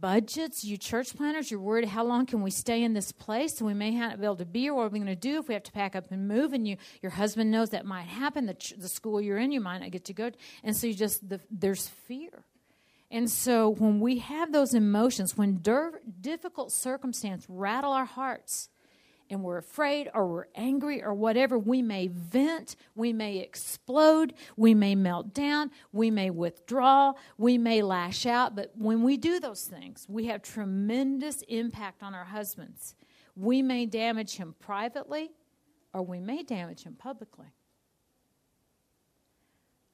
budgets. 0.00 0.64
You 0.64 0.76
church 0.76 1.16
planners, 1.16 1.50
you're 1.50 1.60
worried 1.60 1.86
how 1.86 2.04
long 2.04 2.26
can 2.26 2.42
we 2.42 2.50
stay 2.50 2.82
in 2.82 2.92
this 2.94 3.12
place? 3.12 3.58
And 3.58 3.66
we 3.66 3.74
may 3.74 3.90
not 3.90 4.18
be 4.18 4.24
able 4.24 4.36
to 4.36 4.44
be 4.44 4.60
here. 4.60 4.74
What 4.74 4.82
are 4.82 4.88
we 4.88 4.98
going 4.98 5.06
to 5.06 5.16
do 5.16 5.38
if 5.38 5.48
we 5.48 5.54
have 5.54 5.62
to 5.64 5.72
pack 5.72 5.94
up 5.94 6.10
and 6.10 6.26
move? 6.28 6.52
And 6.52 6.66
you, 6.66 6.76
your 7.02 7.12
husband 7.12 7.50
knows 7.50 7.70
that 7.70 7.84
might 7.84 8.06
happen. 8.06 8.46
The, 8.46 8.54
ch- 8.54 8.74
the 8.78 8.88
school 8.88 9.20
you're 9.20 9.38
in, 9.38 9.52
you 9.52 9.60
might 9.60 9.78
not 9.78 9.90
get 9.90 10.04
to 10.06 10.12
go. 10.12 10.30
And 10.64 10.76
so 10.76 10.86
you 10.86 10.94
just 10.94 11.28
the, 11.28 11.40
there's 11.50 11.88
fear. 11.88 12.44
And 13.10 13.30
so 13.30 13.68
when 13.68 14.00
we 14.00 14.18
have 14.18 14.52
those 14.52 14.72
emotions, 14.72 15.36
when 15.36 15.62
difficult 16.20 16.72
circumstances 16.72 17.46
rattle 17.48 17.92
our 17.92 18.06
hearts, 18.06 18.70
and 19.32 19.42
we're 19.42 19.56
afraid 19.56 20.10
or 20.12 20.26
we're 20.26 20.46
angry 20.54 21.02
or 21.02 21.14
whatever, 21.14 21.58
we 21.58 21.80
may 21.80 22.06
vent, 22.06 22.76
we 22.94 23.14
may 23.14 23.38
explode, 23.38 24.34
we 24.58 24.74
may 24.74 24.94
melt 24.94 25.32
down, 25.32 25.70
we 25.90 26.10
may 26.10 26.28
withdraw, 26.28 27.14
we 27.38 27.56
may 27.56 27.80
lash 27.80 28.26
out. 28.26 28.54
But 28.54 28.72
when 28.76 29.02
we 29.02 29.16
do 29.16 29.40
those 29.40 29.64
things, 29.64 30.06
we 30.06 30.26
have 30.26 30.42
tremendous 30.42 31.40
impact 31.48 32.02
on 32.02 32.14
our 32.14 32.26
husbands. 32.26 32.94
We 33.34 33.62
may 33.62 33.86
damage 33.86 34.36
him 34.36 34.54
privately 34.60 35.30
or 35.94 36.02
we 36.02 36.20
may 36.20 36.42
damage 36.42 36.82
him 36.84 36.94
publicly. 36.94 37.54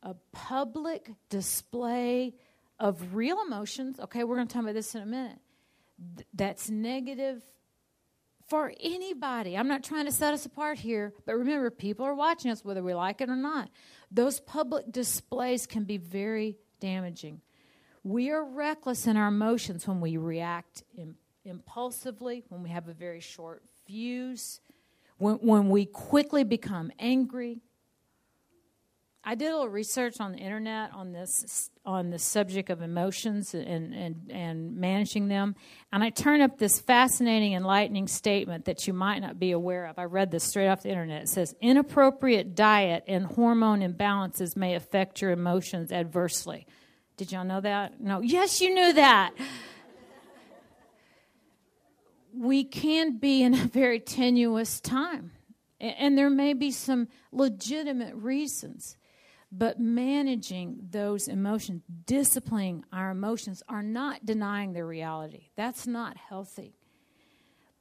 A 0.02 0.14
public 0.32 1.12
display 1.28 2.34
of 2.80 3.14
real 3.14 3.38
emotions, 3.46 4.00
okay, 4.00 4.24
we're 4.24 4.36
going 4.36 4.48
to 4.48 4.52
talk 4.52 4.62
about 4.62 4.74
this 4.74 4.96
in 4.96 5.02
a 5.02 5.06
minute, 5.06 5.38
that's 6.34 6.68
negative 6.68 7.42
for 8.48 8.72
anybody. 8.80 9.56
I'm 9.56 9.68
not 9.68 9.84
trying 9.84 10.06
to 10.06 10.12
set 10.12 10.32
us 10.32 10.46
apart 10.46 10.78
here, 10.78 11.12
but 11.26 11.36
remember, 11.36 11.70
people 11.70 12.06
are 12.06 12.14
watching 12.14 12.50
us 12.50 12.64
whether 12.64 12.82
we 12.82 12.94
like 12.94 13.20
it 13.20 13.28
or 13.28 13.36
not. 13.36 13.68
Those 14.10 14.40
public 14.40 14.90
displays 14.90 15.66
can 15.66 15.84
be 15.84 15.98
very 15.98 16.56
damaging. 16.80 17.42
We 18.02 18.30
are 18.30 18.44
reckless 18.44 19.06
in 19.06 19.16
our 19.16 19.28
emotions 19.28 19.86
when 19.86 20.00
we 20.00 20.16
react 20.16 20.82
Im- 20.96 21.16
impulsively, 21.44 22.44
when 22.48 22.62
we 22.62 22.70
have 22.70 22.88
a 22.88 22.94
very 22.94 23.20
short 23.20 23.62
fuse, 23.84 24.60
when, 25.18 25.34
when 25.36 25.68
we 25.68 25.84
quickly 25.84 26.44
become 26.44 26.90
angry, 26.98 27.60
I 29.28 29.34
did 29.34 29.48
a 29.48 29.56
little 29.56 29.68
research 29.68 30.20
on 30.20 30.32
the 30.32 30.38
internet 30.38 30.94
on 30.94 31.12
this 31.12 31.68
on 31.84 32.08
the 32.08 32.18
subject 32.18 32.70
of 32.70 32.80
emotions 32.80 33.52
and, 33.52 33.92
and, 33.92 34.30
and 34.30 34.76
managing 34.76 35.28
them, 35.28 35.54
and 35.92 36.02
I 36.02 36.08
turned 36.08 36.40
up 36.40 36.56
this 36.56 36.80
fascinating, 36.80 37.52
enlightening 37.52 38.08
statement 38.08 38.64
that 38.64 38.86
you 38.86 38.94
might 38.94 39.18
not 39.18 39.38
be 39.38 39.50
aware 39.50 39.84
of. 39.84 39.98
I 39.98 40.04
read 40.04 40.30
this 40.30 40.44
straight 40.44 40.68
off 40.68 40.82
the 40.82 40.88
internet. 40.88 41.24
It 41.24 41.28
says 41.28 41.54
inappropriate 41.60 42.54
diet 42.54 43.04
and 43.06 43.26
hormone 43.26 43.80
imbalances 43.80 44.56
may 44.56 44.74
affect 44.74 45.20
your 45.20 45.32
emotions 45.32 45.92
adversely. 45.92 46.66
Did 47.18 47.30
y'all 47.30 47.44
know 47.44 47.60
that? 47.60 48.00
No. 48.00 48.22
Yes, 48.22 48.62
you 48.62 48.72
knew 48.72 48.94
that. 48.94 49.34
we 52.34 52.64
can 52.64 53.18
be 53.18 53.42
in 53.42 53.52
a 53.52 53.66
very 53.66 54.00
tenuous 54.00 54.80
time, 54.80 55.32
and 55.78 56.16
there 56.16 56.30
may 56.30 56.54
be 56.54 56.70
some 56.70 57.08
legitimate 57.30 58.14
reasons 58.14 58.96
but 59.50 59.80
managing 59.80 60.78
those 60.90 61.26
emotions, 61.26 61.82
disciplining 62.04 62.84
our 62.92 63.10
emotions, 63.10 63.62
are 63.68 63.82
not 63.82 64.26
denying 64.26 64.72
their 64.72 64.86
reality. 64.86 65.48
That's 65.56 65.86
not 65.86 66.16
healthy. 66.16 66.74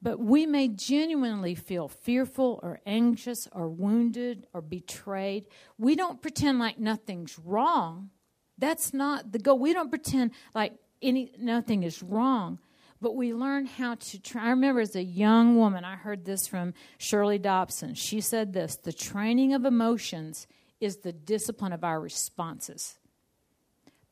But 0.02 0.20
we 0.20 0.46
may 0.46 0.68
genuinely 0.68 1.56
feel 1.56 1.88
fearful 1.88 2.60
or 2.64 2.80
anxious 2.86 3.48
or 3.52 3.68
wounded 3.68 4.46
or 4.54 4.62
betrayed. 4.62 5.48
We 5.78 5.96
don't 5.96 6.22
pretend 6.22 6.60
like 6.60 6.80
nothing's 6.80 7.38
wrong. 7.40 8.12
That's 8.58 8.94
not 8.94 9.32
the 9.32 9.40
goal. 9.40 9.60
We 9.60 9.74
don't 9.74 9.90
pretend 9.90 10.32
like 10.54 10.74
any 11.02 11.34
nothing 11.38 11.84
is 11.84 12.02
wrong 12.02 12.60
but 13.02 13.16
we 13.16 13.34
learn 13.34 13.66
how 13.66 13.96
to 13.96 14.20
try. 14.20 14.46
I 14.46 14.50
remember 14.50 14.82
as 14.82 14.96
a 14.96 15.04
young 15.04 15.56
woman, 15.56 15.86
I 15.86 15.96
heard 15.96 16.26
this 16.26 16.48
from 16.48 16.74
Shirley 16.98 17.38
Dobson. 17.38 17.94
She 17.94 18.22
said 18.22 18.54
this 18.54 18.76
the 18.76 18.94
training 18.94 19.54
of 19.54 19.66
emotions 19.66 20.48
is 20.80 20.98
the 20.98 21.14
discipline 21.14 21.74
of 21.74 21.84
our 21.84 22.00
responses. 22.00 22.98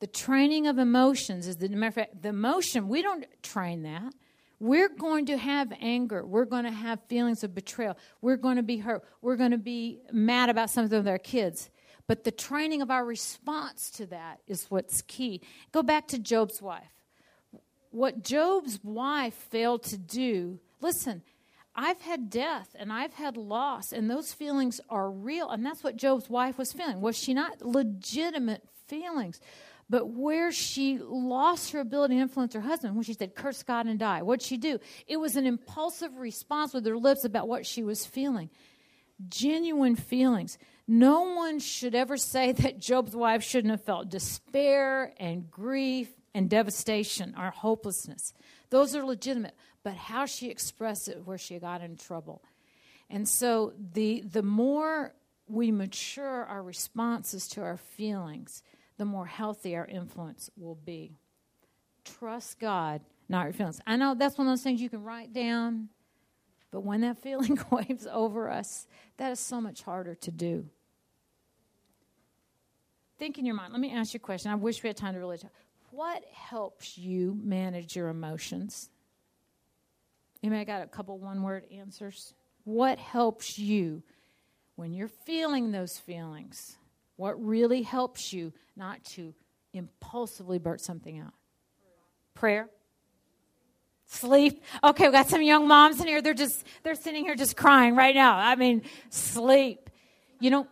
The 0.00 0.06
training 0.06 0.66
of 0.66 0.78
emotions 0.78 1.46
is 1.46 1.56
the 1.56 1.68
matter 1.68 1.88
of 1.88 1.94
fact, 1.94 2.22
the 2.22 2.28
emotion, 2.28 2.88
we 2.88 3.02
don't 3.02 3.24
train 3.42 3.82
that. 3.84 4.12
We're 4.58 4.88
going 4.88 5.26
to 5.26 5.36
have 5.36 5.72
anger. 5.80 6.24
We're 6.24 6.44
going 6.46 6.64
to 6.64 6.70
have 6.70 7.00
feelings 7.08 7.44
of 7.44 7.54
betrayal. 7.54 7.96
We're 8.22 8.36
going 8.36 8.56
to 8.56 8.62
be 8.62 8.78
hurt. 8.78 9.04
We're 9.20 9.36
going 9.36 9.50
to 9.50 9.58
be 9.58 10.00
mad 10.12 10.48
about 10.48 10.70
something 10.70 10.96
with 10.96 11.08
our 11.08 11.18
kids. 11.18 11.70
But 12.06 12.24
the 12.24 12.30
training 12.30 12.82
of 12.82 12.90
our 12.90 13.04
response 13.04 13.90
to 13.92 14.06
that 14.06 14.40
is 14.46 14.66
what's 14.70 15.02
key. 15.02 15.42
Go 15.72 15.82
back 15.82 16.08
to 16.08 16.18
Job's 16.18 16.62
wife. 16.62 16.84
What 17.90 18.22
Job's 18.22 18.80
wife 18.82 19.34
failed 19.34 19.82
to 19.84 19.98
do, 19.98 20.60
listen, 20.80 21.22
I've 21.76 22.00
had 22.00 22.30
death 22.30 22.74
and 22.78 22.90
I've 22.90 23.12
had 23.12 23.36
loss, 23.36 23.92
and 23.92 24.10
those 24.10 24.32
feelings 24.32 24.80
are 24.88 25.10
real. 25.10 25.50
And 25.50 25.64
that's 25.64 25.84
what 25.84 25.96
Job's 25.96 26.30
wife 26.30 26.56
was 26.56 26.72
feeling. 26.72 27.02
Was 27.02 27.16
she 27.16 27.34
not 27.34 27.60
legitimate 27.60 28.62
feelings? 28.86 29.40
But 29.88 30.08
where 30.08 30.50
she 30.50 30.98
lost 30.98 31.70
her 31.70 31.80
ability 31.80 32.16
to 32.16 32.20
influence 32.20 32.54
her 32.54 32.60
husband, 32.60 32.96
when 32.96 33.04
she 33.04 33.12
said, 33.12 33.36
Curse 33.36 33.62
God 33.62 33.86
and 33.86 33.98
die, 33.98 34.22
what'd 34.22 34.44
she 34.44 34.56
do? 34.56 34.80
It 35.06 35.18
was 35.18 35.36
an 35.36 35.46
impulsive 35.46 36.16
response 36.16 36.74
with 36.74 36.84
her 36.86 36.98
lips 36.98 37.24
about 37.24 37.46
what 37.46 37.66
she 37.66 37.84
was 37.84 38.04
feeling. 38.04 38.50
Genuine 39.28 39.94
feelings. 39.94 40.58
No 40.88 41.34
one 41.34 41.58
should 41.58 41.94
ever 41.94 42.16
say 42.16 42.52
that 42.52 42.80
Job's 42.80 43.14
wife 43.14 43.42
shouldn't 43.42 43.70
have 43.70 43.84
felt 43.84 44.08
despair 44.08 45.12
and 45.18 45.50
grief 45.50 46.08
and 46.34 46.50
devastation 46.50 47.34
or 47.38 47.50
hopelessness. 47.50 48.32
Those 48.70 48.94
are 48.96 49.04
legitimate 49.04 49.54
but 49.86 49.94
how 49.94 50.26
she 50.26 50.50
expressed 50.50 51.06
it 51.06 51.24
where 51.26 51.38
she 51.38 51.60
got 51.60 51.80
in 51.80 51.96
trouble. 51.96 52.42
And 53.08 53.28
so 53.28 53.72
the 53.92 54.20
the 54.22 54.42
more 54.42 55.14
we 55.46 55.70
mature 55.70 56.44
our 56.44 56.60
responses 56.60 57.46
to 57.50 57.62
our 57.62 57.76
feelings, 57.76 58.64
the 58.98 59.04
more 59.04 59.26
healthy 59.26 59.76
our 59.76 59.86
influence 59.86 60.50
will 60.56 60.74
be. 60.74 61.20
Trust 62.04 62.58
God, 62.58 63.00
not 63.28 63.44
your 63.44 63.52
feelings. 63.52 63.80
I 63.86 63.94
know 63.94 64.16
that's 64.16 64.36
one 64.36 64.48
of 64.48 64.50
those 64.50 64.62
things 64.64 64.80
you 64.80 64.90
can 64.90 65.04
write 65.04 65.32
down, 65.32 65.88
but 66.72 66.80
when 66.80 67.02
that 67.02 67.18
feeling 67.22 67.56
waves 67.70 68.08
over 68.10 68.50
us, 68.50 68.88
that 69.18 69.30
is 69.30 69.38
so 69.38 69.60
much 69.60 69.82
harder 69.82 70.16
to 70.16 70.32
do. 70.32 70.66
Think 73.20 73.38
in 73.38 73.46
your 73.46 73.54
mind. 73.54 73.72
Let 73.72 73.80
me 73.80 73.92
ask 73.92 74.14
you 74.14 74.18
a 74.18 74.20
question. 74.20 74.50
I 74.50 74.56
wish 74.56 74.82
we 74.82 74.88
had 74.88 74.96
time 74.96 75.14
to 75.14 75.20
really 75.20 75.38
talk. 75.38 75.52
What 75.92 76.24
helps 76.32 76.98
you 76.98 77.38
manage 77.40 77.94
your 77.94 78.08
emotions? 78.08 78.90
Anybody 80.42 80.64
got 80.64 80.82
a 80.82 80.86
couple 80.86 81.18
one 81.18 81.42
word 81.42 81.64
answers? 81.72 82.34
What 82.64 82.98
helps 82.98 83.58
you 83.58 84.02
when 84.76 84.92
you're 84.92 85.08
feeling 85.08 85.72
those 85.72 85.98
feelings? 85.98 86.76
What 87.16 87.42
really 87.42 87.82
helps 87.82 88.32
you 88.32 88.52
not 88.76 89.02
to 89.04 89.34
impulsively 89.72 90.58
burst 90.58 90.84
something 90.84 91.18
out? 91.18 91.32
Prayer. 92.34 92.68
Sleep. 94.06 94.62
Okay, 94.84 95.06
we 95.06 95.12
got 95.12 95.28
some 95.28 95.42
young 95.42 95.66
moms 95.66 96.00
in 96.00 96.06
here. 96.06 96.22
They're 96.22 96.34
just 96.34 96.64
they're 96.82 96.94
sitting 96.94 97.24
here 97.24 97.34
just 97.34 97.56
crying 97.56 97.96
right 97.96 98.14
now. 98.14 98.36
I 98.36 98.54
mean, 98.54 98.82
sleep. 99.10 99.90
You 100.38 100.50
know, 100.50 100.66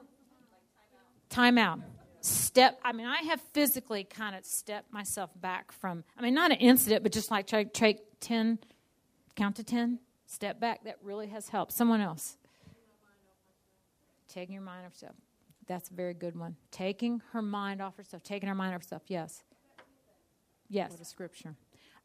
time 1.31 1.59
out. 1.59 1.81
Step. 2.21 2.79
I 2.85 2.93
mean, 2.93 3.07
I 3.07 3.23
have 3.23 3.41
physically 3.53 4.05
kind 4.05 4.37
of 4.37 4.45
stepped 4.45 4.93
myself 4.93 5.31
back 5.41 5.73
from. 5.73 6.05
I 6.17 6.23
mean, 6.23 6.35
not 6.35 6.53
an 6.53 6.59
incident, 6.59 7.03
but 7.03 7.13
just 7.13 7.31
like 7.31 7.47
take, 7.47 7.73
take 7.73 7.99
ten 8.21 8.59
Count 9.37 9.57
to 9.57 9.65
10, 9.65 9.99
step 10.27 10.61
back. 10.61 10.85
That 10.85 10.97
really 11.03 11.29
has 11.29 11.49
helped. 11.49 11.73
Someone 11.73 12.01
else. 12.01 12.37
Taking 14.29 14.55
your 14.55 14.63
mind 14.63 14.87
off 14.87 14.93
herself. 14.93 15.15
That's 15.67 15.91
a 15.91 15.95
very 15.95 16.15
good 16.15 16.37
one. 16.37 16.57
Taking 16.71 17.23
her 17.33 17.43
mind 17.43 17.81
off 17.81 17.97
herself. 17.97 18.23
Taking 18.23 18.49
her 18.49 18.55
mind 18.55 18.75
off 18.75 18.83
herself. 18.83 19.03
Yes. 19.09 19.43
Yes. 20.69 20.95
The 20.95 21.05
scripture. 21.05 21.55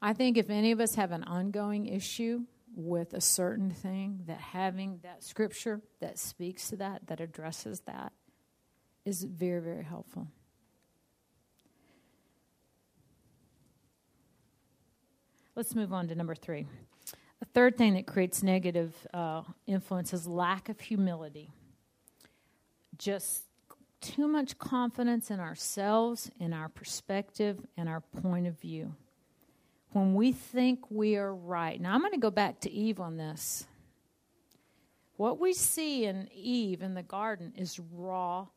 I 0.02 0.14
think 0.14 0.38
if 0.38 0.50
any 0.50 0.72
of 0.72 0.80
us 0.80 0.96
have 0.96 1.12
an 1.12 1.24
ongoing 1.24 1.86
issue 1.86 2.42
with 2.76 3.14
a 3.14 3.22
certain 3.22 3.72
thing, 3.72 4.22
that 4.28 4.40
having 4.40 5.00
that 5.04 5.24
scripture 5.24 5.82
that 6.00 6.18
speaks 6.18 6.70
to 6.70 6.78
that, 6.78 7.08
that 7.08 7.20
addresses 7.20 7.82
that, 7.82 8.14
is 9.06 9.24
very, 9.24 9.62
very 9.62 9.84
helpful. 9.84 10.28
Let's 15.56 15.76
move 15.76 15.92
on 15.92 16.08
to 16.08 16.16
number 16.16 16.36
three. 16.36 16.68
Third 17.54 17.78
thing 17.78 17.96
that 17.96 18.06
creates 18.06 18.44
negative 18.44 18.96
uh, 19.14 19.44
influence 19.66 20.14
is 20.14 20.28
lack 20.28 20.70
of 20.70 20.80
humility. 20.80 21.52
just 22.98 23.44
too 24.02 24.28
much 24.28 24.58
confidence 24.58 25.30
in 25.30 25.40
ourselves, 25.40 26.32
in 26.40 26.54
our 26.54 26.70
perspective, 26.70 27.60
and 27.78 27.90
our 27.90 28.02
point 28.22 28.48
of 28.48 28.58
view. 28.60 28.96
When 29.92 30.14
we 30.14 30.32
think 30.32 30.90
we 30.90 31.16
are 31.16 31.34
right. 31.34 31.80
Now, 31.82 31.94
I'm 31.94 32.02
going 32.02 32.14
to 32.14 32.20
go 32.20 32.32
back 32.32 32.62
to 32.62 32.72
Eve 32.72 33.00
on 33.00 33.18
this. 33.18 33.66
What 35.18 35.40
we 35.40 35.54
see 35.54 36.06
in 36.06 36.30
Eve 36.34 36.82
in 36.82 36.94
the 36.94 37.04
garden 37.04 37.54
is 37.58 37.80
raw 37.92 38.48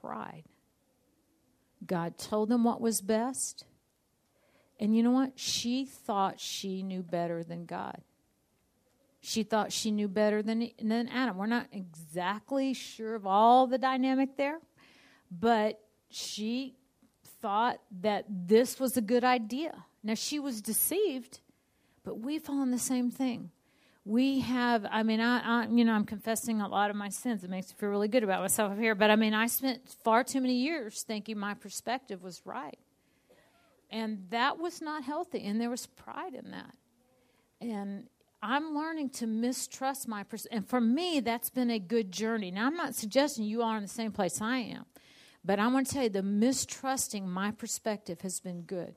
pride. 0.00 0.44
God 1.86 2.18
told 2.18 2.50
them 2.50 2.64
what 2.64 2.80
was 2.80 3.00
best. 3.00 3.64
And 4.78 4.94
you 4.94 5.02
know 5.02 5.12
what? 5.12 5.32
She 5.36 5.86
thought 5.86 6.40
she 6.40 6.82
knew 6.82 7.02
better 7.02 7.42
than 7.42 7.64
God. 7.64 8.02
She 9.20 9.42
thought 9.42 9.70
she 9.70 9.90
knew 9.90 10.08
better 10.08 10.42
than, 10.42 10.70
than 10.82 11.08
Adam. 11.08 11.36
We're 11.36 11.46
not 11.46 11.66
exactly 11.72 12.72
sure 12.72 13.14
of 13.14 13.26
all 13.26 13.66
the 13.66 13.76
dynamic 13.76 14.36
there, 14.36 14.58
but 15.30 15.78
she 16.08 16.76
thought 17.42 17.80
that 18.00 18.24
this 18.28 18.80
was 18.80 18.96
a 18.96 19.02
good 19.02 19.24
idea. 19.24 19.84
Now, 20.02 20.14
she 20.14 20.38
was 20.38 20.62
deceived, 20.62 21.40
but 22.02 22.18
we 22.18 22.38
fall 22.38 22.62
in 22.62 22.70
the 22.70 22.78
same 22.78 23.10
thing. 23.10 23.50
We 24.06 24.40
have, 24.40 24.86
I 24.90 25.02
mean, 25.02 25.20
I, 25.20 25.64
I, 25.64 25.66
you 25.68 25.84
know, 25.84 25.92
I'm 25.92 26.06
confessing 26.06 26.62
a 26.62 26.68
lot 26.68 26.88
of 26.88 26.96
my 26.96 27.10
sins. 27.10 27.44
It 27.44 27.50
makes 27.50 27.68
me 27.68 27.74
feel 27.78 27.90
really 27.90 28.08
good 28.08 28.24
about 28.24 28.40
myself 28.40 28.78
here. 28.78 28.94
But 28.94 29.10
I 29.10 29.16
mean, 29.16 29.34
I 29.34 29.46
spent 29.46 29.86
far 30.02 30.24
too 30.24 30.40
many 30.40 30.54
years 30.54 31.02
thinking 31.02 31.38
my 31.38 31.52
perspective 31.52 32.22
was 32.22 32.40
right. 32.46 32.78
And 33.90 34.24
that 34.30 34.58
was 34.58 34.80
not 34.80 35.04
healthy. 35.04 35.44
And 35.44 35.60
there 35.60 35.68
was 35.68 35.86
pride 35.86 36.34
in 36.34 36.50
that. 36.52 36.74
And 37.60 38.08
I'm 38.42 38.74
learning 38.74 39.10
to 39.10 39.26
mistrust 39.26 40.08
my 40.08 40.22
person. 40.22 40.50
And 40.52 40.66
for 40.66 40.80
me, 40.80 41.20
that's 41.20 41.50
been 41.50 41.70
a 41.70 41.78
good 41.78 42.10
journey. 42.10 42.50
Now, 42.50 42.66
I'm 42.66 42.76
not 42.76 42.94
suggesting 42.94 43.44
you 43.44 43.62
are 43.62 43.76
in 43.76 43.82
the 43.82 43.88
same 43.88 44.12
place 44.12 44.40
I 44.40 44.58
am, 44.58 44.86
but 45.44 45.58
I 45.58 45.66
want 45.66 45.86
to 45.86 45.92
tell 45.92 46.02
you 46.04 46.08
the 46.08 46.22
mistrusting 46.22 47.28
my 47.28 47.50
perspective 47.50 48.22
has 48.22 48.40
been 48.40 48.62
good. 48.62 48.96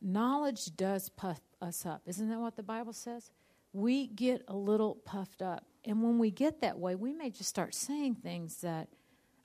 Knowledge 0.00 0.74
does 0.76 1.10
puff 1.10 1.40
us 1.60 1.84
up. 1.84 2.02
Isn't 2.06 2.30
that 2.30 2.40
what 2.40 2.56
the 2.56 2.62
Bible 2.62 2.94
says? 2.94 3.30
We 3.72 4.06
get 4.06 4.42
a 4.48 4.56
little 4.56 4.94
puffed 4.94 5.42
up. 5.42 5.66
And 5.84 6.02
when 6.02 6.18
we 6.18 6.30
get 6.30 6.62
that 6.62 6.78
way, 6.78 6.94
we 6.94 7.12
may 7.12 7.30
just 7.30 7.48
start 7.48 7.74
saying 7.74 8.16
things 8.16 8.62
that 8.62 8.88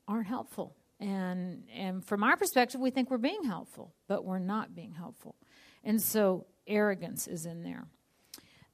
aren't 0.08 0.28
helpful. 0.28 0.76
And, 1.00 1.64
and 1.74 2.04
from 2.06 2.24
our 2.24 2.38
perspective, 2.38 2.80
we 2.80 2.90
think 2.90 3.12
we're 3.12 3.18
being 3.18 3.44
helpful, 3.44 3.94
but 4.08 4.24
we're 4.24 4.40
not 4.40 4.74
being 4.74 4.94
helpful. 4.94 5.36
And 5.84 6.02
so 6.02 6.46
arrogance 6.66 7.28
is 7.28 7.46
in 7.46 7.64
there. 7.64 7.86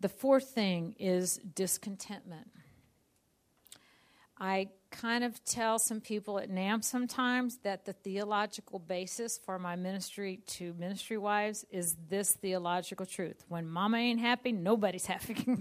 The 0.01 0.09
fourth 0.09 0.49
thing 0.49 0.95
is 0.97 1.39
discontentment. 1.53 2.47
I 4.35 4.69
kind 4.89 5.23
of 5.23 5.43
tell 5.45 5.77
some 5.77 6.01
people 6.01 6.39
at 6.39 6.49
NAMB 6.49 6.83
sometimes 6.83 7.57
that 7.57 7.85
the 7.85 7.93
theological 7.93 8.79
basis 8.79 9.37
for 9.37 9.59
my 9.59 9.75
ministry 9.75 10.39
to 10.47 10.73
ministry 10.79 11.19
wives 11.19 11.65
is 11.69 11.95
this 12.09 12.33
theological 12.33 13.05
truth. 13.05 13.45
When 13.47 13.69
mama 13.69 13.97
ain't 13.97 14.19
happy, 14.19 14.51
nobody's 14.51 15.05
happy. 15.05 15.59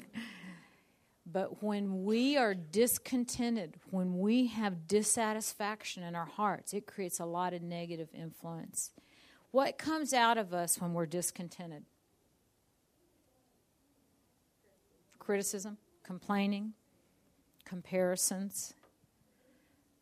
but 1.27 1.63
when 1.63 2.05
we 2.05 2.39
are 2.39 2.55
discontented, 2.55 3.75
when 3.91 4.21
we 4.21 4.47
have 4.47 4.89
dissatisfaction 4.89 6.03
in 6.03 6.15
our 6.15 6.25
hearts, 6.25 6.73
it 6.73 6.87
creates 6.87 7.21
a 7.21 7.27
lot 7.27 7.53
of 7.53 7.61
negative 7.61 8.09
influence. 8.15 8.91
What 9.51 9.77
comes 9.77 10.15
out 10.15 10.39
of 10.39 10.55
us 10.55 10.81
when 10.81 10.95
we're 10.95 11.05
discontented? 11.05 11.85
Criticism, 15.31 15.79
complaining, 16.03 16.73
comparisons. 17.65 18.75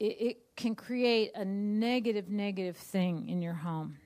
It, 0.00 0.16
it 0.18 0.36
can 0.56 0.74
create 0.74 1.32
a 1.34 1.44
negative, 1.44 2.30
negative 2.30 2.78
thing 2.78 3.28
in 3.28 3.42
your 3.42 3.52
home. 3.52 3.98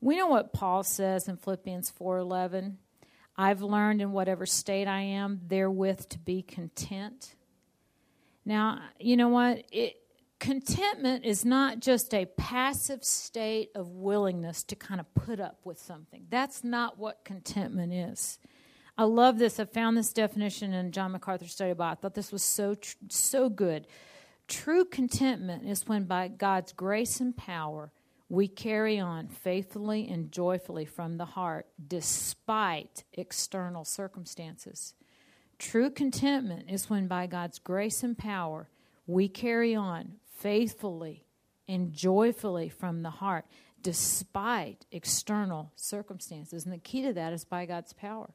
We 0.00 0.16
know 0.16 0.28
what 0.28 0.54
Paul 0.54 0.82
says 0.82 1.28
in 1.28 1.36
Philippians 1.36 1.92
4:11. 1.92 2.76
I've 3.36 3.60
learned 3.60 4.00
in 4.00 4.12
whatever 4.12 4.46
state 4.46 4.88
I 4.88 5.02
am 5.02 5.42
therewith 5.46 6.08
to 6.08 6.18
be 6.18 6.40
content. 6.40 7.34
Now, 8.46 8.80
you 8.98 9.18
know 9.18 9.28
what? 9.28 9.62
It, 9.70 9.96
contentment 10.38 11.26
is 11.26 11.44
not 11.44 11.80
just 11.80 12.14
a 12.14 12.24
passive 12.24 13.04
state 13.04 13.72
of 13.74 13.90
willingness 13.90 14.62
to 14.62 14.74
kind 14.74 15.00
of 15.00 15.14
put 15.14 15.38
up 15.38 15.58
with 15.64 15.78
something. 15.78 16.24
That's 16.30 16.64
not 16.64 16.98
what 16.98 17.26
contentment 17.26 17.92
is. 17.92 18.38
I 19.00 19.04
love 19.04 19.38
this. 19.38 19.58
I 19.58 19.64
found 19.64 19.96
this 19.96 20.12
definition 20.12 20.74
in 20.74 20.92
John 20.92 21.12
MacArthur's 21.12 21.52
study 21.52 21.72
Bible. 21.72 21.92
I 21.92 21.94
thought 21.94 22.12
this 22.12 22.30
was 22.30 22.44
so 22.44 22.74
tr- 22.74 22.96
so 23.08 23.48
good. 23.48 23.86
True 24.46 24.84
contentment 24.84 25.66
is 25.66 25.88
when 25.88 26.04
by 26.04 26.28
God's 26.28 26.74
grace 26.74 27.18
and 27.18 27.34
power 27.34 27.92
we 28.28 28.46
carry 28.46 29.00
on 29.00 29.28
faithfully 29.28 30.06
and 30.06 30.30
joyfully 30.30 30.84
from 30.84 31.16
the 31.16 31.24
heart 31.24 31.66
despite 31.88 33.04
external 33.14 33.86
circumstances. 33.86 34.92
True 35.58 35.88
contentment 35.88 36.70
is 36.70 36.90
when 36.90 37.08
by 37.08 37.26
God's 37.26 37.58
grace 37.58 38.02
and 38.02 38.18
power 38.18 38.68
we 39.06 39.30
carry 39.30 39.74
on 39.74 40.16
faithfully 40.36 41.24
and 41.66 41.94
joyfully 41.94 42.68
from 42.68 43.00
the 43.00 43.08
heart 43.08 43.46
despite 43.80 44.84
external 44.92 45.72
circumstances. 45.74 46.64
And 46.66 46.74
the 46.74 46.76
key 46.76 47.00
to 47.00 47.14
that 47.14 47.32
is 47.32 47.46
by 47.46 47.64
God's 47.64 47.94
power. 47.94 48.34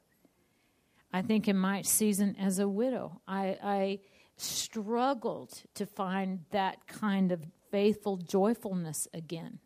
I 1.16 1.22
think 1.22 1.48
in 1.48 1.56
my 1.56 1.80
season 1.80 2.36
as 2.38 2.58
a 2.58 2.68
widow, 2.68 3.22
I, 3.26 3.56
I 3.62 3.98
struggled 4.36 5.62
to 5.76 5.86
find 5.86 6.40
that 6.50 6.86
kind 6.86 7.32
of 7.32 7.42
faithful 7.70 8.18
joyfulness 8.18 9.08
again 9.14 9.58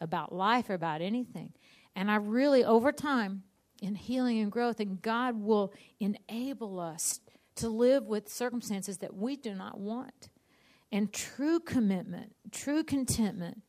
about 0.00 0.34
life 0.34 0.68
or 0.68 0.74
about 0.74 1.02
anything. 1.02 1.52
And 1.94 2.10
I 2.10 2.16
really, 2.16 2.64
over 2.64 2.90
time, 2.90 3.44
in 3.80 3.94
healing 3.94 4.40
and 4.40 4.50
growth, 4.50 4.80
and 4.80 5.00
God 5.00 5.40
will 5.40 5.72
enable 6.00 6.80
us 6.80 7.20
to 7.54 7.68
live 7.68 8.06
with 8.06 8.28
circumstances 8.28 8.98
that 8.98 9.14
we 9.14 9.36
do 9.36 9.54
not 9.54 9.78
want. 9.78 10.30
And 10.90 11.12
true 11.12 11.60
commitment, 11.60 12.34
true 12.50 12.82
contentment 12.82 13.62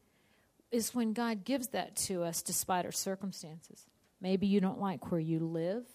is 0.72 0.96
when 0.96 1.14
God 1.14 1.44
gives 1.44 1.68
that 1.68 1.96
to 1.98 2.24
us 2.24 2.42
despite 2.42 2.86
our 2.86 2.92
circumstances. 2.92 3.86
Maybe 4.20 4.48
you 4.48 4.60
don't 4.60 4.80
like 4.80 5.12
where 5.12 5.22
you 5.22 5.38
live. 5.38 5.86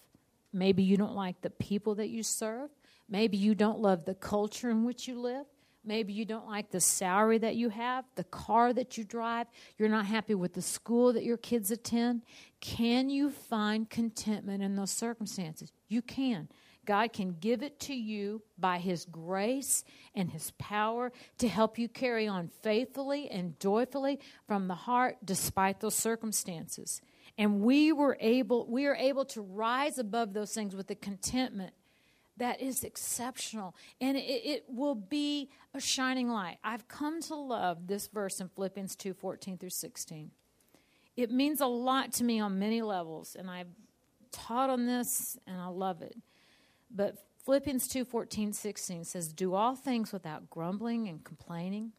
Maybe 0.53 0.83
you 0.83 0.95
don't 0.95 1.15
like 1.15 1.41
the 1.41 1.49
people 1.49 1.95
that 1.95 2.09
you 2.09 2.23
serve. 2.23 2.69
Maybe 3.09 3.37
you 3.37 3.55
don't 3.55 3.79
love 3.79 4.05
the 4.05 4.15
culture 4.15 4.69
in 4.69 4.85
which 4.85 5.07
you 5.07 5.19
live. 5.19 5.45
Maybe 5.85 6.13
you 6.13 6.23
don't 6.23 6.47
like 6.47 6.71
the 6.71 6.79
salary 6.79 7.39
that 7.39 7.57
you 7.57 7.67
have, 7.69 8.05
the 8.15 8.23
car 8.23 8.71
that 8.71 8.97
you 8.97 9.03
drive. 9.03 9.47
You're 9.77 9.89
not 9.89 10.05
happy 10.05 10.33
with 10.33 10.53
the 10.53 10.61
school 10.61 11.11
that 11.11 11.25
your 11.25 11.35
kids 11.35 11.71
attend. 11.71 12.21
Can 12.61 13.09
you 13.09 13.29
find 13.29 13.89
contentment 13.89 14.63
in 14.63 14.75
those 14.77 14.91
circumstances? 14.91 15.73
You 15.89 16.01
can. 16.01 16.47
God 16.85 17.13
can 17.13 17.35
give 17.39 17.63
it 17.63 17.79
to 17.81 17.93
you 17.93 18.41
by 18.57 18.77
His 18.77 19.05
grace 19.05 19.83
and 20.15 20.31
His 20.31 20.51
power 20.51 21.11
to 21.37 21.47
help 21.47 21.77
you 21.77 21.89
carry 21.89 22.27
on 22.27 22.49
faithfully 22.61 23.29
and 23.29 23.59
joyfully 23.59 24.19
from 24.47 24.67
the 24.67 24.75
heart 24.75 25.17
despite 25.25 25.81
those 25.81 25.95
circumstances. 25.95 27.01
And 27.37 27.61
we 27.61 27.91
were 27.91 28.17
able, 28.19 28.67
we 28.67 28.85
are 28.85 28.95
able 28.95 29.25
to 29.25 29.41
rise 29.41 29.97
above 29.97 30.33
those 30.33 30.53
things 30.53 30.75
with 30.75 30.89
a 30.91 30.95
contentment 30.95 31.73
that 32.37 32.61
is 32.61 32.83
exceptional. 32.83 33.75
And 34.01 34.17
it, 34.17 34.21
it, 34.21 34.65
will 34.67 34.95
be 34.95 35.49
a 35.73 35.79
shining 35.79 36.29
light. 36.29 36.57
I've 36.63 36.87
come 36.87 37.21
to 37.23 37.35
love 37.35 37.87
this 37.87 38.07
verse 38.07 38.39
in 38.39 38.49
Philippians 38.49 38.95
2 38.95 39.13
14 39.13 39.57
through 39.57 39.69
16. 39.69 40.31
It 41.15 41.31
means 41.31 41.61
a 41.61 41.67
lot 41.67 42.11
to 42.13 42.23
me 42.23 42.39
on 42.39 42.57
many 42.57 42.81
levels, 42.81 43.35
and 43.35 43.49
I've 43.49 43.67
taught 44.31 44.71
on 44.71 44.87
this 44.87 45.37
and 45.45 45.59
I 45.59 45.67
love 45.67 46.01
it. 46.01 46.17
But 46.89 47.17
Philippians 47.45 47.87
2 47.87 48.05
14, 48.05 48.53
16 48.53 49.03
says, 49.03 49.31
Do 49.31 49.53
all 49.53 49.75
things 49.75 50.11
without 50.11 50.49
grumbling 50.49 51.07
and 51.07 51.23
complaining 51.23 51.91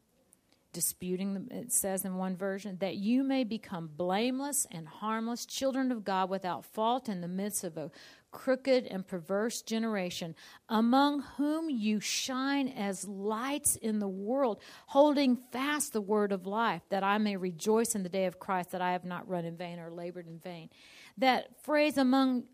disputing, 0.74 1.48
it 1.50 1.72
says 1.72 2.04
in 2.04 2.16
one 2.16 2.36
version, 2.36 2.76
that 2.80 2.96
you 2.96 3.24
may 3.24 3.44
become 3.44 3.88
blameless 3.96 4.66
and 4.70 4.86
harmless, 4.86 5.46
children 5.46 5.90
of 5.90 6.04
God 6.04 6.28
without 6.28 6.66
fault 6.66 7.08
in 7.08 7.22
the 7.22 7.28
midst 7.28 7.64
of 7.64 7.78
a 7.78 7.90
crooked 8.30 8.84
and 8.86 9.06
perverse 9.06 9.62
generation, 9.62 10.34
among 10.68 11.22
whom 11.38 11.70
you 11.70 12.00
shine 12.00 12.68
as 12.68 13.06
lights 13.06 13.76
in 13.76 14.00
the 14.00 14.08
world, 14.08 14.60
holding 14.88 15.36
fast 15.52 15.94
the 15.94 16.00
word 16.00 16.32
of 16.32 16.46
life, 16.46 16.82
that 16.90 17.04
I 17.04 17.16
may 17.16 17.36
rejoice 17.36 17.94
in 17.94 18.02
the 18.02 18.08
day 18.10 18.26
of 18.26 18.38
Christ, 18.38 18.72
that 18.72 18.82
I 18.82 18.92
have 18.92 19.04
not 19.04 19.28
run 19.28 19.46
in 19.46 19.56
vain 19.56 19.78
or 19.78 19.90
labored 19.90 20.26
in 20.26 20.38
vain. 20.38 20.68
That 21.16 21.62
phrase, 21.62 21.96
among 21.96 22.44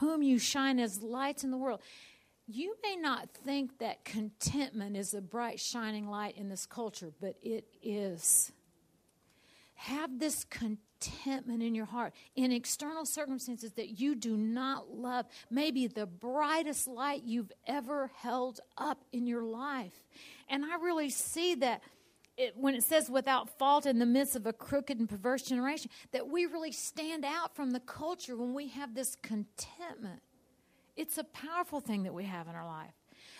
whom 0.00 0.22
you 0.22 0.38
shine 0.38 0.80
as 0.80 1.02
lights 1.02 1.44
in 1.44 1.50
the 1.50 1.58
world 1.58 1.80
you 2.48 2.74
may 2.82 2.96
not 2.96 3.28
think 3.30 3.78
that 3.78 4.04
contentment 4.04 4.96
is 4.96 5.12
a 5.12 5.20
bright, 5.20 5.60
shining 5.60 6.08
light 6.08 6.36
in 6.36 6.48
this 6.48 6.64
culture, 6.64 7.12
but 7.20 7.36
it 7.42 7.66
is. 7.82 8.50
Have 9.74 10.18
this 10.18 10.44
contentment 10.44 11.62
in 11.62 11.74
your 11.74 11.84
heart 11.84 12.14
in 12.34 12.50
external 12.50 13.04
circumstances 13.04 13.72
that 13.72 14.00
you 14.00 14.14
do 14.14 14.36
not 14.36 14.90
love, 14.90 15.26
maybe 15.50 15.86
the 15.86 16.06
brightest 16.06 16.88
light 16.88 17.22
you've 17.22 17.52
ever 17.66 18.10
held 18.16 18.60
up 18.78 19.04
in 19.12 19.26
your 19.26 19.42
life. 19.44 20.04
And 20.48 20.64
I 20.64 20.76
really 20.76 21.10
see 21.10 21.54
that 21.56 21.82
it, 22.38 22.54
when 22.56 22.74
it 22.74 22.82
says 22.82 23.10
without 23.10 23.58
fault 23.58 23.84
in 23.84 23.98
the 23.98 24.06
midst 24.06 24.36
of 24.36 24.46
a 24.46 24.52
crooked 24.54 24.98
and 24.98 25.08
perverse 25.08 25.42
generation, 25.42 25.90
that 26.12 26.28
we 26.28 26.46
really 26.46 26.72
stand 26.72 27.24
out 27.26 27.54
from 27.54 27.72
the 27.72 27.80
culture 27.80 28.36
when 28.36 28.54
we 28.54 28.68
have 28.68 28.94
this 28.94 29.16
contentment. 29.16 30.22
It's 30.98 31.16
a 31.16 31.22
powerful 31.24 31.80
thing 31.80 32.02
that 32.02 32.12
we 32.12 32.24
have 32.24 32.48
in 32.48 32.56
our 32.56 32.66
life. 32.66 32.90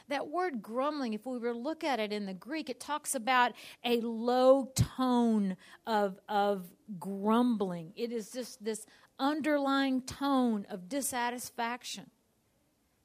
That 0.06 0.28
word 0.28 0.62
grumbling, 0.62 1.12
if 1.12 1.26
we 1.26 1.38
were 1.38 1.52
to 1.52 1.59
look 1.59 1.82
at 1.82 1.98
it 1.98 2.12
in 2.12 2.24
the 2.24 2.32
Greek, 2.32 2.70
it 2.70 2.78
talks 2.78 3.16
about 3.16 3.52
a 3.84 4.00
low 4.00 4.70
tone 4.96 5.56
of, 5.84 6.20
of 6.28 6.64
grumbling. 7.00 7.92
It 7.96 8.12
is 8.12 8.30
just 8.30 8.64
this 8.64 8.86
underlying 9.18 10.02
tone 10.02 10.66
of 10.70 10.88
dissatisfaction. 10.88 12.11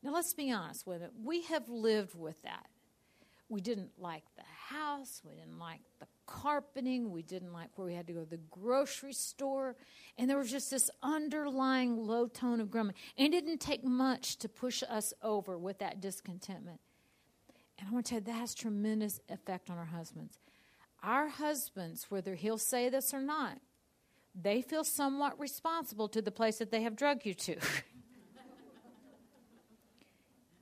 Now, 0.03 0.13
let's 0.13 0.35
be 0.35 0.51
honest 0.51 0.85
with 0.85 1.01
it. 1.01 1.11
We 1.23 1.41
have 1.43 1.67
lived 1.67 2.13
with 2.13 2.39
that. 2.43 2.67
We 3.49 3.59
didn't 3.59 3.91
like 3.97 4.23
the 4.35 4.75
house, 4.75 5.21
we 5.27 5.33
didn't 5.33 5.59
like 5.59 5.81
the 5.99 6.07
carpeting, 6.25 7.11
we 7.11 7.21
didn't 7.21 7.53
like 7.53 7.69
where 7.75 7.87
we 7.87 7.93
had 7.93 8.07
to 8.07 8.13
go 8.13 8.23
to 8.23 8.29
the 8.29 8.39
grocery 8.49 9.13
store, 9.13 9.75
and 10.17 10.29
there 10.29 10.37
was 10.37 10.51
just 10.51 10.71
this 10.71 10.89
underlying 11.01 11.97
low 11.97 12.27
tone 12.27 12.59
of 12.59 12.69
grumbling. 12.69 12.95
And 13.17 13.33
it 13.33 13.45
didn't 13.45 13.59
take 13.59 13.83
much 13.83 14.37
to 14.37 14.49
push 14.49 14.83
us 14.89 15.13
over 15.21 15.57
with 15.57 15.79
that 15.79 16.01
discontentment. 16.01 16.79
And 17.79 17.87
I 17.87 17.91
want 17.91 18.05
to 18.05 18.09
tell 18.11 18.19
you, 18.19 18.25
that 18.25 18.39
has 18.39 18.53
tremendous 18.53 19.19
effect 19.29 19.69
on 19.69 19.77
our 19.77 19.85
husbands. 19.85 20.39
Our 21.01 21.27
husbands, 21.27 22.05
whether 22.09 22.35
he'll 22.35 22.57
say 22.57 22.89
this 22.89 23.13
or 23.13 23.21
not, 23.21 23.59
they 24.33 24.61
feel 24.61 24.83
somewhat 24.83 25.39
responsible 25.39 26.07
to 26.09 26.21
the 26.21 26.31
place 26.31 26.57
that 26.57 26.71
they 26.71 26.81
have 26.81 26.95
drug 26.95 27.25
you 27.25 27.33
to. 27.33 27.57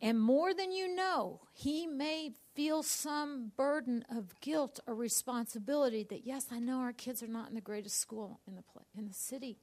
and 0.02 0.20
more 0.20 0.54
than 0.54 0.72
you 0.72 0.94
know, 0.96 1.42
he 1.54 1.86
may 1.86 2.32
feel 2.56 2.82
some 2.84 3.52
burden 3.56 4.04
of 4.10 4.40
guilt 4.42 4.80
or 4.88 4.96
responsibility 4.96 6.06
that, 6.10 6.26
yes, 6.26 6.48
I 6.52 6.60
know 6.60 6.80
our 6.80 6.94
kids 6.94 7.22
are 7.22 7.28
not 7.28 7.50
in 7.50 7.56
the 7.56 7.62
greatest 7.62 8.00
school 8.00 8.40
in 8.48 8.56
the, 8.56 8.64
in 8.98 9.08
the 9.08 9.14
city. 9.14 9.60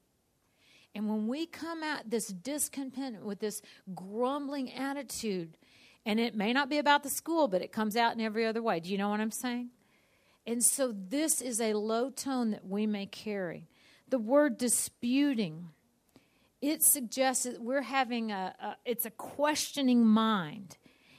And 0.94 1.08
when 1.08 1.26
we 1.26 1.46
come 1.46 1.82
at 1.82 2.10
this 2.10 2.28
discontent 2.28 3.24
with 3.24 3.40
this 3.40 3.60
grumbling 3.94 4.72
attitude, 4.72 5.56
and 6.06 6.18
it 6.18 6.34
may 6.34 6.52
not 6.52 6.70
be 6.70 6.78
about 6.78 7.02
the 7.02 7.10
school, 7.10 7.48
but 7.48 7.60
it 7.60 7.72
comes 7.72 7.96
out 7.96 8.14
in 8.14 8.20
every 8.20 8.46
other 8.46 8.62
way. 8.62 8.80
Do 8.80 8.90
you 8.90 8.98
know 8.98 9.10
what 9.10 9.20
I'm 9.20 9.30
saying? 9.30 9.70
And 10.46 10.64
so 10.64 10.94
this 10.96 11.42
is 11.42 11.60
a 11.60 11.74
low 11.74 12.10
tone 12.10 12.52
that 12.52 12.66
we 12.66 12.86
may 12.86 13.06
carry. 13.06 13.68
The 14.08 14.18
word 14.18 14.56
disputing, 14.56 15.68
it 16.60 16.82
suggests 16.82 17.44
that 17.44 17.60
we're 17.60 17.82
having 17.82 18.32
a, 18.32 18.54
a 18.60 18.76
it's 18.84 19.06
a 19.06 19.10
questioning 19.10 20.04
mind. 20.04 20.76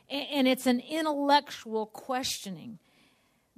And, 0.10 0.28
and 0.32 0.48
it's 0.48 0.66
an 0.66 0.80
intellectual 0.80 1.86
questioning. 1.86 2.80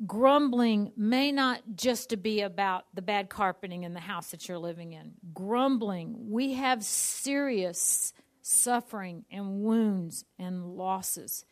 Grumbling 0.06 0.92
may 0.98 1.32
not 1.32 1.62
just 1.76 2.22
be 2.24 2.42
about 2.42 2.86
the 2.94 3.02
bad 3.02 3.30
carpeting 3.30 3.84
in 3.84 3.94
the 3.94 4.00
house 4.00 4.32
that 4.32 4.48
you're 4.48 4.58
living 4.58 4.94
in. 4.94 5.14
Grumbling, 5.34 6.16
we 6.30 6.54
have 6.54 6.84
serious 6.84 8.14
suffering 8.42 9.26
and 9.32 9.62
wounds 9.62 10.26
and 10.40 10.76
losses. 10.76 11.46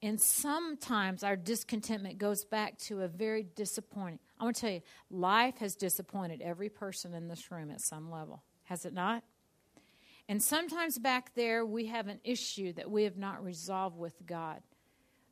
And 0.00 0.20
sometimes 0.20 1.22
our 1.22 1.36
discontentment 1.36 2.18
goes 2.18 2.44
back 2.44 2.78
to 2.80 3.02
a 3.02 3.08
very 3.08 3.46
disappointing. 3.54 4.18
I 4.40 4.44
want 4.44 4.56
to 4.56 4.60
tell 4.60 4.70
you, 4.70 4.82
life 5.10 5.58
has 5.58 5.76
disappointed 5.76 6.40
every 6.42 6.68
person 6.68 7.14
in 7.14 7.28
this 7.28 7.50
room 7.52 7.70
at 7.70 7.80
some 7.80 8.10
level. 8.10 8.42
Has 8.64 8.84
it 8.84 8.94
not? 8.94 9.22
And 10.28 10.42
sometimes 10.42 10.98
back 10.98 11.34
there, 11.34 11.64
we 11.66 11.86
have 11.86 12.08
an 12.08 12.20
issue 12.24 12.72
that 12.74 12.90
we 12.90 13.04
have 13.04 13.16
not 13.16 13.44
resolved 13.44 13.98
with 13.98 14.14
God. 14.24 14.62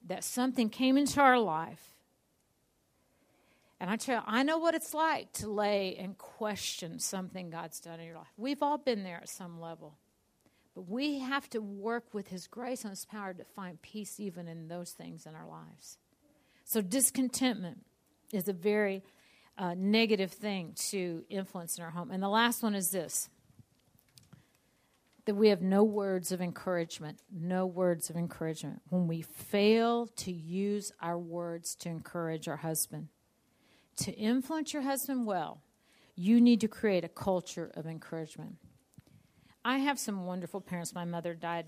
That 0.06 0.24
something 0.24 0.68
came 0.68 0.96
into 0.96 1.20
our 1.20 1.38
life. 1.38 1.94
And 3.78 3.88
I 3.88 3.96
tell 3.96 4.16
you, 4.16 4.22
I 4.26 4.42
know 4.42 4.58
what 4.58 4.74
it's 4.74 4.92
like 4.92 5.32
to 5.34 5.48
lay 5.50 5.96
and 5.96 6.16
question 6.18 6.98
something 6.98 7.48
God's 7.50 7.80
done 7.80 7.98
in 8.00 8.06
your 8.06 8.16
life. 8.16 8.32
We've 8.36 8.62
all 8.62 8.78
been 8.78 9.04
there 9.04 9.16
at 9.16 9.28
some 9.28 9.60
level. 9.60 9.96
But 10.74 10.88
we 10.88 11.18
have 11.18 11.48
to 11.50 11.60
work 11.60 12.12
with 12.12 12.28
His 12.28 12.46
grace 12.46 12.82
and 12.82 12.90
His 12.90 13.04
power 13.04 13.32
to 13.34 13.44
find 13.44 13.80
peace 13.82 14.20
even 14.20 14.48
in 14.48 14.68
those 14.68 14.92
things 14.92 15.26
in 15.26 15.34
our 15.34 15.46
lives. 15.46 15.98
So, 16.64 16.80
discontentment 16.80 17.84
is 18.32 18.48
a 18.48 18.52
very 18.52 19.02
uh, 19.58 19.74
negative 19.76 20.30
thing 20.30 20.74
to 20.90 21.24
influence 21.28 21.76
in 21.76 21.84
our 21.84 21.90
home. 21.90 22.10
And 22.10 22.22
the 22.22 22.28
last 22.28 22.62
one 22.62 22.74
is 22.74 22.90
this 22.90 23.28
that 25.26 25.34
we 25.34 25.48
have 25.48 25.62
no 25.62 25.84
words 25.84 26.32
of 26.32 26.40
encouragement. 26.40 27.20
No 27.32 27.66
words 27.66 28.10
of 28.10 28.16
encouragement. 28.16 28.82
When 28.88 29.06
we 29.06 29.22
fail 29.22 30.06
to 30.16 30.32
use 30.32 30.92
our 31.00 31.18
words 31.18 31.74
to 31.76 31.88
encourage 31.88 32.48
our 32.48 32.56
husband, 32.56 33.08
to 33.96 34.12
influence 34.12 34.72
your 34.72 34.82
husband 34.82 35.26
well, 35.26 35.62
you 36.16 36.40
need 36.40 36.60
to 36.60 36.68
create 36.68 37.04
a 37.04 37.08
culture 37.08 37.70
of 37.74 37.86
encouragement. 37.86 38.56
I 39.64 39.78
have 39.78 39.98
some 39.98 40.24
wonderful 40.24 40.60
parents. 40.60 40.94
My 40.94 41.04
mother 41.04 41.34
died 41.34 41.66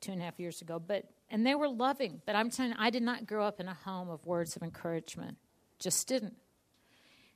two 0.00 0.12
and 0.12 0.20
a 0.20 0.24
half 0.24 0.38
years 0.38 0.62
ago, 0.62 0.78
but 0.78 1.04
and 1.30 1.46
they 1.46 1.54
were 1.54 1.68
loving. 1.68 2.22
But 2.24 2.36
I'm 2.36 2.50
telling 2.50 2.72
you, 2.72 2.76
I 2.78 2.90
did 2.90 3.02
not 3.02 3.26
grow 3.26 3.44
up 3.44 3.60
in 3.60 3.68
a 3.68 3.74
home 3.74 4.08
of 4.08 4.24
words 4.26 4.56
of 4.56 4.62
encouragement. 4.62 5.36
Just 5.78 6.06
didn't. 6.08 6.36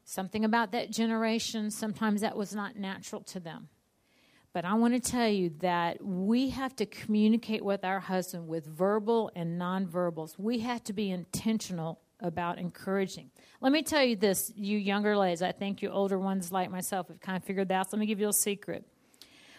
Something 0.04 0.44
about 0.44 0.72
that 0.72 0.90
generation, 0.90 1.70
sometimes 1.70 2.20
that 2.20 2.36
was 2.36 2.54
not 2.54 2.76
natural 2.76 3.22
to 3.24 3.40
them. 3.40 3.68
But 4.52 4.64
I 4.64 4.74
want 4.74 4.94
to 4.94 5.10
tell 5.10 5.28
you 5.28 5.50
that 5.60 6.04
we 6.04 6.50
have 6.50 6.74
to 6.76 6.86
communicate 6.86 7.64
with 7.64 7.84
our 7.84 8.00
husband 8.00 8.48
with 8.48 8.66
verbal 8.66 9.30
and 9.36 9.60
nonverbals. 9.60 10.38
We 10.38 10.58
have 10.60 10.82
to 10.84 10.92
be 10.92 11.10
intentional 11.10 12.00
about 12.18 12.58
encouraging. 12.58 13.30
Let 13.60 13.72
me 13.72 13.82
tell 13.82 14.02
you 14.04 14.16
this, 14.16 14.52
you 14.54 14.76
younger 14.76 15.16
ladies, 15.16 15.40
I 15.40 15.52
think 15.52 15.82
you 15.82 15.90
older 15.90 16.18
ones 16.18 16.50
like 16.50 16.70
myself 16.70 17.08
have 17.08 17.20
kind 17.20 17.36
of 17.36 17.44
figured 17.44 17.68
that 17.68 17.74
out. 17.74 17.92
Let 17.92 18.00
me 18.00 18.06
give 18.06 18.20
you 18.20 18.28
a 18.28 18.32
secret. 18.32 18.84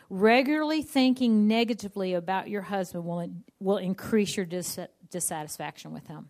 Regularly 0.09 0.81
thinking 0.81 1.47
negatively 1.47 2.13
about 2.13 2.49
your 2.49 2.63
husband 2.63 3.05
will, 3.05 3.29
will 3.59 3.77
increase 3.77 4.35
your 4.35 4.45
dis- 4.45 4.77
dissatisfaction 5.09 5.93
with 5.93 6.07
him. 6.07 6.29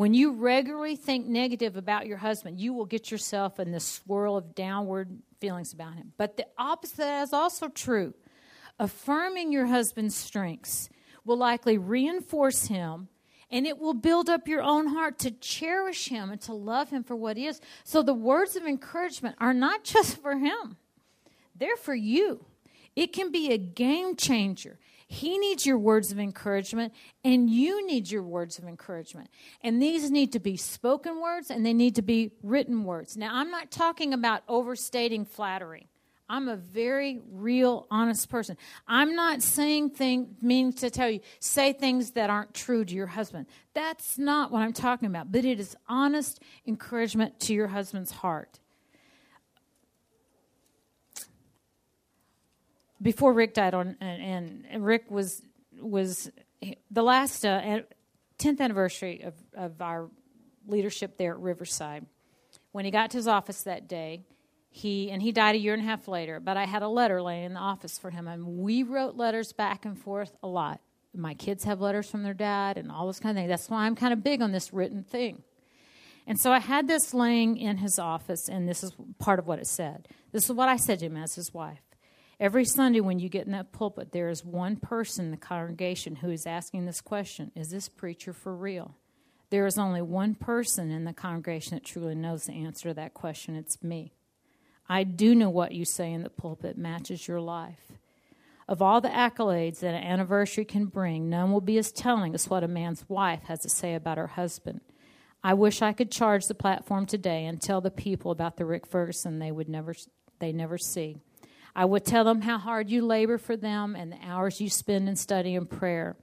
When 0.00 0.14
you 0.14 0.32
regularly 0.32 0.96
think 0.96 1.26
negative 1.26 1.76
about 1.76 2.06
your 2.06 2.16
husband, 2.16 2.58
you 2.58 2.72
will 2.72 2.86
get 2.86 3.10
yourself 3.10 3.60
in 3.60 3.70
this 3.70 3.84
swirl 3.84 4.34
of 4.34 4.54
downward 4.54 5.18
feelings 5.40 5.74
about 5.74 5.96
him. 5.96 6.14
But 6.16 6.38
the 6.38 6.46
opposite 6.56 7.20
is 7.20 7.34
also 7.34 7.68
true. 7.68 8.14
Affirming 8.78 9.52
your 9.52 9.66
husband's 9.66 10.14
strengths 10.14 10.88
will 11.26 11.36
likely 11.36 11.76
reinforce 11.76 12.68
him 12.68 13.08
and 13.50 13.66
it 13.66 13.76
will 13.78 13.92
build 13.92 14.30
up 14.30 14.48
your 14.48 14.62
own 14.62 14.86
heart 14.86 15.18
to 15.18 15.32
cherish 15.32 16.08
him 16.08 16.30
and 16.30 16.40
to 16.40 16.54
love 16.54 16.88
him 16.88 17.04
for 17.04 17.14
what 17.14 17.36
he 17.36 17.46
is. 17.46 17.60
So 17.84 18.02
the 18.02 18.14
words 18.14 18.56
of 18.56 18.64
encouragement 18.64 19.36
are 19.38 19.52
not 19.52 19.84
just 19.84 20.16
for 20.16 20.38
him, 20.38 20.78
they're 21.54 21.76
for 21.76 21.94
you. 21.94 22.46
It 22.96 23.12
can 23.12 23.30
be 23.30 23.52
a 23.52 23.58
game 23.58 24.16
changer. 24.16 24.78
He 25.12 25.38
needs 25.38 25.66
your 25.66 25.76
words 25.76 26.12
of 26.12 26.20
encouragement, 26.20 26.94
and 27.24 27.50
you 27.50 27.84
need 27.84 28.08
your 28.08 28.22
words 28.22 28.60
of 28.60 28.64
encouragement. 28.64 29.28
And 29.60 29.82
these 29.82 30.08
need 30.08 30.30
to 30.34 30.38
be 30.38 30.56
spoken 30.56 31.20
words 31.20 31.50
and 31.50 31.66
they 31.66 31.72
need 31.72 31.96
to 31.96 32.02
be 32.02 32.30
written 32.44 32.84
words. 32.84 33.16
Now, 33.16 33.34
I'm 33.34 33.50
not 33.50 33.72
talking 33.72 34.14
about 34.14 34.44
overstating 34.46 35.24
flattery. 35.24 35.88
I'm 36.28 36.46
a 36.46 36.54
very 36.54 37.20
real, 37.28 37.88
honest 37.90 38.28
person. 38.28 38.56
I'm 38.86 39.16
not 39.16 39.42
saying 39.42 39.90
things, 39.90 40.28
meaning 40.40 40.74
to 40.74 40.90
tell 40.90 41.10
you, 41.10 41.18
say 41.40 41.72
things 41.72 42.12
that 42.12 42.30
aren't 42.30 42.54
true 42.54 42.84
to 42.84 42.94
your 42.94 43.08
husband. 43.08 43.46
That's 43.74 44.16
not 44.16 44.52
what 44.52 44.62
I'm 44.62 44.72
talking 44.72 45.08
about. 45.08 45.32
But 45.32 45.44
it 45.44 45.58
is 45.58 45.76
honest 45.88 46.40
encouragement 46.68 47.40
to 47.40 47.52
your 47.52 47.66
husband's 47.66 48.12
heart. 48.12 48.60
Before 53.00 53.32
Rick 53.32 53.54
died 53.54 53.74
on, 53.74 53.96
and, 54.00 54.64
and 54.68 54.84
Rick 54.84 55.10
was 55.10 55.42
was 55.80 56.30
the 56.90 57.02
last 57.02 57.44
uh, 57.44 57.80
10th 58.38 58.60
anniversary 58.60 59.22
of, 59.22 59.34
of 59.54 59.80
our 59.80 60.10
leadership 60.66 61.16
there 61.16 61.32
at 61.32 61.38
Riverside. 61.38 62.06
When 62.72 62.84
he 62.84 62.90
got 62.90 63.10
to 63.12 63.16
his 63.16 63.26
office 63.26 63.62
that 63.62 63.88
day, 63.88 64.24
he 64.70 65.10
and 65.10 65.20
he 65.20 65.32
died 65.32 65.56
a 65.56 65.58
year 65.58 65.74
and 65.74 65.82
a 65.82 65.86
half 65.86 66.06
later. 66.06 66.38
But 66.38 66.56
I 66.56 66.64
had 66.64 66.82
a 66.82 66.88
letter 66.88 67.20
laying 67.20 67.44
in 67.44 67.54
the 67.54 67.60
office 67.60 67.98
for 67.98 68.10
him, 68.10 68.28
and 68.28 68.58
we 68.58 68.82
wrote 68.82 69.16
letters 69.16 69.52
back 69.52 69.84
and 69.84 69.98
forth 69.98 70.36
a 70.42 70.48
lot. 70.48 70.80
My 71.12 71.34
kids 71.34 71.64
have 71.64 71.80
letters 71.80 72.08
from 72.08 72.22
their 72.22 72.34
dad 72.34 72.78
and 72.78 72.90
all 72.90 73.08
this 73.08 73.18
kind 73.18 73.36
of 73.36 73.42
thing. 73.42 73.48
That's 73.48 73.68
why 73.68 73.86
I'm 73.86 73.96
kind 73.96 74.12
of 74.12 74.22
big 74.22 74.42
on 74.42 74.52
this 74.52 74.72
written 74.72 75.02
thing. 75.02 75.42
And 76.24 76.40
so 76.40 76.52
I 76.52 76.60
had 76.60 76.86
this 76.86 77.12
laying 77.12 77.56
in 77.56 77.78
his 77.78 77.98
office, 77.98 78.48
and 78.48 78.68
this 78.68 78.84
is 78.84 78.92
part 79.18 79.40
of 79.40 79.48
what 79.48 79.58
it 79.58 79.66
said. 79.66 80.06
This 80.30 80.44
is 80.44 80.52
what 80.52 80.68
I 80.68 80.76
said 80.76 81.00
to 81.00 81.06
him 81.06 81.16
as 81.16 81.34
his 81.34 81.52
wife. 81.52 81.80
Every 82.40 82.64
Sunday, 82.64 83.00
when 83.00 83.18
you 83.18 83.28
get 83.28 83.44
in 83.44 83.52
that 83.52 83.70
pulpit, 83.70 84.12
there 84.12 84.30
is 84.30 84.42
one 84.42 84.76
person 84.76 85.26
in 85.26 85.30
the 85.30 85.36
congregation 85.36 86.16
who 86.16 86.30
is 86.30 86.46
asking 86.46 86.86
this 86.86 87.02
question 87.02 87.52
Is 87.54 87.68
this 87.68 87.90
preacher 87.90 88.32
for 88.32 88.56
real? 88.56 88.96
There 89.50 89.66
is 89.66 89.76
only 89.76 90.00
one 90.00 90.34
person 90.36 90.90
in 90.90 91.04
the 91.04 91.12
congregation 91.12 91.74
that 91.74 91.84
truly 91.84 92.14
knows 92.14 92.44
the 92.44 92.54
answer 92.54 92.88
to 92.88 92.94
that 92.94 93.12
question. 93.12 93.56
It's 93.56 93.82
me. 93.82 94.14
I 94.88 95.04
do 95.04 95.34
know 95.34 95.50
what 95.50 95.72
you 95.72 95.84
say 95.84 96.12
in 96.12 96.22
the 96.22 96.30
pulpit 96.30 96.78
matches 96.78 97.28
your 97.28 97.42
life. 97.42 97.92
Of 98.66 98.80
all 98.80 99.02
the 99.02 99.08
accolades 99.08 99.80
that 99.80 99.94
an 99.94 100.02
anniversary 100.02 100.64
can 100.64 100.86
bring, 100.86 101.28
none 101.28 101.52
will 101.52 101.60
be 101.60 101.76
as 101.76 101.92
telling 101.92 102.34
as 102.34 102.48
what 102.48 102.64
a 102.64 102.68
man's 102.68 103.04
wife 103.06 103.42
has 103.48 103.60
to 103.60 103.68
say 103.68 103.94
about 103.94 104.16
her 104.16 104.28
husband. 104.28 104.80
I 105.44 105.52
wish 105.54 105.82
I 105.82 105.92
could 105.92 106.10
charge 106.10 106.46
the 106.46 106.54
platform 106.54 107.04
today 107.04 107.44
and 107.44 107.60
tell 107.60 107.82
the 107.82 107.90
people 107.90 108.30
about 108.30 108.56
the 108.56 108.64
Rick 108.64 108.86
Ferguson 108.86 109.40
they 109.40 109.52
would 109.52 109.68
never 109.68 109.94
they 110.38 110.52
never 110.52 110.78
see. 110.78 111.18
I 111.74 111.84
would 111.84 112.04
tell 112.04 112.24
them 112.24 112.42
how 112.42 112.58
hard 112.58 112.90
you 112.90 113.02
labor 113.02 113.38
for 113.38 113.56
them 113.56 113.94
and 113.94 114.12
the 114.12 114.18
hours 114.24 114.60
you 114.60 114.68
spend 114.68 115.08
in 115.08 115.16
study 115.16 115.54
and 115.54 115.68
prayer. 115.68 116.16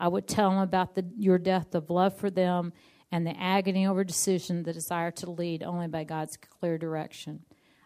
I 0.00 0.08
would 0.08 0.26
tell 0.26 0.50
them 0.50 0.58
about 0.58 0.94
the, 0.94 1.04
your 1.16 1.38
depth 1.38 1.74
of 1.74 1.90
love 1.90 2.16
for 2.16 2.30
them 2.30 2.72
and 3.12 3.26
the 3.26 3.38
agony 3.38 3.86
over 3.86 4.02
decision, 4.02 4.62
the 4.62 4.72
desire 4.72 5.10
to 5.12 5.30
lead 5.30 5.62
only 5.62 5.86
by 5.86 6.04
God's 6.04 6.36
clear 6.36 6.78
direction. 6.78 7.44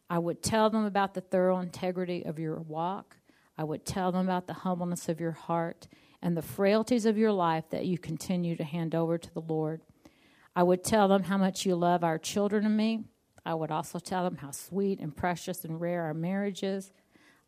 I 0.08 0.18
would 0.18 0.42
tell 0.42 0.70
them 0.70 0.84
about 0.84 1.14
the 1.14 1.20
thorough 1.20 1.58
integrity 1.58 2.24
of 2.24 2.38
your 2.38 2.60
walk. 2.60 3.16
I 3.58 3.64
would 3.64 3.84
tell 3.84 4.10
them 4.10 4.24
about 4.24 4.46
the 4.46 4.54
humbleness 4.54 5.08
of 5.08 5.20
your 5.20 5.32
heart 5.32 5.86
and 6.22 6.36
the 6.36 6.42
frailties 6.42 7.04
of 7.04 7.18
your 7.18 7.32
life 7.32 7.68
that 7.70 7.86
you 7.86 7.98
continue 7.98 8.56
to 8.56 8.64
hand 8.64 8.94
over 8.94 9.18
to 9.18 9.34
the 9.34 9.40
Lord. 9.40 9.82
I 10.56 10.62
would 10.62 10.82
tell 10.82 11.08
them 11.08 11.24
how 11.24 11.36
much 11.36 11.66
you 11.66 11.76
love 11.76 12.02
our 12.02 12.18
children 12.18 12.64
and 12.64 12.76
me. 12.76 13.04
I 13.44 13.54
would 13.54 13.70
also 13.70 13.98
tell 13.98 14.24
them 14.24 14.36
how 14.36 14.50
sweet 14.50 14.98
and 14.98 15.14
precious 15.14 15.64
and 15.64 15.80
rare 15.80 16.04
our 16.04 16.14
marriage 16.14 16.62
is. 16.62 16.90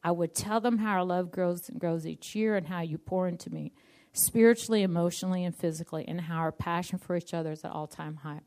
I 0.03 0.11
would 0.11 0.35
tell 0.35 0.61
them 0.61 0.79
how 0.79 0.93
our 0.93 1.05
love 1.05 1.31
grows 1.31 1.69
and 1.69 1.79
grows 1.79 2.07
each 2.07 2.35
year 2.35 2.57
and 2.57 2.67
how 2.67 2.81
you 2.81 2.99
pour 2.99 3.29
into 3.29 3.51
me 3.51 3.73
spiritually, 4.13 4.83
emotionally, 4.83 5.45
and 5.45 5.55
physically, 5.55 6.05
and 6.09 6.21
how 6.21 6.39
our 6.39 6.53
passion 6.53 6.99
for 6.99 7.17
each 7.17 7.35
other 7.35 7.53
is 7.53 7.65
at 7.65 7.71
all 7.71 7.87
time 7.87 8.17
high. 8.17 8.41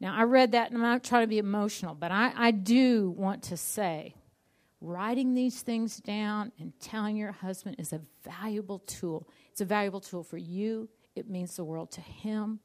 Now, 0.00 0.14
I 0.14 0.24
read 0.24 0.52
that, 0.52 0.68
and 0.68 0.76
I'm 0.76 0.82
not 0.82 1.04
trying 1.04 1.22
to 1.22 1.28
be 1.28 1.38
emotional, 1.38 1.94
but 1.94 2.10
I, 2.10 2.32
I 2.36 2.50
do 2.50 3.10
want 3.10 3.42
to 3.44 3.56
say 3.56 4.14
writing 4.80 5.34
these 5.34 5.62
things 5.62 5.96
down 5.96 6.52
and 6.60 6.72
telling 6.80 7.16
your 7.16 7.32
husband 7.32 7.76
is 7.78 7.92
a 7.92 8.00
valuable 8.24 8.80
tool. 8.80 9.28
It's 9.50 9.60
a 9.60 9.64
valuable 9.64 10.00
tool 10.00 10.22
for 10.22 10.36
you, 10.36 10.88
it 11.14 11.28
means 11.28 11.56
the 11.56 11.64
world 11.64 11.90
to 11.92 12.00
him. 12.00 12.60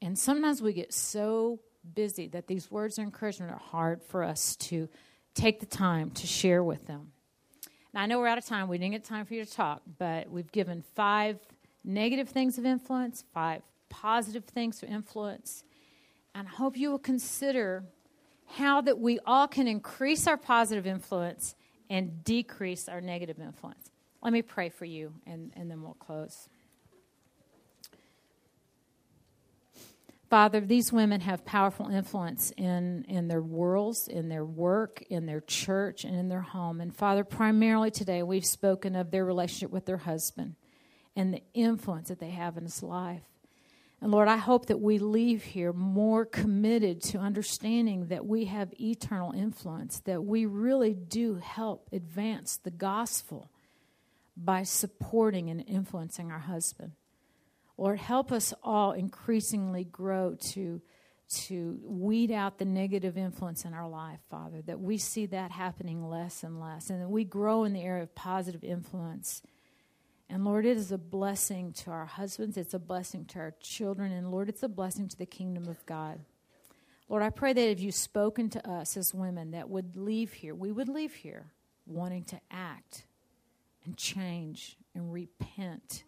And 0.00 0.18
sometimes 0.18 0.60
we 0.60 0.72
get 0.72 0.92
so 0.92 1.60
busy 1.94 2.26
that 2.28 2.48
these 2.48 2.70
words 2.70 2.98
of 2.98 3.04
encouragement 3.04 3.52
are 3.52 3.58
hard 3.58 4.02
for 4.02 4.24
us 4.24 4.56
to 4.56 4.88
take 5.34 5.60
the 5.60 5.66
time 5.66 6.10
to 6.10 6.26
share 6.26 6.62
with 6.62 6.86
them. 6.86 7.12
Now, 7.94 8.02
I 8.02 8.06
know 8.06 8.18
we're 8.18 8.26
out 8.26 8.38
of 8.38 8.46
time. 8.46 8.68
We 8.68 8.78
didn't 8.78 8.92
get 8.92 9.04
time 9.04 9.26
for 9.26 9.34
you 9.34 9.44
to 9.44 9.50
talk, 9.50 9.82
but 9.98 10.30
we've 10.30 10.50
given 10.50 10.82
five 10.94 11.38
negative 11.84 12.28
things 12.28 12.56
of 12.58 12.64
influence, 12.64 13.24
five 13.34 13.62
positive 13.90 14.44
things 14.44 14.82
of 14.82 14.88
influence, 14.88 15.64
and 16.34 16.48
I 16.48 16.50
hope 16.50 16.76
you 16.76 16.90
will 16.90 16.98
consider 16.98 17.84
how 18.46 18.80
that 18.82 18.98
we 18.98 19.18
all 19.26 19.46
can 19.46 19.68
increase 19.68 20.26
our 20.26 20.36
positive 20.36 20.86
influence 20.86 21.54
and 21.90 22.24
decrease 22.24 22.88
our 22.88 23.00
negative 23.00 23.38
influence. 23.38 23.90
Let 24.22 24.32
me 24.32 24.40
pray 24.40 24.70
for 24.70 24.84
you, 24.84 25.12
and, 25.26 25.52
and 25.56 25.70
then 25.70 25.82
we'll 25.82 25.94
close. 25.94 26.48
Father, 30.32 30.62
these 30.62 30.90
women 30.90 31.20
have 31.20 31.44
powerful 31.44 31.88
influence 31.88 32.54
in, 32.56 33.04
in 33.06 33.28
their 33.28 33.42
worlds, 33.42 34.08
in 34.08 34.30
their 34.30 34.46
work, 34.46 35.02
in 35.10 35.26
their 35.26 35.42
church, 35.42 36.04
and 36.04 36.16
in 36.16 36.30
their 36.30 36.40
home. 36.40 36.80
And 36.80 36.96
Father, 36.96 37.22
primarily 37.22 37.90
today, 37.90 38.22
we've 38.22 38.46
spoken 38.46 38.96
of 38.96 39.10
their 39.10 39.26
relationship 39.26 39.70
with 39.70 39.84
their 39.84 39.98
husband 39.98 40.54
and 41.14 41.34
the 41.34 41.42
influence 41.52 42.08
that 42.08 42.18
they 42.18 42.30
have 42.30 42.56
in 42.56 42.64
his 42.64 42.82
life. 42.82 43.20
And 44.00 44.10
Lord, 44.10 44.26
I 44.26 44.38
hope 44.38 44.68
that 44.68 44.80
we 44.80 44.98
leave 44.98 45.42
here 45.42 45.70
more 45.70 46.24
committed 46.24 47.02
to 47.02 47.18
understanding 47.18 48.06
that 48.06 48.24
we 48.24 48.46
have 48.46 48.72
eternal 48.80 49.32
influence, 49.32 50.00
that 50.06 50.24
we 50.24 50.46
really 50.46 50.94
do 50.94 51.34
help 51.34 51.90
advance 51.92 52.56
the 52.56 52.70
gospel 52.70 53.50
by 54.34 54.62
supporting 54.62 55.50
and 55.50 55.62
influencing 55.68 56.30
our 56.30 56.38
husband. 56.38 56.92
Lord, 57.82 57.98
help 57.98 58.30
us 58.30 58.54
all 58.62 58.92
increasingly 58.92 59.82
grow 59.82 60.36
to, 60.52 60.80
to 61.30 61.80
weed 61.82 62.30
out 62.30 62.58
the 62.58 62.64
negative 62.64 63.18
influence 63.18 63.64
in 63.64 63.74
our 63.74 63.88
life, 63.88 64.20
Father, 64.30 64.62
that 64.66 64.78
we 64.78 64.98
see 64.98 65.26
that 65.26 65.50
happening 65.50 66.08
less 66.08 66.44
and 66.44 66.60
less, 66.60 66.90
and 66.90 67.02
that 67.02 67.08
we 67.08 67.24
grow 67.24 67.64
in 67.64 67.72
the 67.72 67.82
area 67.82 68.04
of 68.04 68.14
positive 68.14 68.62
influence. 68.62 69.42
And 70.30 70.44
Lord, 70.44 70.64
it 70.64 70.76
is 70.76 70.92
a 70.92 70.96
blessing 70.96 71.72
to 71.72 71.90
our 71.90 72.06
husbands, 72.06 72.56
it's 72.56 72.72
a 72.72 72.78
blessing 72.78 73.24
to 73.24 73.40
our 73.40 73.54
children, 73.60 74.12
and 74.12 74.30
Lord, 74.30 74.48
it's 74.48 74.62
a 74.62 74.68
blessing 74.68 75.08
to 75.08 75.18
the 75.18 75.26
kingdom 75.26 75.66
of 75.66 75.84
God. 75.84 76.20
Lord, 77.08 77.24
I 77.24 77.30
pray 77.30 77.52
that 77.52 77.68
if 77.68 77.80
you've 77.80 77.96
spoken 77.96 78.48
to 78.50 78.70
us 78.70 78.96
as 78.96 79.12
women 79.12 79.50
that 79.50 79.68
would 79.68 79.96
leave 79.96 80.34
here, 80.34 80.54
we 80.54 80.70
would 80.70 80.88
leave 80.88 81.14
here 81.14 81.50
wanting 81.84 82.22
to 82.26 82.40
act 82.48 83.06
and 83.84 83.96
change 83.96 84.76
and 84.94 85.12
repent 85.12 86.04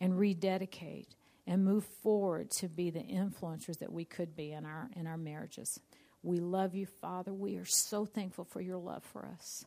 and 0.00 0.18
rededicate 0.18 1.14
and 1.46 1.64
move 1.64 1.84
forward 2.02 2.50
to 2.50 2.68
be 2.68 2.90
the 2.90 3.00
influencers 3.00 3.78
that 3.78 3.92
we 3.92 4.04
could 4.04 4.34
be 4.34 4.52
in 4.52 4.64
our 4.64 4.90
in 4.94 5.06
our 5.06 5.16
marriages. 5.16 5.80
We 6.22 6.38
love 6.40 6.74
you, 6.74 6.86
Father. 6.86 7.32
We 7.32 7.56
are 7.56 7.64
so 7.64 8.04
thankful 8.04 8.44
for 8.44 8.60
your 8.60 8.78
love 8.78 9.04
for 9.04 9.26
us. 9.26 9.64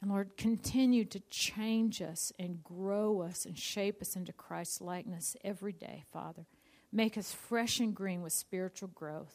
And 0.00 0.10
Lord, 0.10 0.36
continue 0.36 1.04
to 1.06 1.20
change 1.30 2.02
us 2.02 2.32
and 2.38 2.62
grow 2.62 3.22
us 3.22 3.44
and 3.44 3.58
shape 3.58 4.00
us 4.02 4.14
into 4.14 4.32
Christ's 4.32 4.80
likeness 4.80 5.36
every 5.42 5.72
day, 5.72 6.04
Father. 6.12 6.46
Make 6.92 7.18
us 7.18 7.32
fresh 7.32 7.80
and 7.80 7.94
green 7.94 8.22
with 8.22 8.32
spiritual 8.32 8.88
growth. 8.94 9.34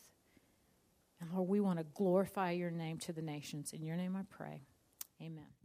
And 1.19 1.29
Lord, 1.33 1.49
we 1.49 1.59
want 1.59 1.79
to 1.79 1.85
glorify 1.93 2.51
your 2.51 2.71
name 2.71 2.97
to 2.99 3.13
the 3.13 3.21
nations. 3.21 3.73
In 3.73 3.85
your 3.85 3.97
name 3.97 4.15
I 4.15 4.23
pray. 4.29 4.61
Amen. 5.21 5.60